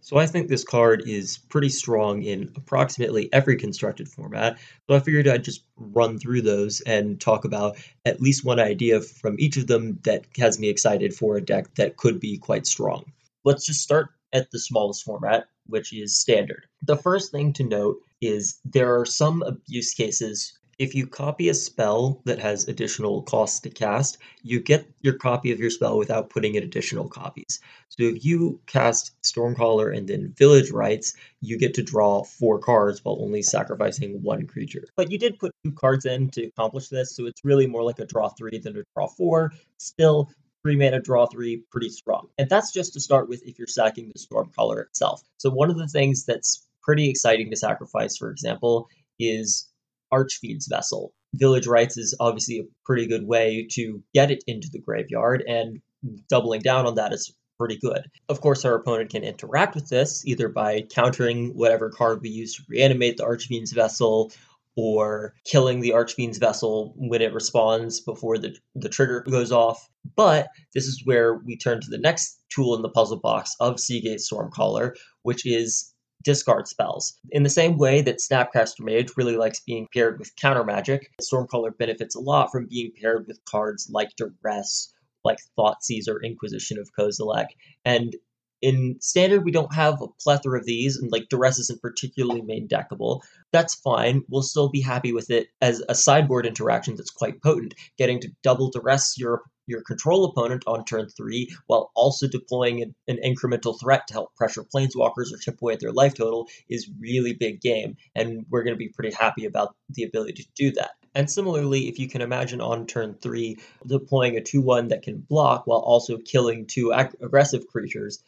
So 0.00 0.16
I 0.16 0.26
think 0.26 0.48
this 0.48 0.64
card 0.64 1.02
is 1.06 1.38
pretty 1.38 1.68
strong 1.68 2.22
in 2.22 2.50
approximately 2.56 3.30
every 3.32 3.56
constructed 3.56 4.08
format. 4.08 4.58
So 4.88 4.94
I 4.94 5.00
figured 5.00 5.28
I'd 5.28 5.44
just 5.44 5.64
run 5.76 6.18
through 6.18 6.42
those 6.42 6.80
and 6.82 7.20
talk 7.20 7.44
about 7.44 7.76
at 8.04 8.20
least 8.20 8.44
one 8.44 8.60
idea 8.60 9.00
from 9.00 9.36
each 9.38 9.56
of 9.56 9.66
them 9.66 9.98
that 10.04 10.24
has 10.38 10.58
me 10.58 10.68
excited 10.68 11.14
for 11.14 11.36
a 11.36 11.44
deck 11.44 11.74
that 11.74 11.96
could 11.96 12.20
be 12.20 12.38
quite 12.38 12.66
strong. 12.66 13.12
Let's 13.44 13.66
just 13.66 13.82
start 13.82 14.10
at 14.32 14.50
the 14.50 14.58
smallest 14.58 15.04
format, 15.04 15.48
which 15.66 15.92
is 15.92 16.18
standard. 16.18 16.66
The 16.82 16.96
first 16.96 17.32
thing 17.32 17.52
to 17.54 17.64
note 17.64 17.98
is 18.20 18.58
there 18.64 18.98
are 18.98 19.04
some 19.04 19.42
abuse 19.42 19.94
cases 19.94 20.57
if 20.78 20.94
you 20.94 21.06
copy 21.06 21.48
a 21.48 21.54
spell 21.54 22.22
that 22.24 22.38
has 22.38 22.68
additional 22.68 23.22
costs 23.22 23.58
to 23.60 23.70
cast, 23.70 24.18
you 24.42 24.60
get 24.60 24.88
your 25.00 25.14
copy 25.14 25.50
of 25.50 25.58
your 25.58 25.70
spell 25.70 25.98
without 25.98 26.30
putting 26.30 26.54
in 26.54 26.62
additional 26.62 27.08
copies. 27.08 27.60
So 27.88 28.04
if 28.04 28.24
you 28.24 28.60
cast 28.66 29.20
Stormcaller 29.22 29.96
and 29.96 30.08
then 30.08 30.32
Village 30.38 30.70
Rites, 30.70 31.14
you 31.40 31.58
get 31.58 31.74
to 31.74 31.82
draw 31.82 32.22
four 32.22 32.60
cards 32.60 33.04
while 33.04 33.18
only 33.20 33.42
sacrificing 33.42 34.22
one 34.22 34.46
creature. 34.46 34.84
But 34.96 35.10
you 35.10 35.18
did 35.18 35.38
put 35.38 35.52
two 35.64 35.72
cards 35.72 36.06
in 36.06 36.30
to 36.30 36.44
accomplish 36.44 36.88
this, 36.88 37.16
so 37.16 37.26
it's 37.26 37.44
really 37.44 37.66
more 37.66 37.82
like 37.82 37.98
a 37.98 38.06
draw 38.06 38.28
three 38.28 38.58
than 38.58 38.76
a 38.76 38.84
draw 38.94 39.08
four. 39.08 39.52
Still, 39.78 40.30
three 40.62 40.76
mana 40.76 41.00
draw 41.00 41.26
three, 41.26 41.64
pretty 41.72 41.88
strong. 41.88 42.28
And 42.38 42.48
that's 42.48 42.72
just 42.72 42.92
to 42.92 43.00
start 43.00 43.28
with 43.28 43.42
if 43.44 43.58
you're 43.58 43.66
sacking 43.66 44.12
the 44.12 44.18
Stormcaller 44.18 44.82
itself. 44.82 45.22
So 45.38 45.50
one 45.50 45.70
of 45.70 45.76
the 45.76 45.88
things 45.88 46.24
that's 46.24 46.66
pretty 46.82 47.10
exciting 47.10 47.50
to 47.50 47.56
sacrifice, 47.56 48.16
for 48.16 48.30
example, 48.30 48.88
is 49.18 49.68
Archfiend's 50.12 50.66
Vessel. 50.66 51.12
Village 51.34 51.66
Rites 51.66 51.98
is 51.98 52.16
obviously 52.20 52.58
a 52.60 52.68
pretty 52.84 53.06
good 53.06 53.26
way 53.26 53.66
to 53.72 54.02
get 54.14 54.30
it 54.30 54.42
into 54.46 54.68
the 54.72 54.80
graveyard, 54.80 55.44
and 55.46 55.80
doubling 56.28 56.62
down 56.62 56.86
on 56.86 56.94
that 56.94 57.12
is 57.12 57.34
pretty 57.58 57.76
good. 57.76 58.08
Of 58.28 58.40
course, 58.40 58.64
our 58.64 58.74
opponent 58.74 59.10
can 59.10 59.24
interact 59.24 59.74
with 59.74 59.88
this 59.88 60.24
either 60.24 60.48
by 60.48 60.82
countering 60.82 61.56
whatever 61.56 61.90
card 61.90 62.22
we 62.22 62.30
use 62.30 62.54
to 62.54 62.62
reanimate 62.68 63.16
the 63.16 63.24
Archfiend's 63.24 63.72
Vessel 63.72 64.32
or 64.76 65.34
killing 65.44 65.80
the 65.80 65.92
Archfiend's 65.92 66.38
Vessel 66.38 66.94
when 66.96 67.20
it 67.20 67.34
responds 67.34 68.00
before 68.00 68.38
the, 68.38 68.56
the 68.76 68.88
trigger 68.88 69.20
goes 69.28 69.50
off. 69.50 69.88
But 70.14 70.48
this 70.72 70.84
is 70.84 71.02
where 71.04 71.34
we 71.34 71.56
turn 71.56 71.80
to 71.80 71.90
the 71.90 71.98
next 71.98 72.40
tool 72.48 72.76
in 72.76 72.82
the 72.82 72.88
puzzle 72.88 73.18
box 73.18 73.56
of 73.58 73.80
Sea 73.80 74.00
Gate 74.00 74.20
Stormcaller, 74.20 74.94
which 75.22 75.44
is 75.44 75.92
discard 76.28 76.68
spells. 76.68 77.18
In 77.30 77.42
the 77.42 77.48
same 77.48 77.78
way 77.78 78.02
that 78.02 78.18
Snapcaster 78.18 78.80
Mage 78.80 79.16
really 79.16 79.38
likes 79.38 79.60
being 79.60 79.88
paired 79.94 80.18
with 80.18 80.36
counter 80.36 80.62
magic, 80.62 81.10
Stormcaller 81.22 81.74
benefits 81.78 82.14
a 82.14 82.20
lot 82.20 82.52
from 82.52 82.66
being 82.66 82.92
paired 83.00 83.26
with 83.26 83.42
cards 83.46 83.88
like 83.90 84.10
Duress, 84.14 84.92
like 85.24 85.38
Thoughtseize 85.58 86.06
or 86.06 86.22
Inquisition 86.22 86.76
of 86.78 86.90
Kozilek. 86.92 87.46
And 87.86 88.14
in 88.60 88.98
standard, 89.00 89.42
we 89.42 89.52
don't 89.52 89.74
have 89.74 90.02
a 90.02 90.08
plethora 90.22 90.58
of 90.58 90.66
these, 90.66 90.98
and 90.98 91.10
like 91.10 91.30
Duress 91.30 91.60
isn't 91.60 91.80
particularly 91.80 92.42
main 92.42 92.68
deckable. 92.68 93.22
That's 93.50 93.74
fine. 93.76 94.22
We'll 94.28 94.42
still 94.42 94.68
be 94.68 94.82
happy 94.82 95.14
with 95.14 95.30
it 95.30 95.48
as 95.62 95.82
a 95.88 95.94
sideboard 95.94 96.44
interaction 96.44 96.94
that's 96.94 97.08
quite 97.08 97.40
potent. 97.40 97.74
Getting 97.96 98.20
to 98.20 98.32
double 98.42 98.68
Duress 98.68 99.16
your 99.16 99.44
your 99.68 99.82
control 99.82 100.24
opponent 100.24 100.64
on 100.66 100.84
turn 100.84 101.08
three 101.08 101.54
while 101.66 101.90
also 101.94 102.26
deploying 102.26 102.82
an, 102.82 102.94
an, 103.06 103.18
incremental 103.24 103.78
threat 103.78 104.06
to 104.08 104.14
help 104.14 104.34
pressure 104.34 104.64
planeswalkers 104.64 105.32
or 105.32 105.38
chip 105.40 105.60
away 105.60 105.74
at 105.74 105.80
their 105.80 105.92
life 105.92 106.14
total 106.14 106.48
is 106.68 106.90
really 106.98 107.34
big 107.34 107.60
game. 107.60 107.96
And 108.14 108.46
we're 108.48 108.62
going 108.62 108.74
to 108.74 108.78
be 108.78 108.88
pretty 108.88 109.14
happy 109.14 109.44
about 109.44 109.76
the 109.90 110.04
ability 110.04 110.32
to 110.42 110.46
do 110.56 110.72
that. 110.72 110.90
And 111.14 111.30
similarly, 111.30 111.88
if 111.88 111.98
you 111.98 112.08
can 112.08 112.22
imagine 112.22 112.60
on 112.60 112.86
turn 112.86 113.14
three 113.14 113.58
deploying 113.86 114.36
a 114.36 114.40
2 114.40 114.60
1 114.60 114.88
that 114.88 115.02
can 115.02 115.18
block 115.18 115.66
while 115.66 115.80
also 115.80 116.18
killing 116.18 116.66
two 116.66 116.92
ag- 116.92 117.16
aggressive 117.20 117.66
creatures, 117.66 118.22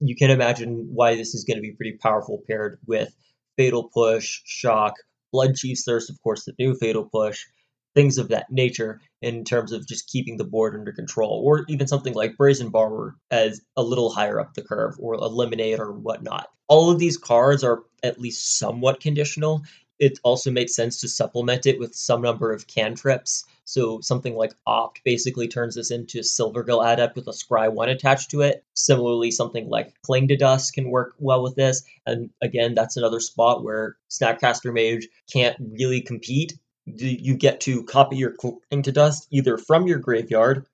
you 0.00 0.16
can 0.16 0.30
imagine 0.30 0.90
why 0.92 1.14
this 1.14 1.34
is 1.34 1.44
going 1.44 1.56
to 1.56 1.62
be 1.62 1.72
pretty 1.72 1.96
powerful 1.96 2.42
paired 2.46 2.78
with 2.86 3.14
Fatal 3.56 3.88
Push, 3.92 4.42
Shock, 4.44 4.94
Bloodchief's 5.32 5.84
Thirst, 5.84 6.10
of 6.10 6.20
course, 6.22 6.44
the 6.44 6.54
new 6.58 6.74
Fatal 6.74 7.04
Push, 7.04 7.46
things 7.94 8.18
of 8.18 8.28
that 8.28 8.50
nature 8.50 9.00
in 9.20 9.44
terms 9.44 9.72
of 9.72 9.86
just 9.86 10.08
keeping 10.08 10.36
the 10.36 10.44
board 10.44 10.74
under 10.74 10.92
control, 10.92 11.42
or 11.44 11.64
even 11.68 11.86
something 11.86 12.14
like 12.14 12.36
Brazen 12.36 12.70
Borrower 12.70 13.16
as 13.30 13.60
a 13.76 13.82
little 13.82 14.10
higher 14.10 14.40
up 14.40 14.54
the 14.54 14.62
curve, 14.62 14.94
or 14.98 15.14
Eliminate 15.14 15.78
or 15.78 15.92
whatnot. 15.92 16.48
All 16.68 16.90
of 16.90 16.98
these 16.98 17.18
cards 17.18 17.62
are 17.62 17.82
at 18.02 18.20
least 18.20 18.58
somewhat 18.58 19.00
conditional. 19.00 19.62
It 19.98 20.18
also 20.24 20.50
makes 20.50 20.74
sense 20.74 21.00
to 21.00 21.08
supplement 21.08 21.66
it 21.66 21.78
with 21.78 21.94
some 21.94 22.22
number 22.22 22.50
of 22.52 22.66
cantrips. 22.66 23.44
So 23.64 24.00
something 24.00 24.34
like 24.34 24.54
Opt 24.66 25.04
basically 25.04 25.46
turns 25.46 25.76
this 25.76 25.92
into 25.92 26.20
Silvergill 26.20 26.84
Adept 26.84 27.14
with 27.14 27.28
a 27.28 27.30
Scry 27.30 27.72
1 27.72 27.88
attached 27.88 28.30
to 28.32 28.40
it. 28.40 28.64
Similarly, 28.74 29.30
something 29.30 29.68
like 29.68 29.94
Cling 30.02 30.26
to 30.28 30.36
Dust 30.36 30.74
can 30.74 30.90
work 30.90 31.14
well 31.18 31.42
with 31.42 31.54
this. 31.54 31.84
And 32.04 32.30
again, 32.42 32.74
that's 32.74 32.96
another 32.96 33.20
spot 33.20 33.62
where 33.62 33.96
Snapcaster 34.10 34.74
Mage 34.74 35.06
can't 35.32 35.56
really 35.60 36.00
compete 36.00 36.54
you 36.86 37.36
get 37.36 37.60
to 37.62 37.84
copy 37.84 38.16
your 38.16 38.32
cling 38.32 38.82
to 38.82 38.92
dust 38.92 39.26
either 39.30 39.56
from 39.56 39.86
your 39.86 39.98
graveyard 39.98 40.66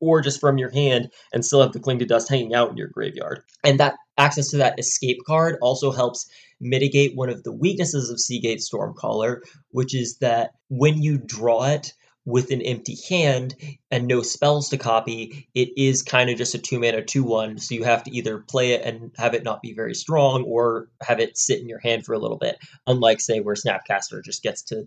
or 0.00 0.20
just 0.20 0.40
from 0.40 0.58
your 0.58 0.70
hand 0.70 1.10
and 1.32 1.44
still 1.44 1.62
have 1.62 1.72
the 1.72 1.80
cling 1.80 1.98
to 2.00 2.04
dust 2.04 2.28
hanging 2.28 2.54
out 2.54 2.70
in 2.70 2.76
your 2.76 2.88
graveyard. 2.88 3.42
And 3.64 3.80
that 3.80 3.94
access 4.18 4.50
to 4.50 4.58
that 4.58 4.78
escape 4.78 5.18
card 5.26 5.56
also 5.62 5.90
helps 5.90 6.28
mitigate 6.60 7.16
one 7.16 7.30
of 7.30 7.42
the 7.42 7.52
weaknesses 7.52 8.10
of 8.10 8.20
Sea 8.20 8.40
Gate 8.40 8.58
Stormcaller, 8.60 9.40
which 9.70 9.94
is 9.94 10.18
that 10.18 10.52
when 10.68 11.02
you 11.02 11.18
draw 11.18 11.64
it 11.64 11.92
with 12.26 12.50
an 12.50 12.60
empty 12.60 12.96
hand 13.08 13.54
and 13.90 14.08
no 14.08 14.20
spells 14.20 14.68
to 14.70 14.76
copy, 14.76 15.48
it 15.54 15.68
is 15.76 16.02
kind 16.02 16.28
of 16.28 16.36
just 16.36 16.56
a 16.56 16.58
two 16.58 16.80
mana 16.80 17.02
2 17.02 17.22
1. 17.22 17.58
So 17.58 17.74
you 17.74 17.84
have 17.84 18.02
to 18.04 18.10
either 18.10 18.38
play 18.38 18.72
it 18.72 18.84
and 18.84 19.12
have 19.16 19.34
it 19.34 19.44
not 19.44 19.62
be 19.62 19.72
very 19.72 19.94
strong 19.94 20.42
or 20.42 20.88
have 21.00 21.20
it 21.20 21.38
sit 21.38 21.60
in 21.60 21.68
your 21.68 21.78
hand 21.78 22.04
for 22.04 22.14
a 22.14 22.18
little 22.18 22.36
bit. 22.36 22.58
Unlike, 22.86 23.20
say, 23.20 23.40
where 23.40 23.54
Snapcaster 23.54 24.22
just 24.24 24.42
gets 24.42 24.62
to 24.64 24.86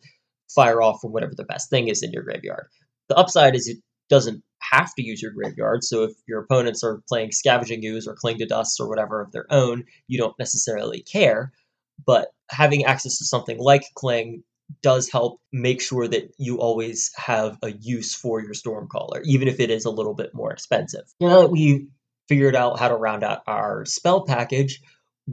fire 0.54 0.82
off 0.82 1.02
from 1.02 1.12
whatever 1.12 1.34
the 1.36 1.44
best 1.44 1.70
thing 1.70 1.88
is 1.88 2.04
in 2.04 2.12
your 2.12 2.24
graveyard. 2.24 2.68
The 3.08 3.18
upside 3.18 3.56
is 3.56 3.68
it 3.68 3.78
doesn't 4.10 4.44
have 4.60 4.94
to 4.96 5.04
use 5.04 5.22
your 5.22 5.32
graveyard. 5.32 5.84
So 5.84 6.04
if 6.04 6.12
your 6.28 6.42
opponents 6.42 6.84
are 6.84 7.02
playing 7.08 7.32
Scavenging 7.32 7.84
Ooze 7.86 8.08
or 8.08 8.16
Cling 8.16 8.40
to 8.40 8.46
Dust 8.46 8.80
or 8.80 8.88
whatever 8.88 9.22
of 9.22 9.32
their 9.32 9.46
own, 9.50 9.86
you 10.08 10.18
don't 10.18 10.38
necessarily 10.38 11.02
care. 11.02 11.52
But 12.06 12.30
having 12.50 12.86
access 12.86 13.18
to 13.20 13.26
something 13.26 13.58
like 13.58 13.84
Cling 13.96 14.44
does 14.82 15.10
help 15.10 15.40
make 15.52 15.82
sure 15.82 16.08
that 16.08 16.32
you 16.38 16.60
always 16.60 17.12
have 17.16 17.58
a 17.64 17.72
use 17.72 18.14
for 18.14 18.42
your 18.42 18.54
Stormcaller, 18.54 19.22
even 19.24 19.48
if 19.48 19.60
it 19.60 19.70
is 19.72 19.86
a 19.86 19.92
little 19.92 20.14
bit 20.14 20.34
more 20.34 20.52
expensive. 20.52 21.06
Now 21.20 21.42
that 21.42 21.52
we've 21.52 21.88
figured 22.28 22.56
out 22.56 22.80
how 22.80 22.90
to 22.90 22.96
round 22.96 23.24
out 23.24 23.42
our 23.48 23.86
spell 23.86 24.26
package, 24.26 24.82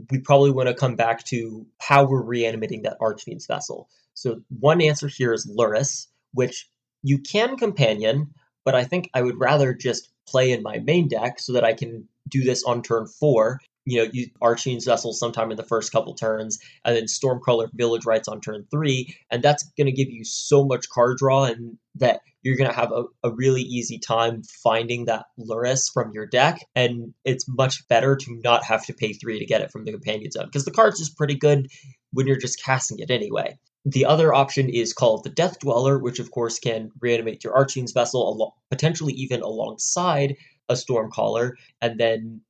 we 0.09 0.19
probably 0.19 0.51
want 0.51 0.67
to 0.67 0.75
come 0.75 0.95
back 0.95 1.23
to 1.25 1.65
how 1.79 2.05
we're 2.05 2.23
reanimating 2.23 2.83
that 2.83 2.97
Archfiend's 2.99 3.45
Vessel. 3.45 3.89
So 4.17 4.41
one 4.49 4.81
answer 4.81 5.07
here 5.07 5.31
is 5.31 5.45
Lurrus, 5.45 6.07
which 6.33 6.67
you 7.03 7.19
can 7.19 7.55
companion, 7.55 8.33
but 8.65 8.73
I 8.73 8.83
think 8.83 9.11
I 9.13 9.21
would 9.21 9.39
rather 9.39 9.75
just 9.75 10.09
play 10.27 10.51
in 10.51 10.63
my 10.63 10.79
main 10.79 11.07
deck 11.07 11.39
so 11.39 11.53
that 11.53 11.63
I 11.63 11.73
can 11.73 12.07
do 12.27 12.43
this 12.43 12.63
on 12.63 12.81
turn 12.81 13.05
four. 13.05 13.61
You 13.85 14.03
know, 14.03 14.09
you 14.11 14.27
Archfiend's 14.41 14.85
Vessel 14.85 15.13
sometime 15.13 15.51
in 15.51 15.55
the 15.55 15.63
first 15.63 15.91
couple 15.91 16.15
turns, 16.15 16.57
and 16.83 16.95
then 16.95 17.03
Stormcaller 17.05 17.69
Village 17.73 18.05
Rites 18.05 18.27
on 18.27 18.41
turn 18.41 18.65
three, 18.71 19.15
and 19.29 19.43
that's 19.43 19.63
going 19.77 19.85
to 19.85 19.93
give 19.93 20.09
you 20.09 20.25
so 20.25 20.65
much 20.65 20.89
card 20.89 21.17
draw, 21.17 21.45
and 21.45 21.77
that 21.95 22.21
you're 22.41 22.57
going 22.57 22.69
to 22.69 22.75
have 22.75 22.91
a, 22.91 23.03
a 23.23 23.31
really 23.31 23.61
easy 23.61 23.99
time 23.99 24.41
finding 24.63 25.05
that 25.05 25.27
Lurrus 25.39 25.93
from 25.93 26.11
your 26.11 26.25
deck, 26.25 26.65
and 26.75 27.13
it's 27.23 27.45
much 27.47 27.87
better 27.87 28.15
to 28.15 28.41
not 28.43 28.65
have 28.65 28.83
to 28.87 28.93
pay 28.93 29.13
three 29.13 29.39
to 29.39 29.45
get 29.45 29.61
it 29.61 29.71
from 29.71 29.85
the 29.85 29.91
Companion 29.91 30.31
Zone, 30.31 30.45
because 30.45 30.65
the 30.65 30.71
card's 30.71 30.99
just 30.99 31.15
pretty 31.15 31.35
good 31.35 31.69
when 32.11 32.25
you're 32.25 32.35
just 32.35 32.61
casting 32.61 32.99
it 32.99 33.11
anyway. 33.11 33.57
The 33.89 34.03
other 34.03 34.33
option 34.33 34.67
is 34.67 34.91
Call 34.91 35.15
of 35.15 35.23
the 35.23 35.29
Death 35.29 35.59
Dweller, 35.59 35.97
which 35.97 36.19
of 36.19 36.29
course 36.29 36.59
can 36.59 36.91
reanimate 36.99 37.45
your 37.45 37.53
Archfiend's 37.53 37.93
Vessel, 37.93 38.53
potentially 38.69 39.13
even 39.13 39.41
alongside 39.41 40.35
a 40.67 40.73
Stormcaller, 40.73 41.51
and 41.81 41.97
then 41.97 42.41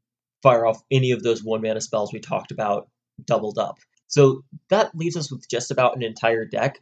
fire 0.41 0.65
off 0.65 0.81
any 0.89 1.11
of 1.11 1.21
those 1.21 1.43
one 1.43 1.61
mana 1.61 1.79
spells 1.79 2.11
we 2.11 2.19
talked 2.19 2.49
about 2.49 2.89
doubled 3.23 3.59
up. 3.59 3.77
So 4.07 4.41
that 4.71 4.95
leaves 4.95 5.15
us 5.15 5.31
with 5.31 5.47
just 5.47 5.69
about 5.69 5.95
an 5.95 6.01
entire 6.01 6.43
deck. 6.43 6.79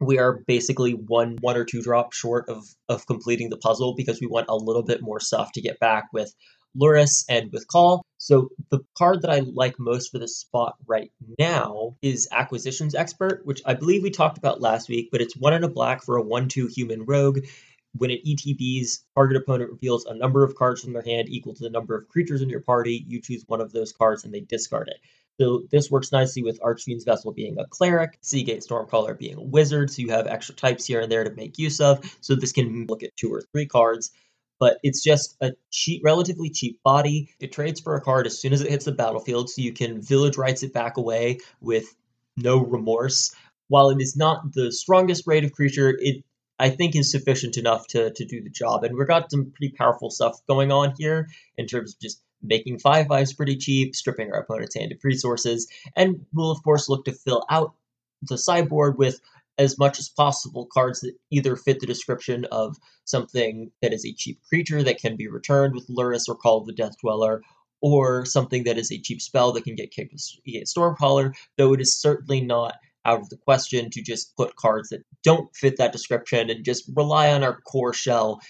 We 0.00 0.18
are 0.18 0.40
basically 0.46 0.92
one 0.92 1.38
one 1.40 1.56
or 1.56 1.64
two 1.64 1.80
drops 1.80 2.18
short 2.18 2.50
of 2.50 2.66
of 2.90 3.06
completing 3.06 3.48
the 3.48 3.56
puzzle 3.56 3.94
because 3.96 4.20
we 4.20 4.26
want 4.26 4.50
a 4.50 4.54
little 4.54 4.84
bit 4.84 5.00
more 5.00 5.18
stuff 5.18 5.52
to 5.52 5.62
get 5.62 5.80
back 5.80 6.08
with 6.12 6.34
Lurrus 6.78 7.24
and 7.30 7.50
with 7.54 7.66
Call. 7.68 8.04
So 8.18 8.50
the 8.70 8.80
card 8.96 9.22
that 9.22 9.30
I 9.30 9.40
like 9.40 9.78
most 9.78 10.10
for 10.10 10.18
this 10.18 10.36
spot 10.36 10.74
right 10.86 11.12
now 11.38 11.96
is 12.02 12.28
Acquisitions 12.32 12.96
Expert, 12.96 13.46
which 13.46 13.62
I 13.64 13.74
believe 13.74 14.02
we 14.02 14.10
talked 14.10 14.38
about 14.38 14.60
last 14.60 14.88
week, 14.88 15.10
but 15.12 15.20
it's 15.20 15.36
one 15.36 15.54
in 15.54 15.62
a 15.62 15.68
black 15.68 16.02
for 16.02 16.16
a 16.16 16.22
1 16.22 16.48
2 16.48 16.66
human 16.66 17.04
rogue. 17.04 17.46
When 17.94 18.10
it 18.10 18.24
ETBs, 18.24 19.04
target 19.14 19.36
opponent 19.36 19.70
reveals 19.70 20.04
a 20.04 20.14
number 20.14 20.44
of 20.44 20.56
cards 20.56 20.82
from 20.82 20.92
their 20.92 21.02
hand 21.02 21.28
equal 21.28 21.54
to 21.54 21.62
the 21.62 21.70
number 21.70 21.96
of 21.96 22.08
creatures 22.08 22.42
in 22.42 22.50
your 22.50 22.60
party. 22.60 23.04
You 23.06 23.20
choose 23.20 23.44
one 23.46 23.60
of 23.60 23.72
those 23.72 23.92
cards 23.92 24.24
and 24.24 24.34
they 24.34 24.40
discard 24.40 24.88
it. 24.88 24.98
So 25.40 25.62
this 25.70 25.88
works 25.88 26.10
nicely 26.10 26.42
with 26.42 26.60
Archfiend's 26.60 27.04
Vessel 27.04 27.32
being 27.32 27.58
a 27.58 27.66
cleric, 27.66 28.18
Sea 28.20 28.42
Gate 28.42 28.64
Stormcaller 28.68 29.16
being 29.16 29.36
a 29.36 29.42
wizard, 29.42 29.90
so 29.90 30.02
you 30.02 30.10
have 30.10 30.26
extra 30.26 30.56
types 30.56 30.84
here 30.84 31.00
and 31.00 31.10
there 31.10 31.22
to 31.22 31.30
make 31.30 31.58
use 31.58 31.80
of. 31.80 32.04
So 32.20 32.34
this 32.34 32.52
can 32.52 32.86
look 32.88 33.04
at 33.04 33.16
two 33.16 33.32
or 33.32 33.42
three 33.52 33.66
cards 33.66 34.10
but 34.58 34.78
it's 34.82 35.02
just 35.02 35.36
a 35.40 35.52
cheap, 35.70 36.02
relatively 36.04 36.50
cheap 36.50 36.82
body. 36.82 37.34
It 37.40 37.52
trades 37.52 37.80
for 37.80 37.96
a 37.96 38.00
card 38.00 38.26
as 38.26 38.40
soon 38.40 38.52
as 38.52 38.60
it 38.60 38.70
hits 38.70 38.84
the 38.84 38.92
battlefield, 38.92 39.50
so 39.50 39.62
you 39.62 39.72
can 39.72 40.00
village 40.00 40.36
rites 40.36 40.62
it 40.62 40.72
back 40.72 40.96
away 40.96 41.38
with 41.60 41.94
no 42.36 42.58
remorse. 42.58 43.34
While 43.68 43.90
it 43.90 44.00
is 44.00 44.16
not 44.16 44.52
the 44.52 44.72
strongest 44.72 45.26
rate 45.26 45.44
of 45.44 45.52
creature, 45.52 45.96
it 45.98 46.24
I 46.58 46.70
think 46.70 46.96
is 46.96 47.10
sufficient 47.10 47.56
enough 47.56 47.86
to 47.88 48.10
to 48.10 48.24
do 48.24 48.42
the 48.42 48.50
job. 48.50 48.84
And 48.84 48.96
we've 48.96 49.06
got 49.06 49.30
some 49.30 49.52
pretty 49.52 49.74
powerful 49.76 50.10
stuff 50.10 50.40
going 50.48 50.72
on 50.72 50.94
here 50.98 51.28
in 51.56 51.66
terms 51.66 51.94
of 51.94 52.00
just 52.00 52.22
making 52.42 52.78
five 52.78 53.08
fives 53.08 53.32
pretty 53.32 53.56
cheap, 53.56 53.94
stripping 53.94 54.32
our 54.32 54.40
opponent's 54.40 54.76
hand 54.76 54.92
of 54.92 54.98
resources, 55.02 55.68
and 55.96 56.26
we'll 56.32 56.50
of 56.50 56.62
course 56.62 56.88
look 56.88 57.04
to 57.04 57.12
fill 57.12 57.44
out 57.50 57.74
the 58.22 58.38
sideboard 58.38 58.98
with 58.98 59.20
as 59.58 59.78
much 59.78 59.98
as 59.98 60.08
possible 60.08 60.68
cards 60.72 61.00
that 61.00 61.14
either 61.30 61.56
fit 61.56 61.80
the 61.80 61.86
description 61.86 62.46
of 62.52 62.76
something 63.04 63.70
that 63.82 63.92
is 63.92 64.06
a 64.06 64.14
cheap 64.14 64.40
creature 64.48 64.82
that 64.82 65.00
can 65.00 65.16
be 65.16 65.28
returned 65.28 65.74
with 65.74 65.88
Lurrus 65.88 66.28
or 66.28 66.36
Call 66.36 66.58
of 66.58 66.66
the 66.66 66.72
Death 66.72 66.94
Dweller, 67.02 67.42
or 67.80 68.24
something 68.24 68.64
that 68.64 68.78
is 68.78 68.90
a 68.90 69.00
cheap 69.00 69.20
spell 69.20 69.52
that 69.52 69.64
can 69.64 69.74
get 69.74 69.90
kicked 69.90 70.12
with 70.12 70.66
Stormcaller, 70.66 71.34
though 71.56 71.72
it 71.72 71.80
is 71.80 72.00
certainly 72.00 72.40
not 72.40 72.74
out 73.04 73.20
of 73.20 73.28
the 73.30 73.36
question 73.36 73.90
to 73.90 74.02
just 74.02 74.36
put 74.36 74.56
cards 74.56 74.90
that 74.90 75.02
don't 75.22 75.54
fit 75.54 75.76
that 75.78 75.92
description 75.92 76.50
and 76.50 76.64
just 76.64 76.90
rely 76.94 77.32
on 77.32 77.44
our 77.44 77.60
core 77.60 77.94
shell 77.94 78.40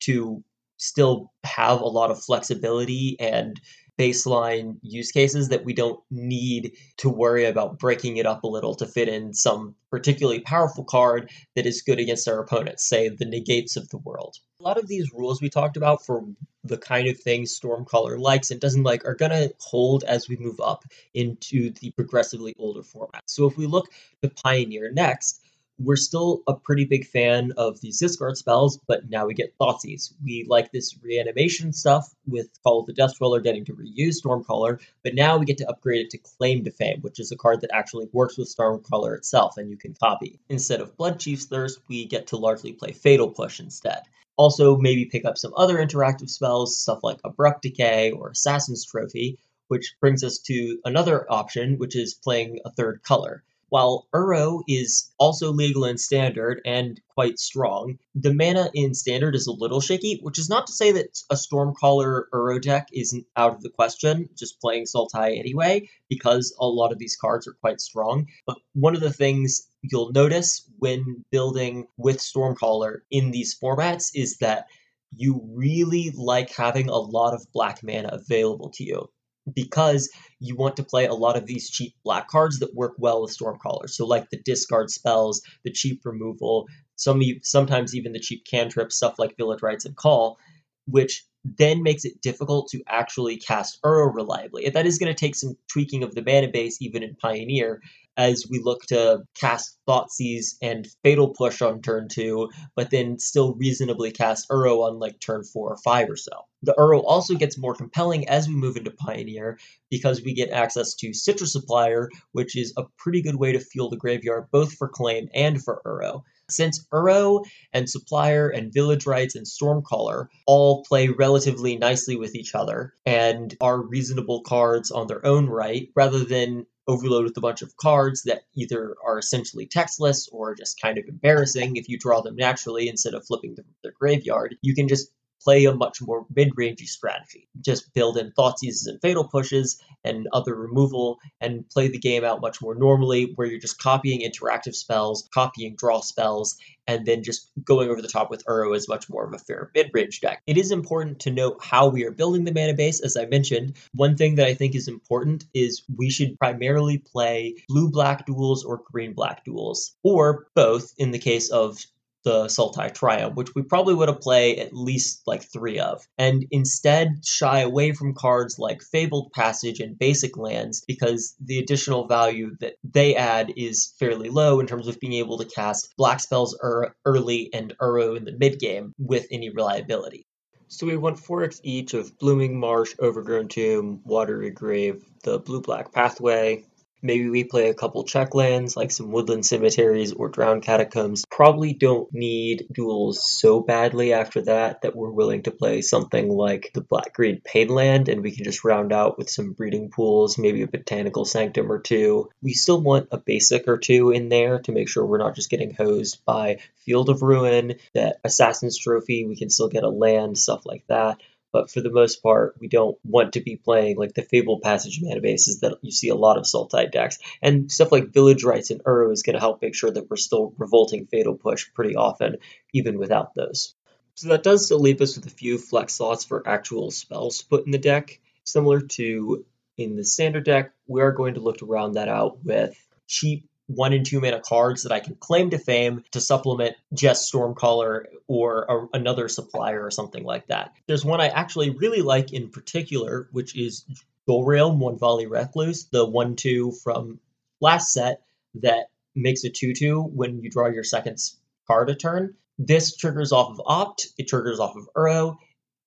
to 0.00 0.42
still 0.76 1.32
have 1.44 1.80
a 1.80 1.86
lot 1.86 2.10
of 2.10 2.22
flexibility 2.22 3.16
and 3.18 3.60
baseline 3.98 4.76
use 4.82 5.10
cases 5.10 5.48
that 5.48 5.64
we 5.64 5.72
don't 5.72 6.00
need 6.10 6.72
to 6.98 7.08
worry 7.08 7.44
about 7.44 7.78
breaking 7.78 8.16
it 8.16 8.26
up 8.26 8.44
a 8.44 8.48
little 8.48 8.74
to 8.76 8.86
fit 8.86 9.08
in 9.08 9.34
some 9.34 9.74
particularly 9.90 10.40
powerful 10.40 10.84
card 10.84 11.30
that 11.56 11.66
is 11.66 11.82
good 11.82 11.98
against 11.98 12.28
our 12.28 12.38
opponents, 12.38 12.88
say 12.88 13.08
the 13.08 13.24
negates 13.24 13.76
of 13.76 13.88
the 13.88 13.98
world. 13.98 14.36
A 14.60 14.64
lot 14.64 14.78
of 14.78 14.86
these 14.86 15.12
rules 15.12 15.40
we 15.40 15.50
talked 15.50 15.76
about 15.76 16.04
for 16.04 16.24
the 16.64 16.78
kind 16.78 17.08
of 17.08 17.18
things 17.18 17.58
Stormcaller 17.58 18.18
likes 18.18 18.50
and 18.50 18.60
doesn't 18.60 18.82
like 18.82 19.04
are 19.04 19.14
going 19.14 19.30
to 19.30 19.52
hold 19.58 20.04
as 20.04 20.28
we 20.28 20.36
move 20.36 20.60
up 20.60 20.84
into 21.14 21.70
the 21.80 21.90
progressively 21.92 22.54
older 22.58 22.82
format. 22.82 23.22
So 23.26 23.46
if 23.46 23.56
we 23.56 23.66
look 23.66 23.88
to 24.22 24.30
Pioneer 24.30 24.92
next, 24.92 25.40
we're 25.78 25.96
still 25.96 26.42
a 26.46 26.54
pretty 26.54 26.84
big 26.84 27.06
fan 27.06 27.52
of 27.56 27.80
these 27.80 27.98
discard 27.98 28.36
spells, 28.36 28.78
but 28.86 29.08
now 29.08 29.26
we 29.26 29.34
get 29.34 29.56
Thoughtseize. 29.58 30.12
We 30.22 30.44
like 30.48 30.72
this 30.72 30.96
reanimation 31.02 31.72
stuff 31.72 32.12
with 32.26 32.48
Call 32.62 32.80
of 32.80 32.86
the 32.86 32.92
Death 32.92 33.16
Dweller 33.16 33.40
getting 33.40 33.64
to 33.66 33.74
reuse 33.74 34.20
Stormcaller, 34.22 34.80
but 35.04 35.14
now 35.14 35.36
we 35.36 35.46
get 35.46 35.58
to 35.58 35.68
upgrade 35.68 36.06
it 36.06 36.10
to 36.10 36.18
Claim 36.18 36.64
to 36.64 36.70
Fame, 36.70 37.00
which 37.02 37.20
is 37.20 37.30
a 37.30 37.36
card 37.36 37.60
that 37.60 37.70
actually 37.72 38.08
works 38.12 38.36
with 38.36 38.54
Stormcaller 38.54 39.16
itself 39.16 39.56
and 39.56 39.70
you 39.70 39.76
can 39.76 39.94
copy. 39.94 40.40
Instead 40.48 40.80
of 40.80 40.96
Bloodchief's 40.96 41.46
Thirst, 41.46 41.80
we 41.88 42.06
get 42.06 42.28
to 42.28 42.36
largely 42.36 42.72
play 42.72 42.92
Fatal 42.92 43.30
Push 43.30 43.60
instead. 43.60 44.02
Also, 44.36 44.76
maybe 44.76 45.04
pick 45.04 45.24
up 45.24 45.38
some 45.38 45.52
other 45.56 45.76
interactive 45.76 46.30
spells, 46.30 46.76
stuff 46.76 47.00
like 47.02 47.18
Abrupt 47.24 47.62
Decay 47.62 48.12
or 48.12 48.30
Assassin's 48.30 48.84
Trophy, 48.84 49.38
which 49.68 49.94
brings 50.00 50.24
us 50.24 50.38
to 50.38 50.78
another 50.84 51.30
option, 51.30 51.78
which 51.78 51.94
is 51.94 52.14
playing 52.14 52.58
a 52.64 52.70
third 52.70 53.02
color. 53.02 53.42
While 53.70 54.08
Uro 54.14 54.62
is 54.66 55.10
also 55.18 55.52
legal 55.52 55.84
in 55.84 55.98
standard 55.98 56.62
and 56.64 56.98
quite 57.10 57.38
strong, 57.38 57.98
the 58.14 58.32
mana 58.32 58.70
in 58.72 58.94
standard 58.94 59.34
is 59.34 59.46
a 59.46 59.52
little 59.52 59.82
shaky, 59.82 60.20
which 60.22 60.38
is 60.38 60.48
not 60.48 60.66
to 60.68 60.72
say 60.72 60.92
that 60.92 61.22
a 61.28 61.34
Stormcaller 61.34 62.24
Uro 62.32 62.62
deck 62.62 62.88
isn't 62.94 63.26
out 63.36 63.54
of 63.54 63.62
the 63.62 63.68
question, 63.68 64.30
just 64.34 64.58
playing 64.60 64.86
Sultai 64.86 65.38
anyway, 65.38 65.90
because 66.08 66.56
a 66.58 66.66
lot 66.66 66.92
of 66.92 66.98
these 66.98 67.16
cards 67.16 67.46
are 67.46 67.58
quite 67.60 67.82
strong. 67.82 68.28
But 68.46 68.56
one 68.72 68.94
of 68.94 69.02
the 69.02 69.12
things 69.12 69.68
you'll 69.82 70.12
notice 70.12 70.66
when 70.78 71.26
building 71.30 71.88
with 71.98 72.20
Stormcaller 72.20 73.00
in 73.10 73.32
these 73.32 73.58
formats 73.58 74.12
is 74.14 74.38
that 74.38 74.68
you 75.14 75.42
really 75.52 76.10
like 76.14 76.54
having 76.54 76.88
a 76.88 76.96
lot 76.96 77.34
of 77.34 77.52
black 77.52 77.82
mana 77.82 78.08
available 78.12 78.70
to 78.70 78.84
you 78.84 79.10
because 79.54 80.10
you 80.40 80.56
want 80.56 80.76
to 80.76 80.84
play 80.84 81.06
a 81.06 81.14
lot 81.14 81.36
of 81.36 81.46
these 81.46 81.70
cheap 81.70 81.94
black 82.04 82.28
cards 82.28 82.58
that 82.60 82.74
work 82.74 82.94
well 82.98 83.22
with 83.22 83.36
Stormcaller. 83.36 83.88
So, 83.88 84.06
like 84.06 84.30
the 84.30 84.40
discard 84.44 84.90
spells, 84.90 85.42
the 85.64 85.72
cheap 85.72 86.02
removal, 86.04 86.66
some 86.96 87.22
sometimes 87.42 87.94
even 87.94 88.12
the 88.12 88.20
cheap 88.20 88.44
cantrip 88.44 88.92
stuff 88.92 89.18
like 89.18 89.36
Village 89.36 89.62
Rites 89.62 89.84
and 89.84 89.96
Call, 89.96 90.38
which 90.86 91.24
then 91.44 91.82
makes 91.82 92.04
it 92.04 92.20
difficult 92.20 92.68
to 92.68 92.82
actually 92.88 93.36
cast 93.36 93.80
Uro 93.82 94.12
reliably. 94.12 94.66
And 94.66 94.74
that 94.74 94.86
is 94.86 94.98
going 94.98 95.12
to 95.12 95.18
take 95.18 95.34
some 95.34 95.56
tweaking 95.70 96.02
of 96.02 96.14
the 96.14 96.22
mana 96.22 96.48
base, 96.48 96.82
even 96.82 97.02
in 97.02 97.14
Pioneer, 97.14 97.80
as 98.18 98.44
we 98.50 98.60
look 98.62 98.82
to 98.82 99.22
cast 99.34 99.78
Thoughtseize 99.88 100.56
and 100.60 100.86
Fatal 101.04 101.28
Push 101.28 101.62
on 101.62 101.80
turn 101.80 102.08
two, 102.08 102.50
but 102.74 102.90
then 102.90 103.18
still 103.20 103.54
reasonably 103.54 104.10
cast 104.10 104.48
Uro 104.50 104.88
on 104.88 104.98
like 104.98 105.20
turn 105.20 105.44
four 105.44 105.72
or 105.72 105.78
five 105.78 106.10
or 106.10 106.16
so. 106.16 106.32
The 106.62 106.74
Uro 106.76 107.04
also 107.06 107.36
gets 107.36 107.56
more 107.56 107.76
compelling 107.76 108.28
as 108.28 108.48
we 108.48 108.56
move 108.56 108.76
into 108.76 108.90
Pioneer 108.90 109.58
because 109.88 110.20
we 110.20 110.34
get 110.34 110.50
access 110.50 110.94
to 110.96 111.14
Stitcher's 111.14 111.52
Supplier, 111.52 112.10
which 112.32 112.56
is 112.56 112.74
a 112.76 112.84
pretty 112.98 113.22
good 113.22 113.36
way 113.36 113.52
to 113.52 113.60
fuel 113.60 113.88
the 113.88 113.96
graveyard 113.96 114.46
both 114.50 114.72
for 114.72 114.88
claim 114.88 115.28
and 115.32 115.62
for 115.62 115.80
Uro. 115.86 116.22
Since 116.50 116.86
Uro 116.92 117.44
and 117.72 117.88
Supplier 117.88 118.48
and 118.48 118.72
Village 118.72 119.06
Rites 119.06 119.36
and 119.36 119.46
Stormcaller 119.46 120.26
all 120.46 120.82
play 120.82 121.08
relatively 121.08 121.76
nicely 121.76 122.16
with 122.16 122.34
each 122.34 122.54
other 122.54 122.94
and 123.06 123.54
are 123.60 123.80
reasonable 123.80 124.40
cards 124.40 124.90
on 124.90 125.06
their 125.06 125.24
own 125.24 125.46
right, 125.46 125.88
rather 125.94 126.24
than 126.24 126.66
overload 126.88 127.24
with 127.24 127.36
a 127.36 127.40
bunch 127.40 127.62
of 127.62 127.76
cards 127.76 128.22
that 128.22 128.42
either 128.56 128.96
are 129.06 129.18
essentially 129.18 129.66
textless 129.66 130.28
or 130.32 130.54
just 130.54 130.80
kind 130.80 130.98
of 130.98 131.04
embarrassing. 131.06 131.76
If 131.76 131.88
you 131.88 131.98
draw 131.98 132.22
them 132.22 132.36
naturally 132.36 132.88
instead 132.88 133.14
of 133.14 133.26
flipping 133.26 133.54
them 133.54 133.66
from 133.66 133.74
their 133.82 133.92
graveyard, 133.98 134.56
you 134.62 134.74
can 134.74 134.88
just 134.88 135.10
play 135.42 135.64
a 135.64 135.74
much 135.74 136.00
more 136.02 136.26
mid-rangey 136.34 136.86
strategy. 136.86 137.48
Just 137.60 137.92
build 137.94 138.18
in 138.18 138.32
Thoughtseizes 138.32 138.86
and 138.86 139.00
Fatal 139.00 139.28
Pushes 139.28 139.80
and 140.04 140.28
other 140.32 140.54
removal 140.54 141.18
and 141.40 141.68
play 141.68 141.88
the 141.88 141.98
game 141.98 142.24
out 142.24 142.40
much 142.40 142.60
more 142.60 142.74
normally 142.74 143.32
where 143.34 143.46
you're 143.46 143.60
just 143.60 143.80
copying 143.80 144.20
interactive 144.20 144.74
spells, 144.74 145.28
copying 145.32 145.76
draw 145.76 146.00
spells, 146.00 146.56
and 146.86 147.04
then 147.04 147.22
just 147.22 147.50
going 147.64 147.90
over 147.90 148.00
the 148.00 148.08
top 148.08 148.30
with 148.30 148.44
Uro 148.46 148.74
is 148.74 148.88
much 148.88 149.10
more 149.10 149.26
of 149.26 149.34
a 149.34 149.38
fair 149.38 149.70
mid-range 149.74 150.20
deck. 150.20 150.42
It 150.46 150.56
is 150.56 150.70
important 150.70 151.20
to 151.20 151.30
note 151.30 151.62
how 151.62 151.88
we 151.88 152.04
are 152.04 152.10
building 152.10 152.44
the 152.44 152.52
mana 152.52 152.74
base, 152.74 153.00
as 153.00 153.16
I 153.16 153.26
mentioned. 153.26 153.76
One 153.92 154.16
thing 154.16 154.36
that 154.36 154.46
I 154.46 154.54
think 154.54 154.74
is 154.74 154.88
important 154.88 155.44
is 155.52 155.82
we 155.94 156.08
should 156.10 156.38
primarily 156.38 156.98
play 156.98 157.56
blue-black 157.68 158.24
duels 158.26 158.64
or 158.64 158.82
green-black 158.90 159.44
duels, 159.44 159.94
or 160.02 160.46
both 160.54 160.94
in 160.96 161.10
the 161.10 161.18
case 161.18 161.50
of 161.50 161.78
the 162.24 162.46
Sultai 162.46 162.92
Triome, 162.92 163.34
which 163.34 163.54
we 163.54 163.62
probably 163.62 163.94
would 163.94 164.08
have 164.08 164.20
played 164.20 164.58
at 164.58 164.74
least 164.74 165.22
like 165.26 165.42
three 165.42 165.78
of, 165.78 166.06
and 166.16 166.46
instead 166.50 167.24
shy 167.24 167.60
away 167.60 167.92
from 167.92 168.14
cards 168.14 168.58
like 168.58 168.82
Fabled 168.82 169.32
Passage 169.32 169.80
and 169.80 169.98
Basic 169.98 170.36
Lands 170.36 170.84
because 170.86 171.34
the 171.40 171.58
additional 171.58 172.06
value 172.06 172.56
that 172.60 172.74
they 172.84 173.14
add 173.16 173.52
is 173.56 173.94
fairly 173.98 174.28
low 174.28 174.60
in 174.60 174.66
terms 174.66 174.88
of 174.88 175.00
being 175.00 175.14
able 175.14 175.38
to 175.38 175.44
cast 175.44 175.94
black 175.96 176.20
spells 176.20 176.58
er- 176.62 176.94
early 177.04 177.50
and 177.52 177.74
Uro 177.80 178.16
in 178.16 178.24
the 178.24 178.36
mid 178.36 178.58
game 178.58 178.94
with 178.98 179.26
any 179.30 179.50
reliability. 179.50 180.26
So 180.70 180.86
we 180.86 180.98
want 180.98 181.16
4x 181.16 181.60
each 181.62 181.94
of 181.94 182.18
Blooming 182.18 182.60
Marsh, 182.60 182.94
Overgrown 183.00 183.48
Tomb, 183.48 184.02
Watery 184.04 184.50
Grave, 184.50 185.02
the 185.24 185.38
Blue 185.38 185.62
Black 185.62 185.92
Pathway, 185.92 186.64
Maybe 187.02 187.28
we 187.28 187.44
play 187.44 187.68
a 187.68 187.74
couple 187.74 188.04
checklands 188.04 188.76
like 188.76 188.90
some 188.90 189.12
woodland 189.12 189.46
cemeteries 189.46 190.12
or 190.12 190.28
drowned 190.28 190.62
catacombs. 190.62 191.24
Probably 191.30 191.72
don't 191.72 192.12
need 192.12 192.66
duels 192.72 193.30
so 193.30 193.60
badly 193.60 194.12
after 194.12 194.42
that 194.42 194.82
that 194.82 194.96
we're 194.96 195.10
willing 195.10 195.42
to 195.44 195.50
play 195.50 195.80
something 195.82 196.28
like 196.28 196.70
the 196.74 196.80
black 196.80 197.14
green 197.14 197.40
painland 197.40 198.08
and 198.08 198.22
we 198.22 198.32
can 198.32 198.44
just 198.44 198.64
round 198.64 198.92
out 198.92 199.16
with 199.16 199.30
some 199.30 199.52
breeding 199.52 199.90
pools, 199.90 200.38
maybe 200.38 200.62
a 200.62 200.68
botanical 200.68 201.24
sanctum 201.24 201.70
or 201.70 201.78
two. 201.78 202.30
We 202.42 202.52
still 202.54 202.80
want 202.80 203.08
a 203.12 203.18
basic 203.18 203.68
or 203.68 203.78
two 203.78 204.10
in 204.10 204.28
there 204.28 204.58
to 204.60 204.72
make 204.72 204.88
sure 204.88 205.06
we're 205.06 205.18
not 205.18 205.36
just 205.36 205.50
getting 205.50 205.74
hosed 205.74 206.24
by 206.24 206.58
Field 206.84 207.10
of 207.10 207.22
Ruin, 207.22 207.74
that 207.94 208.18
Assassin's 208.24 208.78
Trophy, 208.78 209.26
we 209.26 209.36
can 209.36 209.50
still 209.50 209.68
get 209.68 209.84
a 209.84 209.88
land, 209.88 210.38
stuff 210.38 210.66
like 210.66 210.84
that 210.88 211.20
but 211.52 211.70
for 211.70 211.80
the 211.80 211.90
most 211.90 212.22
part, 212.22 212.56
we 212.60 212.68
don't 212.68 212.98
want 213.04 213.32
to 213.32 213.40
be 213.40 213.56
playing 213.56 213.96
like 213.96 214.14
the 214.14 214.22
Fable 214.22 214.60
Passage 214.60 215.00
mana 215.02 215.20
bases 215.20 215.60
that 215.60 215.78
you 215.82 215.90
see 215.90 216.08
a 216.08 216.14
lot 216.14 216.36
of 216.36 216.44
Sultai 216.44 216.90
decks. 216.90 217.18
And 217.40 217.70
stuff 217.70 217.92
like 217.92 218.08
Village 218.08 218.44
Rites 218.44 218.70
and 218.70 218.82
Uro 218.84 219.12
is 219.12 219.22
going 219.22 219.34
to 219.34 219.40
help 219.40 219.62
make 219.62 219.74
sure 219.74 219.90
that 219.90 220.10
we're 220.10 220.16
still 220.16 220.54
revolting 220.58 221.06
Fatal 221.06 221.34
Push 221.34 221.72
pretty 221.74 221.96
often, 221.96 222.36
even 222.72 222.98
without 222.98 223.34
those. 223.34 223.74
So 224.14 224.28
that 224.28 224.42
does 224.42 224.66
still 224.66 224.80
leave 224.80 225.00
us 225.00 225.16
with 225.16 225.26
a 225.26 225.30
few 225.30 225.58
flex 225.58 225.94
slots 225.94 226.24
for 226.24 226.46
actual 226.46 226.90
spells 226.90 227.38
to 227.38 227.46
put 227.46 227.64
in 227.64 227.70
the 227.70 227.78
deck. 227.78 228.20
Similar 228.44 228.80
to 228.80 229.44
in 229.76 229.96
the 229.96 230.04
standard 230.04 230.44
deck, 230.44 230.72
we 230.86 231.00
are 231.02 231.12
going 231.12 231.34
to 231.34 231.40
look 231.40 231.58
to 231.58 231.66
round 231.66 231.94
that 231.94 232.08
out 232.08 232.44
with 232.44 232.76
cheap 233.06 233.48
one 233.68 233.92
and 233.92 234.04
two 234.04 234.20
mana 234.20 234.40
cards 234.40 234.82
that 234.82 234.92
I 234.92 235.00
can 235.00 235.14
claim 235.14 235.50
to 235.50 235.58
fame 235.58 236.02
to 236.12 236.20
supplement 236.20 236.76
just 236.92 237.32
Stormcaller 237.32 238.06
or 238.26 238.64
a, 238.68 238.96
another 238.96 239.28
supplier 239.28 239.84
or 239.84 239.90
something 239.90 240.24
like 240.24 240.48
that. 240.48 240.72
There's 240.86 241.04
one 241.04 241.20
I 241.20 241.28
actually 241.28 241.70
really 241.70 242.00
like 242.00 242.32
in 242.32 242.48
particular, 242.48 243.28
which 243.30 243.56
is 243.56 243.84
Jolrael 244.26 244.76
Mwonvuli 244.76 245.30
Recluse, 245.30 245.88
the 245.90 246.04
one 246.04 246.34
two 246.34 246.72
from 246.82 247.20
last 247.60 247.92
set 247.92 248.22
that 248.56 248.86
makes 249.14 249.44
a 249.44 249.50
2 249.50 249.74
2 249.74 250.02
when 250.02 250.40
you 250.42 250.50
draw 250.50 250.68
your 250.68 250.84
second 250.84 251.18
card 251.66 251.90
a 251.90 251.94
turn. 251.94 252.34
This 252.58 252.96
triggers 252.96 253.32
off 253.32 253.50
of 253.50 253.60
Opt, 253.64 254.08
it 254.16 254.28
triggers 254.28 254.58
off 254.58 254.76
of 254.76 254.88
Uro, 254.96 255.36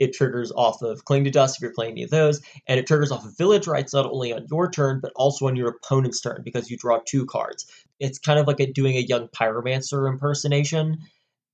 it 0.02 0.14
triggers 0.14 0.52
off 0.52 0.82
of 0.82 1.06
Cling 1.06 1.26
to 1.26 1.30
Dust 1.30 1.58
if 1.58 1.62
you're 1.62 1.74
playing 1.74 1.92
any 1.92 2.04
of 2.04 2.10
those, 2.10 2.42
and 2.66 2.80
it 2.80 2.88
triggers 2.88 3.12
off 3.12 3.24
of 3.24 3.38
Village 3.38 3.68
Rites 3.68 3.94
not 3.94 4.08
only 4.08 4.34
on 4.34 4.48
your 4.50 4.72
turn, 4.72 5.00
but 5.00 5.14
also 5.16 5.46
on 5.46 5.56
your 5.56 5.70
opponent's 5.70 6.20
turn 6.20 6.42
because 6.44 6.72
you 6.72 6.76
draw 6.76 7.00
two 7.06 7.28
cards. 7.28 7.68
It's 8.00 8.18
kind 8.18 8.40
of 8.40 8.48
like 8.48 8.60
a, 8.60 8.66
doing 8.66 8.98
a 8.98 9.02
young 9.02 9.28
Pyromancer 9.28 10.10
impersonation, 10.10 10.98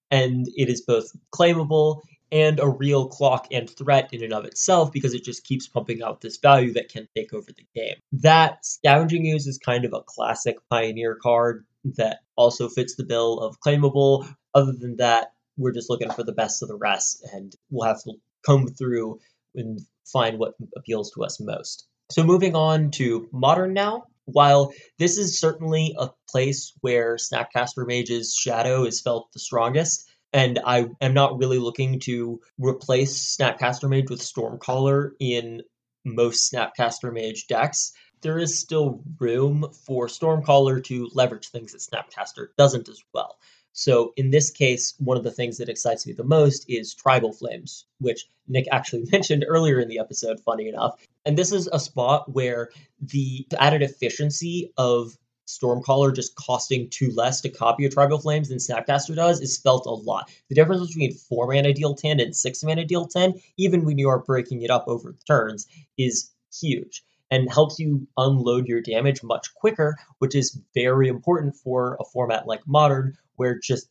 and 0.10 0.48
it 0.56 0.70
is 0.70 0.80
both 0.80 1.12
claimable 1.36 2.04
and 2.32 2.62
a 2.62 2.70
real 2.70 3.10
clock 3.10 3.48
and 3.52 3.70
threat 3.70 4.14
in 4.14 4.24
and 4.24 4.32
of 4.32 4.45
itself 4.45 4.93
because 4.93 5.14
it 5.14 5.26
just 5.26 5.43
keeps 5.43 5.68
pumping 5.68 6.02
out 6.02 6.22
this 6.22 6.38
value 6.38 6.72
that 6.74 6.88
can 6.88 7.06
take 7.18 7.34
over 7.34 7.52
the 7.52 7.66
game. 7.76 7.95
That 8.14 8.66
Scavenging 8.66 9.28
Ooze 9.28 9.48
is 9.48 9.58
kind 9.58 9.84
of 9.84 9.91
a 9.91 10.04
classic 10.06 10.56
Pioneer 10.70 11.18
card 11.22 11.66
that 11.98 12.20
also 12.38 12.70
fits 12.70 12.95
the 12.95 13.06
bill 13.06 13.39
of 13.39 13.60
claimable. 13.60 14.26
Other 14.54 14.72
than 14.72 14.95
that, 14.98 15.34
we're 15.58 15.74
just 15.74 15.89
looking 15.89 16.12
for 16.12 16.24
the 16.24 16.32
best 16.32 16.62
of 16.64 16.70
the 16.70 16.78
rest, 16.78 17.28
and 17.34 17.54
we'll 17.70 17.88
have 17.88 18.02
to 18.04 18.14
comb 18.46 18.68
through 18.68 19.20
and 19.56 19.80
find 20.06 20.40
what 20.40 20.54
appeals 20.76 21.12
to 21.12 21.24
us 21.24 21.40
most. 21.40 21.88
So, 22.12 22.24
moving 22.24 22.56
on 22.56 22.92
to 22.92 23.28
modern 23.32 23.74
now. 23.74 24.06
While 24.26 24.74
this 25.00 25.18
is 25.18 25.40
certainly 25.40 25.96
a 25.98 26.10
place 26.30 26.74
where 26.82 27.16
Snapcaster 27.16 27.88
Mage's 27.88 28.36
shadow 28.36 28.84
is 28.84 29.00
felt 29.00 29.32
the 29.32 29.40
strongest, 29.40 30.06
and 30.34 30.60
I 30.66 30.88
am 31.00 31.14
not 31.14 31.38
really 31.38 31.60
looking 31.60 32.00
to 32.02 32.42
replace 32.58 33.38
Snapcaster 33.38 33.90
Mage 33.90 34.10
with 34.10 34.20
Stormcaller 34.20 35.12
in 35.20 35.62
most 36.04 36.52
Snapcaster 36.52 37.14
Mage 37.14 37.48
decks, 37.48 37.94
there 38.22 38.38
is 38.38 38.60
still 38.60 39.04
room 39.20 39.66
for 39.86 40.08
Stormcaller 40.08 40.84
to 40.86 41.10
leverage 41.14 41.50
things 41.50 41.72
that 41.74 41.82
Snapcaster 41.82 42.48
doesn't 42.58 42.90
as 42.90 43.02
well. 43.14 43.38
So 43.78 44.13
in 44.17 44.32
this 44.32 44.49
case, 44.49 44.95
one 44.97 45.17
of 45.17 45.23
the 45.23 45.30
things 45.30 45.59
that 45.59 45.69
excites 45.69 46.07
me 46.07 46.13
the 46.13 46.23
most 46.23 46.67
is 46.67 46.95
Tribal 46.95 47.32
Flames, 47.32 47.86
which 47.99 48.28
Nick 48.47 48.65
actually 48.71 49.07
mentioned 49.11 49.45
earlier 49.47 49.80
in 49.80 49.88
the 49.88 49.99
episode, 49.99 50.39
funny 50.39 50.67
enough. 50.67 50.99
And 51.28 51.38
this 51.38 51.51
is 51.51 51.69
a 51.71 51.80
spot 51.80 52.34
where 52.34 52.71
the 52.99 53.45
added 53.59 53.84
efficiency 53.84 54.73
of 54.78 55.15
Stormcaller 55.45 56.15
just 56.15 56.36
costing 56.36 56.89
two 56.89 57.11
less 57.11 57.39
to 57.41 57.49
copy 57.49 57.86
a 57.86 57.89
Tribal 57.89 58.17
Flames 58.17 58.49
than 58.49 58.57
Snapcaster 58.57 59.15
does 59.15 59.41
is 59.41 59.59
felt 59.59 59.86
a 59.86 59.91
lot. 59.91 60.32
The 60.49 60.55
difference 60.55 60.88
between 60.88 61.13
4 61.13 61.53
mana 61.53 61.71
deal 61.71 61.93
10 61.93 62.19
and 62.19 62.36
6 62.36 62.63
mana 62.63 62.84
deal 62.84 63.05
10, 63.05 63.36
even 63.57 63.86
when 63.86 63.99
you 63.99 64.09
are 64.09 64.23
breaking 64.23 64.63
it 64.63 64.71
up 64.71 64.86
over 64.88 65.15
turns, 65.28 65.67
is 65.99 66.32
huge 66.51 67.03
and 67.30 67.51
helps 67.51 67.80
you 67.80 68.07
unload 68.17 68.67
your 68.67 68.82
damage 68.82 69.23
much 69.23 69.53
quicker, 69.55 69.97
which 70.19 70.36
is 70.36 70.59
very 70.73 71.07
important 71.07 71.55
for 71.55 71.97
a 71.99 72.05
format 72.05 72.47
like 72.47 72.61
Modern, 72.65 73.17
where 73.36 73.59
just 73.59 73.89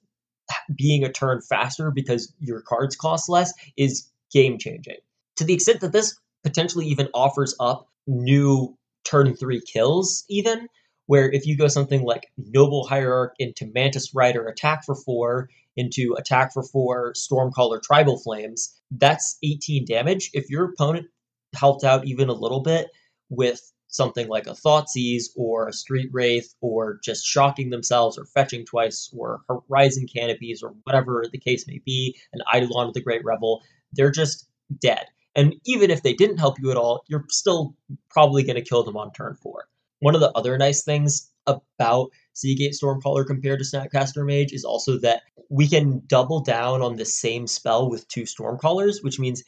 being 0.75 1.05
a 1.05 1.13
turn 1.13 1.41
faster 1.41 1.91
because 1.91 2.33
your 2.41 2.61
cards 2.63 2.97
cost 2.97 3.29
less 3.29 3.53
is 3.77 4.09
game 4.33 4.59
changing. 4.59 4.99
To 5.37 5.45
the 5.45 5.55
extent 5.55 5.81
that 5.81 5.93
this 5.93 6.19
potentially 6.43 6.87
even 6.87 7.09
offers 7.15 7.55
up 7.61 7.89
new 8.07 8.77
turn 9.05 9.35
three 9.37 9.61
kills, 9.61 10.25
even 10.29 10.69
where 11.07 11.31
if 11.31 11.47
you 11.47 11.57
go 11.57 11.69
something 11.69 12.03
like 12.03 12.29
Noble 12.37 12.87
Hierarch 12.87 13.35
into 13.39 13.71
Mantis 13.73 14.15
Rider 14.15 14.47
attack 14.47 14.85
for 14.85 14.95
four, 14.95 15.49
into 15.77 16.15
attack 16.19 16.53
for 16.53 16.63
four, 16.63 17.13
Stormcaller 17.13 17.83
Tribal 17.83 18.19
Flames, 18.19 18.75
that's 18.91 19.37
18 19.43 19.85
damage. 19.85 20.31
If 20.33 20.51
your 20.51 20.65
opponent 20.71 21.07
helped 21.55 21.85
out 21.85 22.07
even 22.07 22.29
a 22.29 22.35
little 22.35 22.61
bit 22.61 22.89
with 23.29 23.61
something 23.89 24.29
like 24.29 24.47
a 24.47 24.51
Thoughtseize 24.51 25.27
or 25.37 25.69
a 25.69 25.73
Street 25.73 26.11
Wraith 26.13 26.55
or 26.61 26.99
just 27.03 27.25
shocking 27.25 27.71
themselves 27.71 28.19
or 28.19 28.27
fetching 28.27 28.65
twice 28.65 29.11
or 29.17 29.41
Horizon 29.49 30.07
Canopies 30.13 30.63
or 30.63 30.75
whatever 30.85 31.25
the 31.31 31.39
case 31.39 31.67
may 31.67 31.81
be, 31.85 32.17
an 32.33 32.41
Eidolon 32.55 32.89
of 32.89 32.95
the 32.95 33.01
Great 33.01 33.25
Revel, 33.25 33.63
they're 33.93 34.11
just 34.11 34.49
dead. 34.81 35.07
And 35.35 35.55
even 35.65 35.91
if 35.91 36.03
they 36.03 36.15
didn't 36.15 36.39
help 36.39 36.59
you 36.61 36.71
at 36.71 36.77
all, 36.77 37.05
you're 37.09 37.25
still 37.29 37.77
probably 38.11 38.43
going 38.43 38.57
to 38.57 38.63
kill 38.63 38.83
them 38.83 38.97
on 38.97 39.13
turn 39.13 39.35
four. 39.35 39.67
One 40.01 40.15
of 40.15 40.21
the 40.21 40.33
other 40.33 40.57
nice 40.59 40.83
things 40.83 41.31
about 41.47 42.11
Sea 42.33 42.55
Gate 42.55 42.73
Stormcaller 42.73 43.27
compared 43.27 43.61
to 43.61 43.65
Snapcaster 43.65 44.27
Mage 44.27 44.53
is 44.53 44.65
also 44.65 44.99
that 45.01 45.23
we 45.49 45.69
can 45.69 46.03
double 46.07 46.41
down 46.41 46.83
on 46.83 46.97
the 46.97 47.05
same 47.05 47.47
spell 47.47 47.89
with 47.89 48.09
two 48.09 48.23
Stormcallers, 48.23 49.03
which 49.03 49.19
means 49.19 49.45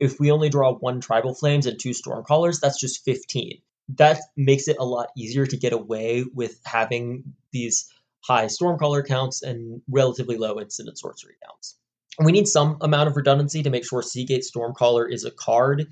if 0.00 0.20
we 0.20 0.30
only 0.30 0.48
draw 0.48 0.74
one 0.74 1.00
Tribal 1.00 1.34
Flames 1.34 1.66
and 1.66 1.78
two 1.78 1.90
Stormcallers, 1.90 2.60
that's 2.60 2.80
just 2.80 3.04
15. 3.04 3.60
That 3.96 4.20
makes 4.36 4.68
it 4.68 4.76
a 4.78 4.84
lot 4.84 5.08
easier 5.16 5.46
to 5.46 5.56
get 5.56 5.72
away 5.72 6.24
with 6.34 6.60
having 6.64 7.34
these 7.52 7.90
high 8.20 8.46
Stormcaller 8.46 9.06
counts 9.06 9.42
and 9.42 9.82
relatively 9.88 10.36
low 10.36 10.60
incident 10.60 10.98
sorcery 10.98 11.34
counts. 11.44 11.76
We 12.22 12.32
need 12.32 12.48
some 12.48 12.78
amount 12.80 13.08
of 13.08 13.16
redundancy 13.16 13.62
to 13.62 13.70
make 13.70 13.86
sure 13.86 14.02
Sea 14.02 14.24
Gate 14.24 14.44
Stormcaller 14.44 15.10
is 15.10 15.24
a 15.24 15.30
card 15.30 15.86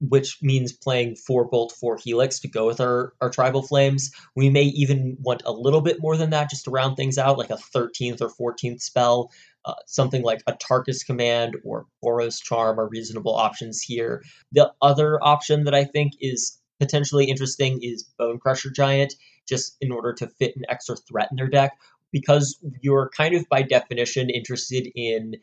which 0.00 0.38
means 0.42 0.72
playing 0.72 1.16
four 1.16 1.44
bolt, 1.44 1.72
four 1.72 1.96
helix 1.96 2.40
to 2.40 2.48
go 2.48 2.66
with 2.66 2.80
our, 2.80 3.12
our 3.20 3.30
tribal 3.30 3.62
flames. 3.62 4.12
We 4.36 4.50
may 4.50 4.64
even 4.64 5.16
want 5.20 5.42
a 5.44 5.52
little 5.52 5.80
bit 5.80 6.00
more 6.00 6.16
than 6.16 6.30
that 6.30 6.50
just 6.50 6.64
to 6.64 6.70
round 6.70 6.96
things 6.96 7.18
out, 7.18 7.38
like 7.38 7.50
a 7.50 7.54
13th 7.74 8.20
or 8.20 8.52
14th 8.54 8.80
spell. 8.80 9.32
Uh, 9.68 9.74
something 9.84 10.22
like 10.22 10.42
Atarka's 10.46 11.04
Command 11.04 11.58
or 11.62 11.84
Boros 12.02 12.42
charm 12.42 12.80
are 12.80 12.88
reasonable 12.88 13.34
options 13.34 13.82
here. 13.82 14.22
The 14.52 14.72
other 14.80 15.22
option 15.22 15.64
that 15.64 15.74
I 15.74 15.84
think 15.84 16.14
is 16.22 16.58
potentially 16.80 17.26
interesting 17.26 17.80
is 17.82 18.08
Bonecrusher 18.18 18.72
Giant, 18.74 19.14
just 19.46 19.76
in 19.82 19.92
order 19.92 20.14
to 20.14 20.26
fit 20.26 20.56
an 20.56 20.62
extra 20.70 20.96
threat 20.96 21.28
in 21.30 21.36
their 21.36 21.48
deck. 21.48 21.76
Because 22.12 22.58
you're 22.80 23.10
kind 23.14 23.34
of 23.34 23.46
by 23.50 23.60
definition 23.60 24.30
interested 24.30 24.88
in 24.94 25.34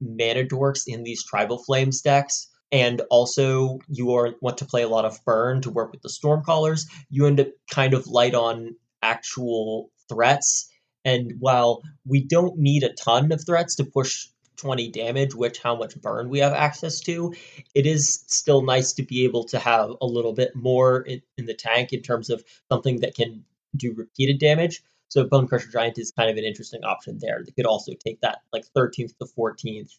mana 0.00 0.44
dorks 0.44 0.84
in 0.86 1.02
these 1.02 1.22
tribal 1.22 1.58
flames 1.58 2.00
decks 2.00 2.48
and 2.72 3.02
also 3.10 3.78
you 3.88 4.14
are, 4.14 4.34
want 4.40 4.58
to 4.58 4.64
play 4.64 4.82
a 4.82 4.88
lot 4.88 5.04
of 5.04 5.22
burn 5.24 5.60
to 5.60 5.70
work 5.70 5.92
with 5.92 6.02
the 6.02 6.08
stormcallers, 6.08 6.86
you 7.10 7.26
end 7.26 7.38
up 7.38 7.48
kind 7.70 7.94
of 7.94 8.06
light 8.06 8.34
on 8.34 8.76
actual 9.02 9.90
threats. 10.08 10.68
And 11.04 11.34
while 11.38 11.82
we 12.06 12.24
don't 12.24 12.58
need 12.58 12.82
a 12.82 12.92
ton 12.92 13.32
of 13.32 13.44
threats 13.44 13.76
to 13.76 13.84
push 13.84 14.28
20 14.56 14.90
damage, 14.90 15.34
which 15.34 15.58
how 15.58 15.76
much 15.76 16.00
burn 16.00 16.28
we 16.28 16.38
have 16.38 16.52
access 16.52 17.00
to, 17.00 17.34
it 17.74 17.86
is 17.86 18.24
still 18.26 18.62
nice 18.62 18.92
to 18.94 19.02
be 19.02 19.24
able 19.24 19.44
to 19.44 19.58
have 19.58 19.90
a 20.00 20.06
little 20.06 20.32
bit 20.32 20.54
more 20.54 21.02
in, 21.02 21.20
in 21.36 21.46
the 21.46 21.54
tank 21.54 21.92
in 21.92 22.02
terms 22.02 22.30
of 22.30 22.44
something 22.70 23.00
that 23.00 23.14
can 23.14 23.44
do 23.76 23.92
repeated 23.92 24.38
damage. 24.38 24.82
So 25.08 25.24
Bonecrusher 25.24 25.72
Giant 25.72 25.98
is 25.98 26.12
kind 26.16 26.30
of 26.30 26.36
an 26.36 26.44
interesting 26.44 26.84
option 26.84 27.18
there. 27.20 27.42
They 27.44 27.52
could 27.52 27.66
also 27.66 27.92
take 27.92 28.20
that 28.20 28.38
like 28.52 28.64
13th 28.76 29.16
to 29.18 29.26
14th 29.36 29.90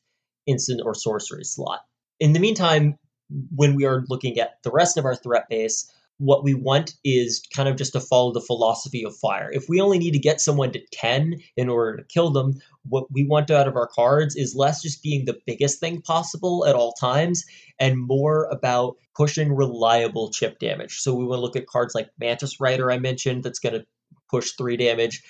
instant 0.48 0.82
or 0.84 0.96
sorcery 0.96 1.44
slot 1.44 1.82
in 2.20 2.34
the 2.34 2.40
meantime, 2.40 2.98
when 3.56 3.76
we 3.76 3.86
are 3.86 4.04
looking 4.08 4.40
at 4.40 4.62
the 4.64 4.72
rest 4.72 4.98
of 4.98 5.06
our 5.06 5.16
threat 5.16 5.50
base, 5.50 5.92
what 6.18 6.44
we 6.44 6.54
want 6.54 6.94
is 7.04 7.46
kind 7.54 7.68
of 7.68 7.76
just 7.76 7.94
to 7.94 8.00
follow 8.00 8.32
the 8.32 8.42
philosophy 8.42 9.04
of 9.04 9.16
fire. 9.16 9.52
If 9.52 9.68
we 9.68 9.82
only 9.82 10.00
need 10.00 10.12
to 10.12 10.20
get 10.20 10.40
someone 10.40 10.72
to 10.72 10.82
10 10.94 11.42
in 11.58 11.70
order 11.70 11.98
to 11.98 12.04
kill 12.04 12.32
them, 12.32 12.54
what 12.88 13.12
we 13.12 13.26
want 13.26 13.52
out 13.52 13.68
of 13.68 13.76
our 13.76 13.88
cards 13.88 14.36
is 14.36 14.56
less 14.56 14.82
just 14.82 15.04
being 15.04 15.26
the 15.26 15.40
biggest 15.46 15.80
thing 15.80 16.02
possible 16.02 16.66
at 16.66 16.76
all 16.76 16.94
times 16.94 17.44
and 17.80 18.00
more 18.00 18.46
about 18.46 18.96
pushing 19.16 19.54
reliable 19.54 20.32
chip 20.32 20.60
damage. 20.60 21.00
So 21.00 21.14
we 21.14 21.26
want 21.26 21.40
to 21.40 21.42
look 21.42 21.56
at 21.58 21.68
cards 21.68 21.94
like 21.94 22.10
Mantis 22.20 22.60
Rider, 22.60 22.92
I 22.92 22.98
mentioned, 22.98 23.44
that's 23.44 23.60
going 23.60 23.76
to 23.76 23.86
push 24.30 24.52
three 24.58 24.78
damage 24.78 25.22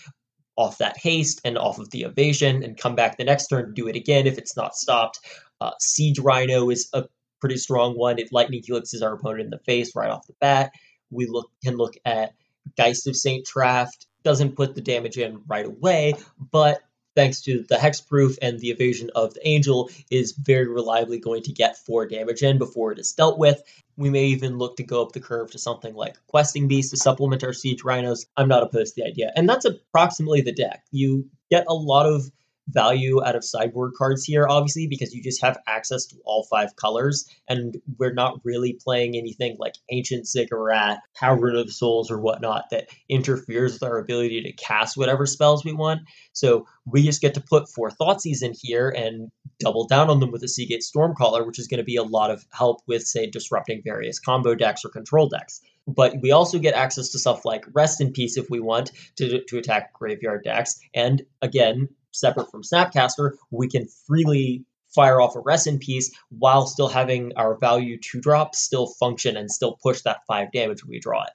off 0.57 0.77
that 0.77 0.97
haste 0.97 1.41
and 1.43 1.57
off 1.57 1.79
of 1.79 1.89
the 1.91 2.03
evasion 2.03 2.63
and 2.63 2.77
come 2.77 2.95
back 2.95 3.17
the 3.17 3.23
next 3.23 3.47
turn 3.47 3.65
to 3.65 3.73
do 3.73 3.87
it 3.87 3.95
again 3.95 4.25
if 4.25 4.37
it's 4.37 4.55
not 4.55 4.75
stopped. 4.75 5.19
Uh, 5.59 5.71
Siege 5.79 6.19
Rhino 6.19 6.69
is 6.69 6.89
a 6.93 7.05
pretty 7.39 7.57
strong 7.57 7.97
one. 7.97 8.19
It 8.19 8.31
lightning 8.31 8.63
helixes 8.63 9.03
our 9.03 9.13
opponent 9.13 9.45
in 9.45 9.49
the 9.49 9.59
face 9.59 9.95
right 9.95 10.09
off 10.09 10.27
the 10.27 10.33
bat. 10.39 10.71
We 11.09 11.27
look 11.27 11.49
can 11.63 11.77
look 11.77 11.95
at 12.05 12.33
Geist 12.77 13.07
of 13.07 13.15
Saint 13.15 13.45
Traft. 13.45 14.05
Doesn't 14.23 14.55
put 14.55 14.73
the 14.73 14.81
damage 14.81 15.17
in 15.17 15.41
right 15.47 15.65
away, 15.65 16.15
but 16.39 16.81
thanks 17.15 17.41
to 17.41 17.63
the 17.69 17.75
hexproof 17.75 18.37
and 18.41 18.59
the 18.59 18.69
evasion 18.69 19.09
of 19.15 19.33
the 19.33 19.47
angel, 19.47 19.89
is 20.11 20.33
very 20.33 20.67
reliably 20.67 21.19
going 21.19 21.43
to 21.43 21.53
get 21.53 21.77
four 21.77 22.05
damage 22.05 22.43
in 22.43 22.57
before 22.57 22.91
it 22.91 22.99
is 22.99 23.13
dealt 23.13 23.39
with. 23.39 23.61
We 23.95 24.09
may 24.09 24.25
even 24.25 24.57
look 24.57 24.77
to 24.77 24.83
go 24.83 25.01
up 25.01 25.13
the 25.13 25.21
curve 25.21 25.51
to 25.51 25.59
something 25.59 25.95
like 25.95 26.17
Questing 26.27 26.67
Beast 26.67 26.91
to 26.91 26.97
supplement 26.97 27.43
our 27.43 27.53
Siege 27.53 27.83
Rhinos. 27.83 28.25
I'm 28.35 28.49
not 28.49 28.63
opposed 28.63 28.95
to 28.95 29.01
the 29.01 29.07
idea. 29.07 29.31
And 29.35 29.47
that's 29.47 29.65
approximately 29.65 30.41
the 30.41 30.51
deck. 30.51 30.83
You 30.91 31.29
get 31.49 31.65
a 31.69 31.73
lot 31.73 32.05
of 32.05 32.29
value 32.67 33.23
out 33.23 33.35
of 33.35 33.43
sideboard 33.43 33.93
cards 33.97 34.23
here, 34.23 34.47
obviously, 34.47 34.87
because 34.87 35.13
you 35.13 35.21
just 35.21 35.41
have 35.41 35.57
access 35.67 36.05
to 36.07 36.17
all 36.25 36.47
five 36.49 36.75
colors, 36.75 37.29
and 37.47 37.77
we're 37.97 38.13
not 38.13 38.39
really 38.43 38.73
playing 38.73 39.15
anything 39.15 39.55
like 39.59 39.75
Ancient 39.91 40.27
Ziggurat, 40.27 40.99
Power 41.15 41.49
of 41.49 41.71
Souls, 41.71 42.09
or 42.09 42.19
whatnot 42.19 42.65
that 42.71 42.87
interferes 43.09 43.73
with 43.73 43.83
our 43.83 43.99
ability 43.99 44.41
to 44.43 44.53
cast 44.53 44.97
whatever 44.97 45.25
spells 45.25 45.63
we 45.63 45.73
want. 45.73 46.01
So 46.33 46.65
we 46.85 47.03
just 47.03 47.21
get 47.21 47.35
to 47.35 47.41
put 47.41 47.69
four 47.69 47.89
Thoughtseize 47.89 48.41
in 48.41 48.53
here 48.59 48.89
and 48.89 49.31
double 49.59 49.87
down 49.87 50.09
on 50.09 50.19
them 50.19 50.31
with 50.31 50.43
a 50.43 50.47
Sea 50.47 50.65
Gate 50.65 50.83
Stormcaller, 50.83 51.45
which 51.45 51.59
is 51.59 51.67
going 51.67 51.79
to 51.79 51.83
be 51.83 51.95
a 51.95 52.03
lot 52.03 52.31
of 52.31 52.45
help 52.51 52.81
with, 52.87 53.03
say, 53.03 53.27
disrupting 53.27 53.81
various 53.83 54.19
combo 54.19 54.55
decks 54.55 54.83
or 54.83 54.89
control 54.89 55.29
decks 55.29 55.61
but 55.87 56.15
we 56.21 56.31
also 56.31 56.57
get 56.57 56.73
access 56.73 57.09
to 57.09 57.19
stuff 57.19 57.45
like 57.45 57.65
Rest 57.73 58.01
in 58.01 58.11
Peace 58.11 58.37
if 58.37 58.49
we 58.49 58.59
want 58.59 58.91
to, 59.17 59.43
to 59.43 59.57
attack 59.57 59.93
graveyard 59.93 60.43
decks. 60.43 60.79
And 60.93 61.21
again, 61.41 61.89
separate 62.15 62.51
from 62.51 62.63
Snapcaster, 62.63 63.31
we 63.51 63.67
can 63.67 63.87
freely 64.07 64.65
fire 64.95 65.19
off 65.19 65.35
a 65.35 65.39
rest 65.39 65.67
in 65.67 65.77
peace 65.77 66.11
while 66.29 66.65
still 66.65 66.87
having 66.87 67.33
our 67.35 67.57
value 67.57 67.97
two 67.99 68.21
drop 68.21 68.55
still 68.55 68.87
function 68.87 69.35
and 69.35 69.51
still 69.51 69.77
push 69.83 70.01
that 70.01 70.21
five 70.27 70.51
damage 70.51 70.83
when 70.83 70.91
we 70.91 70.99
draw 70.99 71.23
it. 71.23 71.31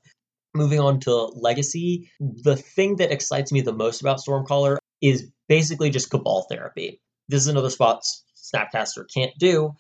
Moving 0.55 0.81
on 0.81 0.99
to 1.01 1.15
Legacy, 1.15 2.11
the 2.19 2.57
thing 2.57 2.97
that 2.97 3.13
excites 3.13 3.53
me 3.53 3.61
the 3.61 3.73
most 3.73 4.01
about 4.01 4.19
Stormcaller 4.19 4.79
is 5.01 5.31
basically 5.49 5.91
just 5.91 6.11
Cabal 6.11 6.47
Therapy. 6.51 7.01
This 7.29 7.43
is 7.43 7.49
another 7.49 7.71
spot 7.71 8.05
Snapcaster 8.37 9.05
can't 9.13 9.33
do. 9.39 9.75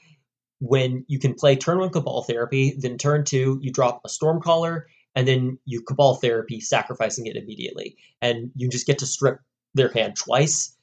When 0.60 1.04
you 1.08 1.18
can 1.18 1.34
play 1.34 1.56
turn 1.56 1.78
one 1.78 1.90
Cabal 1.90 2.22
Therapy, 2.22 2.76
then 2.78 2.98
turn 2.98 3.24
two, 3.24 3.58
you 3.62 3.72
drop 3.72 4.02
a 4.04 4.08
Stormcaller, 4.08 4.82
and 5.14 5.26
then 5.26 5.58
you 5.64 5.82
Cabal 5.82 6.16
Therapy, 6.16 6.60
sacrificing 6.60 7.26
it 7.26 7.36
immediately. 7.36 7.96
And 8.20 8.52
you 8.54 8.68
just 8.68 8.86
get 8.86 8.98
to 8.98 9.06
strip 9.06 9.40
their 9.74 9.88
hand 9.88 10.16
twice 10.16 10.76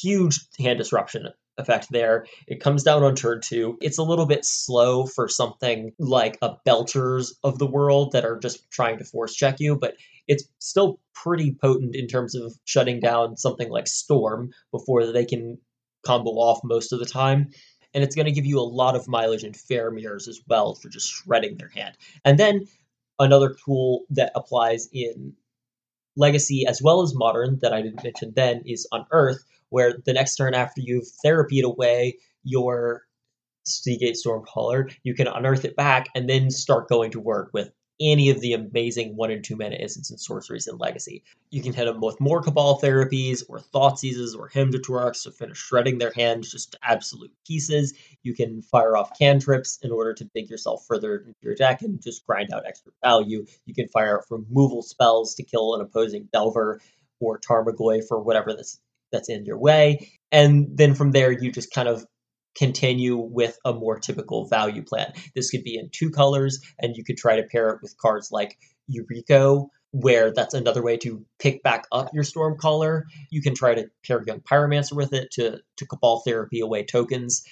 huge 0.00 0.40
hand 0.58 0.78
disruption 0.78 1.28
effect 1.58 1.88
there. 1.90 2.26
It 2.46 2.60
comes 2.60 2.82
down 2.82 3.02
on 3.02 3.14
turn 3.14 3.40
two. 3.42 3.78
It's 3.80 3.98
a 3.98 4.02
little 4.02 4.26
bit 4.26 4.44
slow 4.44 5.06
for 5.06 5.28
something 5.28 5.92
like 5.98 6.38
a 6.42 6.56
Belchers 6.66 7.32
of 7.44 7.58
the 7.58 7.66
world 7.66 8.12
that 8.12 8.24
are 8.24 8.38
just 8.38 8.70
trying 8.70 8.98
to 8.98 9.04
force 9.04 9.34
check 9.34 9.60
you, 9.60 9.76
but 9.76 9.94
it's 10.26 10.44
still 10.58 11.00
pretty 11.14 11.54
potent 11.60 11.94
in 11.94 12.06
terms 12.06 12.34
of 12.34 12.54
shutting 12.64 13.00
down 13.00 13.36
something 13.36 13.68
like 13.68 13.86
Storm 13.86 14.50
before 14.70 15.12
they 15.12 15.24
can 15.24 15.58
combo 16.04 16.30
off 16.30 16.60
most 16.64 16.92
of 16.92 16.98
the 16.98 17.06
time. 17.06 17.48
And 17.92 18.04
it's 18.04 18.14
going 18.14 18.26
to 18.26 18.32
give 18.32 18.46
you 18.46 18.58
a 18.58 18.62
lot 18.62 18.96
of 18.96 19.08
mileage 19.08 19.44
in 19.44 19.52
Faramires 19.52 20.28
as 20.28 20.40
well 20.46 20.74
for 20.74 20.88
just 20.88 21.08
shredding 21.08 21.56
their 21.56 21.68
hand. 21.68 21.96
And 22.24 22.38
then 22.38 22.66
another 23.18 23.56
tool 23.64 24.04
that 24.10 24.32
applies 24.34 24.88
in 24.92 25.34
Legacy 26.16 26.66
as 26.66 26.82
well 26.82 27.02
as 27.02 27.14
Modern 27.14 27.58
that 27.62 27.72
I 27.72 27.82
didn't 27.82 28.04
mention 28.04 28.32
then 28.34 28.62
is 28.66 28.86
Unearth, 28.92 29.44
where 29.70 29.94
the 30.04 30.12
next 30.12 30.36
turn 30.36 30.54
after 30.54 30.80
you've 30.80 31.08
therapied 31.24 31.62
away 31.62 32.18
your 32.44 33.02
Sea 33.64 33.96
Gate 33.96 34.16
Stormcaller, 34.16 34.94
you 35.02 35.14
can 35.14 35.26
unearth 35.26 35.64
it 35.64 35.76
back 35.76 36.08
and 36.14 36.28
then 36.28 36.50
start 36.50 36.88
going 36.88 37.10
to 37.12 37.20
work 37.20 37.50
with 37.52 37.70
any 38.00 38.30
of 38.30 38.40
the 38.40 38.54
amazing 38.54 39.16
one 39.16 39.30
and 39.30 39.44
two 39.44 39.56
mana 39.56 39.76
instants 39.76 40.10
and 40.10 40.20
sorceries 40.20 40.66
in 40.66 40.78
Legacy. 40.78 41.22
You 41.50 41.62
can 41.62 41.72
hit 41.72 41.84
them 41.84 42.00
with 42.00 42.20
more 42.20 42.42
Cabal 42.42 42.80
therapies 42.80 43.42
or 43.48 43.58
Thoughtseizes 43.58 44.36
or 44.36 44.48
Hymn 44.48 44.72
to 44.72 44.78
Tourach 44.78 45.22
to 45.24 45.30
finish 45.30 45.58
shredding 45.58 45.98
their 45.98 46.12
hands 46.14 46.50
just 46.50 46.72
to 46.72 46.78
absolute 46.82 47.32
pieces. 47.46 47.94
You 48.22 48.34
can 48.34 48.62
fire 48.62 48.96
off 48.96 49.18
cantrips 49.18 49.78
in 49.82 49.90
order 49.90 50.14
to 50.14 50.24
dig 50.34 50.48
yourself 50.48 50.84
further 50.86 51.18
into 51.18 51.34
your 51.42 51.54
deck 51.54 51.82
and 51.82 52.02
just 52.02 52.26
grind 52.26 52.52
out 52.52 52.66
extra 52.66 52.92
value. 53.02 53.44
You 53.66 53.74
can 53.74 53.88
fire 53.88 54.18
off 54.18 54.30
removal 54.30 54.82
spells 54.82 55.34
to 55.34 55.42
kill 55.42 55.74
an 55.74 55.80
opposing 55.80 56.28
Delver 56.32 56.80
or 57.20 57.38
Tarmogoyf 57.38 58.08
for 58.08 58.20
whatever 58.20 58.54
that's 58.54 58.80
that's 59.12 59.28
in 59.28 59.44
your 59.44 59.58
way. 59.58 60.10
And 60.32 60.76
then 60.76 60.94
from 60.94 61.10
there, 61.10 61.32
you 61.32 61.50
just 61.50 61.72
kind 61.72 61.88
of 61.88 62.06
continue 62.54 63.16
with 63.16 63.58
a 63.64 63.72
more 63.72 63.98
typical 63.98 64.46
value 64.46 64.82
plan. 64.82 65.12
This 65.34 65.50
could 65.50 65.64
be 65.64 65.76
in 65.76 65.90
two 65.92 66.10
colors, 66.10 66.60
and 66.78 66.96
you 66.96 67.04
could 67.04 67.16
try 67.16 67.36
to 67.36 67.46
pair 67.46 67.70
it 67.70 67.80
with 67.82 67.96
cards 67.98 68.30
like 68.30 68.58
Eureka, 68.86 69.62
where 69.92 70.32
that's 70.32 70.54
another 70.54 70.82
way 70.82 70.96
to 70.98 71.24
pick 71.38 71.62
back 71.62 71.86
up 71.92 72.10
your 72.12 72.24
Stormcaller. 72.24 73.02
You 73.30 73.42
can 73.42 73.54
try 73.54 73.74
to 73.74 73.88
pair 74.06 74.22
Young 74.26 74.40
Pyromancer 74.40 74.94
with 74.94 75.12
it 75.12 75.30
to, 75.32 75.60
to 75.76 75.86
Cabal 75.86 76.20
Therapy 76.20 76.60
away 76.60 76.84
tokens. 76.84 77.42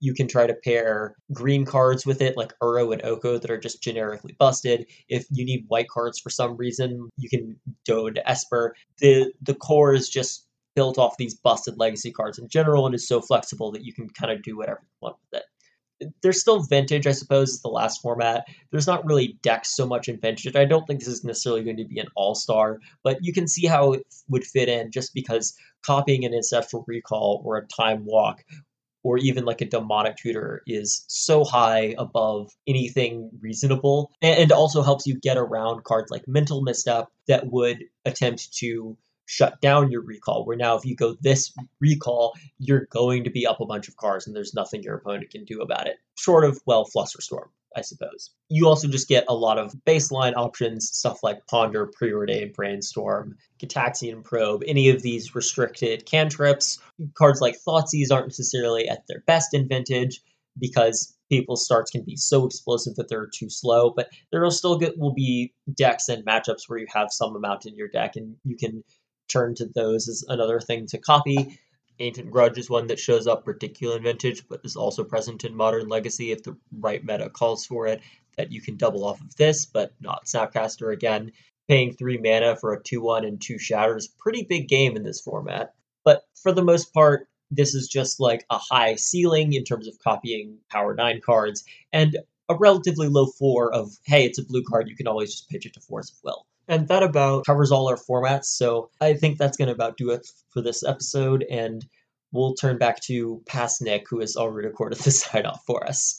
You 0.00 0.14
can 0.14 0.26
try 0.26 0.46
to 0.46 0.54
pair 0.54 1.14
green 1.32 1.64
cards 1.64 2.04
with 2.04 2.22
it, 2.22 2.36
like 2.36 2.52
Uro 2.60 2.92
and 2.92 3.04
Oko, 3.04 3.38
that 3.38 3.50
are 3.50 3.58
just 3.58 3.82
generically 3.82 4.34
busted. 4.36 4.86
If 5.08 5.26
you 5.30 5.44
need 5.44 5.66
white 5.68 5.88
cards 5.88 6.18
for 6.18 6.30
some 6.30 6.56
reason, 6.56 7.08
you 7.16 7.28
can 7.28 7.60
go 7.86 8.08
into 8.08 8.28
Esper. 8.28 8.74
The 8.98 9.32
the 9.40 9.54
core 9.54 9.94
is 9.94 10.08
just 10.08 10.46
built 10.74 10.98
off 10.98 11.16
these 11.16 11.34
busted 11.34 11.78
legacy 11.78 12.10
cards 12.10 12.38
in 12.38 12.48
general 12.48 12.86
and 12.86 12.94
is 12.94 13.06
so 13.06 13.20
flexible 13.20 13.72
that 13.72 13.84
you 13.84 13.92
can 13.92 14.08
kind 14.08 14.32
of 14.32 14.42
do 14.42 14.56
whatever 14.56 14.80
you 14.82 14.88
want 15.00 15.16
with 15.30 15.42
it. 15.42 16.14
there's 16.22 16.40
still 16.40 16.62
vintage, 16.62 17.06
I 17.06 17.12
suppose, 17.12 17.50
is 17.50 17.62
the 17.62 17.68
last 17.68 18.00
format. 18.00 18.44
There's 18.70 18.86
not 18.86 19.04
really 19.04 19.38
decks 19.42 19.76
so 19.76 19.86
much 19.86 20.08
in 20.08 20.18
vintage. 20.18 20.56
I 20.56 20.64
don't 20.64 20.86
think 20.86 21.00
this 21.00 21.08
is 21.08 21.24
necessarily 21.24 21.62
going 21.62 21.76
to 21.76 21.84
be 21.84 22.00
an 22.00 22.08
all 22.16 22.34
star, 22.34 22.80
but 23.04 23.18
you 23.22 23.32
can 23.32 23.46
see 23.46 23.66
how 23.66 23.92
it 23.92 24.06
would 24.28 24.44
fit 24.44 24.68
in 24.68 24.90
just 24.90 25.14
because 25.14 25.54
copying 25.82 26.24
an 26.24 26.34
ancestral 26.34 26.84
recall 26.86 27.42
or 27.44 27.56
a 27.56 27.66
time 27.66 28.04
walk 28.04 28.42
or 29.04 29.18
even 29.18 29.44
like 29.44 29.60
a 29.60 29.66
demonic 29.66 30.16
tutor 30.16 30.62
is 30.66 31.04
so 31.08 31.44
high 31.44 31.94
above 31.98 32.50
anything 32.66 33.30
reasonable 33.40 34.12
and 34.22 34.52
also 34.52 34.82
helps 34.82 35.06
you 35.06 35.18
get 35.18 35.36
around 35.36 35.84
cards 35.84 36.10
like 36.10 36.26
mental 36.28 36.62
misstep 36.62 37.08
that 37.26 37.46
would 37.50 37.84
attempt 38.04 38.52
to 38.54 38.96
shut 39.26 39.60
down 39.60 39.90
your 39.90 40.02
recall. 40.02 40.44
Where 40.44 40.56
now, 40.56 40.76
if 40.76 40.84
you 40.84 40.96
go 40.96 41.16
this 41.20 41.54
recall, 41.80 42.34
you're 42.58 42.86
going 42.90 43.24
to 43.24 43.30
be 43.30 43.46
up 43.46 43.60
a 43.60 43.66
bunch 43.66 43.88
of 43.88 43.96
cards, 43.96 44.26
and 44.26 44.36
there's 44.36 44.54
nothing 44.54 44.82
your 44.82 44.96
opponent 44.96 45.30
can 45.30 45.44
do 45.44 45.60
about 45.60 45.86
it, 45.86 45.96
short 46.16 46.44
of 46.44 46.60
well, 46.66 46.84
Flusterstorm. 46.84 47.48
I 47.76 47.80
suppose. 47.80 48.30
You 48.48 48.68
also 48.68 48.88
just 48.88 49.08
get 49.08 49.24
a 49.28 49.34
lot 49.34 49.58
of 49.58 49.74
baseline 49.86 50.34
options, 50.36 50.90
stuff 50.92 51.22
like 51.22 51.46
Ponder, 51.46 51.90
Preordain, 51.98 52.54
Brainstorm, 52.54 53.36
Gitaxian 53.62 54.22
Probe, 54.22 54.62
any 54.66 54.90
of 54.90 55.02
these 55.02 55.34
restricted 55.34 56.04
cantrips. 56.06 56.78
Cards 57.14 57.40
like 57.40 57.56
Thoughtseize 57.66 58.12
aren't 58.12 58.26
necessarily 58.26 58.88
at 58.88 59.04
their 59.08 59.22
best 59.26 59.54
in 59.54 59.68
Vintage 59.68 60.20
because 60.58 61.16
people's 61.30 61.64
starts 61.64 61.90
can 61.90 62.04
be 62.04 62.16
so 62.16 62.44
explosive 62.44 62.94
that 62.96 63.08
they're 63.08 63.30
too 63.34 63.48
slow, 63.48 63.90
but 63.90 64.10
there 64.30 64.42
will 64.42 64.50
still 64.50 64.76
get, 64.76 64.98
will 64.98 65.14
be 65.14 65.54
decks 65.74 66.08
and 66.08 66.26
matchups 66.26 66.68
where 66.68 66.78
you 66.78 66.86
have 66.92 67.08
some 67.10 67.34
amount 67.34 67.64
in 67.64 67.74
your 67.74 67.88
deck 67.88 68.16
and 68.16 68.36
you 68.44 68.56
can 68.56 68.84
turn 69.32 69.54
to 69.56 69.66
those 69.74 70.08
as 70.08 70.24
another 70.28 70.60
thing 70.60 70.86
to 70.88 70.98
copy. 70.98 71.58
Ancient 71.98 72.30
Grudge 72.30 72.58
is 72.58 72.70
one 72.70 72.88
that 72.88 72.98
shows 72.98 73.26
up 73.26 73.44
particularly 73.44 73.98
in 73.98 74.04
Vintage, 74.04 74.48
but 74.48 74.60
is 74.64 74.76
also 74.76 75.04
present 75.04 75.44
in 75.44 75.54
Modern 75.54 75.88
Legacy 75.88 76.32
if 76.32 76.42
the 76.42 76.56
right 76.80 77.04
meta 77.04 77.30
calls 77.30 77.66
for 77.66 77.86
it. 77.86 78.00
That 78.36 78.50
you 78.50 78.62
can 78.62 78.76
double 78.76 79.04
off 79.04 79.20
of 79.20 79.36
this, 79.36 79.66
but 79.66 79.92
not 80.00 80.24
Snapcaster 80.24 80.92
again. 80.92 81.32
Paying 81.68 81.92
three 81.92 82.18
mana 82.18 82.56
for 82.56 82.72
a 82.72 82.82
2 82.82 83.00
1 83.00 83.24
and 83.24 83.40
2 83.40 83.58
shatters, 83.58 84.08
pretty 84.18 84.42
big 84.42 84.68
game 84.68 84.96
in 84.96 85.02
this 85.02 85.20
format. 85.20 85.74
But 86.04 86.22
for 86.42 86.50
the 86.52 86.64
most 86.64 86.92
part, 86.92 87.28
this 87.50 87.74
is 87.74 87.88
just 87.88 88.18
like 88.20 88.44
a 88.50 88.58
high 88.58 88.94
ceiling 88.96 89.52
in 89.52 89.64
terms 89.64 89.86
of 89.86 89.98
copying 90.02 90.58
Power 90.70 90.94
9 90.94 91.20
cards, 91.20 91.62
and 91.92 92.16
a 92.48 92.56
relatively 92.56 93.08
low 93.08 93.26
floor 93.26 93.72
of, 93.72 93.92
hey, 94.04 94.24
it's 94.24 94.38
a 94.38 94.44
blue 94.44 94.62
card, 94.64 94.88
you 94.88 94.96
can 94.96 95.06
always 95.06 95.30
just 95.30 95.48
pitch 95.48 95.66
it 95.66 95.74
to 95.74 95.80
Force 95.80 96.10
of 96.10 96.16
Will. 96.24 96.46
And 96.68 96.86
that 96.88 97.02
about 97.02 97.44
covers 97.44 97.72
all 97.72 97.88
our 97.88 97.96
formats. 97.96 98.44
So 98.44 98.90
I 99.00 99.14
think 99.14 99.38
that's 99.38 99.56
going 99.56 99.68
to 99.68 99.74
about 99.74 99.96
do 99.96 100.10
it 100.10 100.26
for 100.50 100.62
this 100.62 100.84
episode. 100.84 101.44
And 101.50 101.84
we'll 102.32 102.54
turn 102.54 102.78
back 102.78 103.00
to 103.04 103.42
past 103.46 103.82
Nick, 103.82 104.06
who 104.08 104.20
has 104.20 104.36
already 104.36 104.68
recorded 104.68 104.98
the 104.98 105.10
sign 105.10 105.46
off 105.46 105.62
for 105.66 105.84
us. 105.86 106.16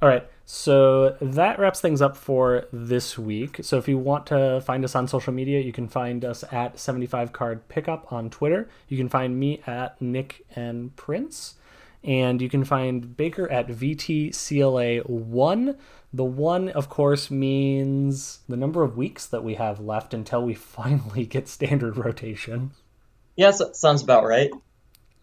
All 0.00 0.08
right. 0.08 0.26
So 0.44 1.16
that 1.20 1.60
wraps 1.60 1.80
things 1.80 2.02
up 2.02 2.16
for 2.16 2.66
this 2.72 3.16
week. 3.16 3.60
So 3.62 3.78
if 3.78 3.86
you 3.86 3.98
want 3.98 4.26
to 4.26 4.60
find 4.60 4.84
us 4.84 4.96
on 4.96 5.06
social 5.06 5.32
media, 5.32 5.60
you 5.60 5.72
can 5.72 5.86
find 5.86 6.24
us 6.24 6.42
at 6.50 6.76
75 6.78 7.32
Card 7.32 7.68
Pickup 7.68 8.12
on 8.12 8.28
Twitter. 8.28 8.68
You 8.88 8.96
can 8.96 9.08
find 9.08 9.38
me 9.38 9.62
at 9.64 10.02
Nick 10.02 10.44
and 10.56 10.96
Prince. 10.96 11.54
And 12.02 12.42
you 12.42 12.48
can 12.48 12.64
find 12.64 13.16
Baker 13.16 13.48
at 13.48 13.68
VTCLA1. 13.68 15.76
The 16.14 16.24
one, 16.24 16.68
of 16.68 16.88
course, 16.88 17.30
means 17.30 18.40
the 18.48 18.56
number 18.56 18.82
of 18.82 18.96
weeks 18.96 19.26
that 19.26 19.42
we 19.42 19.54
have 19.54 19.80
left 19.80 20.12
until 20.12 20.42
we 20.42 20.54
finally 20.54 21.26
get 21.26 21.48
standard 21.48 21.96
rotation. 21.96 22.72
Yeah, 23.36 23.50
sounds 23.50 24.02
about 24.02 24.26
right. 24.26 24.50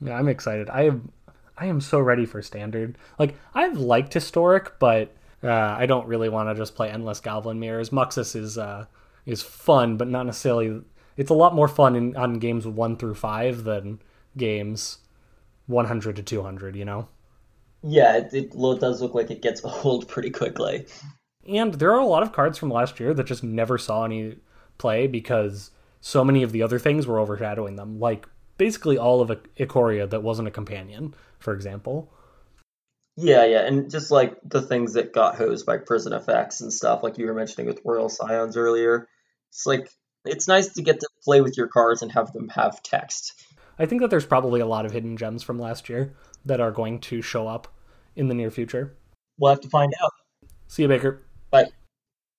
Yeah, 0.02 0.18
I'm 0.18 0.28
excited. 0.28 0.70
I 0.70 0.84
am, 0.84 1.12
I 1.58 1.68
am 1.68 1.82
so 1.82 2.00
ready 2.00 2.26
for 2.26 2.42
standard. 2.42 2.98
Like 3.20 3.36
I've 3.54 3.78
liked 3.78 4.14
historic, 4.14 4.80
but 4.80 5.16
uh, 5.44 5.50
I 5.52 5.86
don't 5.86 6.08
really 6.08 6.30
want 6.30 6.50
to 6.50 6.56
just 6.56 6.76
play 6.76 6.90
endless 6.90 7.20
goblin 7.20 7.60
mirrors. 7.60 7.92
Muxus 7.92 8.36
is 8.36 8.58
uh, 8.58 8.86
is 9.26 9.44
fun, 9.44 9.98
but 9.98 10.08
not 10.08 10.26
necessarily. 10.26 10.82
It's 11.18 11.30
a 11.30 11.36
lot 11.36 11.54
more 11.54 11.68
fun 11.68 11.96
in, 11.96 12.16
on 12.16 12.40
games 12.40 12.66
one 12.66 12.98
through 12.98 13.16
five 13.16 13.64
than 13.64 14.02
games 14.38 15.00
100 15.68 16.16
to 16.16 16.24
200. 16.24 16.76
You 16.76 16.86
know. 16.86 17.08
Yeah, 17.82 18.18
it, 18.18 18.34
it 18.34 18.52
does 18.80 19.02
look 19.02 19.14
like 19.14 19.32
it 19.32 19.42
gets 19.42 19.62
old 19.84 20.08
pretty 20.08 20.30
quickly. 20.30 20.86
And 21.48 21.74
there 21.76 21.94
are 21.94 22.00
a 22.00 22.06
lot 22.06 22.24
of 22.24 22.34
cards 22.34 22.58
from 22.58 22.70
last 22.70 23.00
year 23.00 23.14
that 23.14 23.26
just 23.26 23.44
never 23.44 23.78
saw 23.78 24.06
any 24.06 24.38
play 24.78 25.08
because 25.08 25.72
so 26.02 26.24
many 26.24 26.44
of 26.44 26.52
the 26.52 26.64
other 26.64 26.80
things 26.80 27.08
were 27.08 27.20
overshadowing 27.20 27.76
them, 27.76 28.00
like 28.00 28.28
basically 28.58 28.98
all 28.98 29.22
of 29.22 29.30
Ikoria 29.58 30.10
that 30.10 30.24
wasn't 30.24 30.48
a 30.48 30.52
companion, 30.52 31.14
for 31.40 31.54
example. 31.54 32.12
Yeah, 33.16 33.46
yeah, 33.46 33.66
and 33.66 33.90
just 33.90 34.12
like 34.12 34.38
the 34.46 34.62
things 34.62 34.94
that 34.94 35.12
got 35.12 35.36
hosed 35.36 35.66
by 35.66 35.78
prison 35.78 36.14
effects 36.14 36.62
and 36.62 36.72
stuff, 36.72 37.04
like 37.04 37.18
you 37.18 37.26
were 37.26 37.34
mentioning 37.34 37.68
with 37.68 37.82
Royal 37.84 38.08
Scions 38.08 38.56
earlier. 38.56 39.08
It's 39.50 39.66
like 39.66 39.90
it's 40.24 40.48
nice 40.48 40.70
to 40.74 40.82
get 40.82 41.00
to 41.02 41.08
play 41.24 41.42
with 41.42 41.58
your 41.58 41.68
cards 41.68 42.02
and 42.02 42.12
have 42.12 42.32
them 42.32 42.50
have 42.50 42.82
text. 42.82 43.34
I 43.78 43.86
think 43.86 44.02
that 44.02 44.10
there's 44.10 44.26
probably 44.26 44.62
a 44.62 44.66
lot 44.66 44.86
of 44.86 44.92
hidden 44.92 45.18
gems 45.18 45.44
from 45.44 45.60
last 45.60 45.90
year 45.90 46.14
that 46.50 46.60
are 46.60 46.72
going 46.72 47.00
to 47.00 47.22
show 47.22 47.48
up 47.48 47.68
in 48.16 48.28
the 48.28 48.36
near 48.36 48.52
future. 48.52 48.98
We'll 49.40 49.52
have 49.52 49.62
to 49.62 49.70
find 49.70 49.94
out. 50.04 50.12
See 50.68 50.82
you, 50.82 50.88
Baker. 50.90 51.24
Bye. 51.50 51.70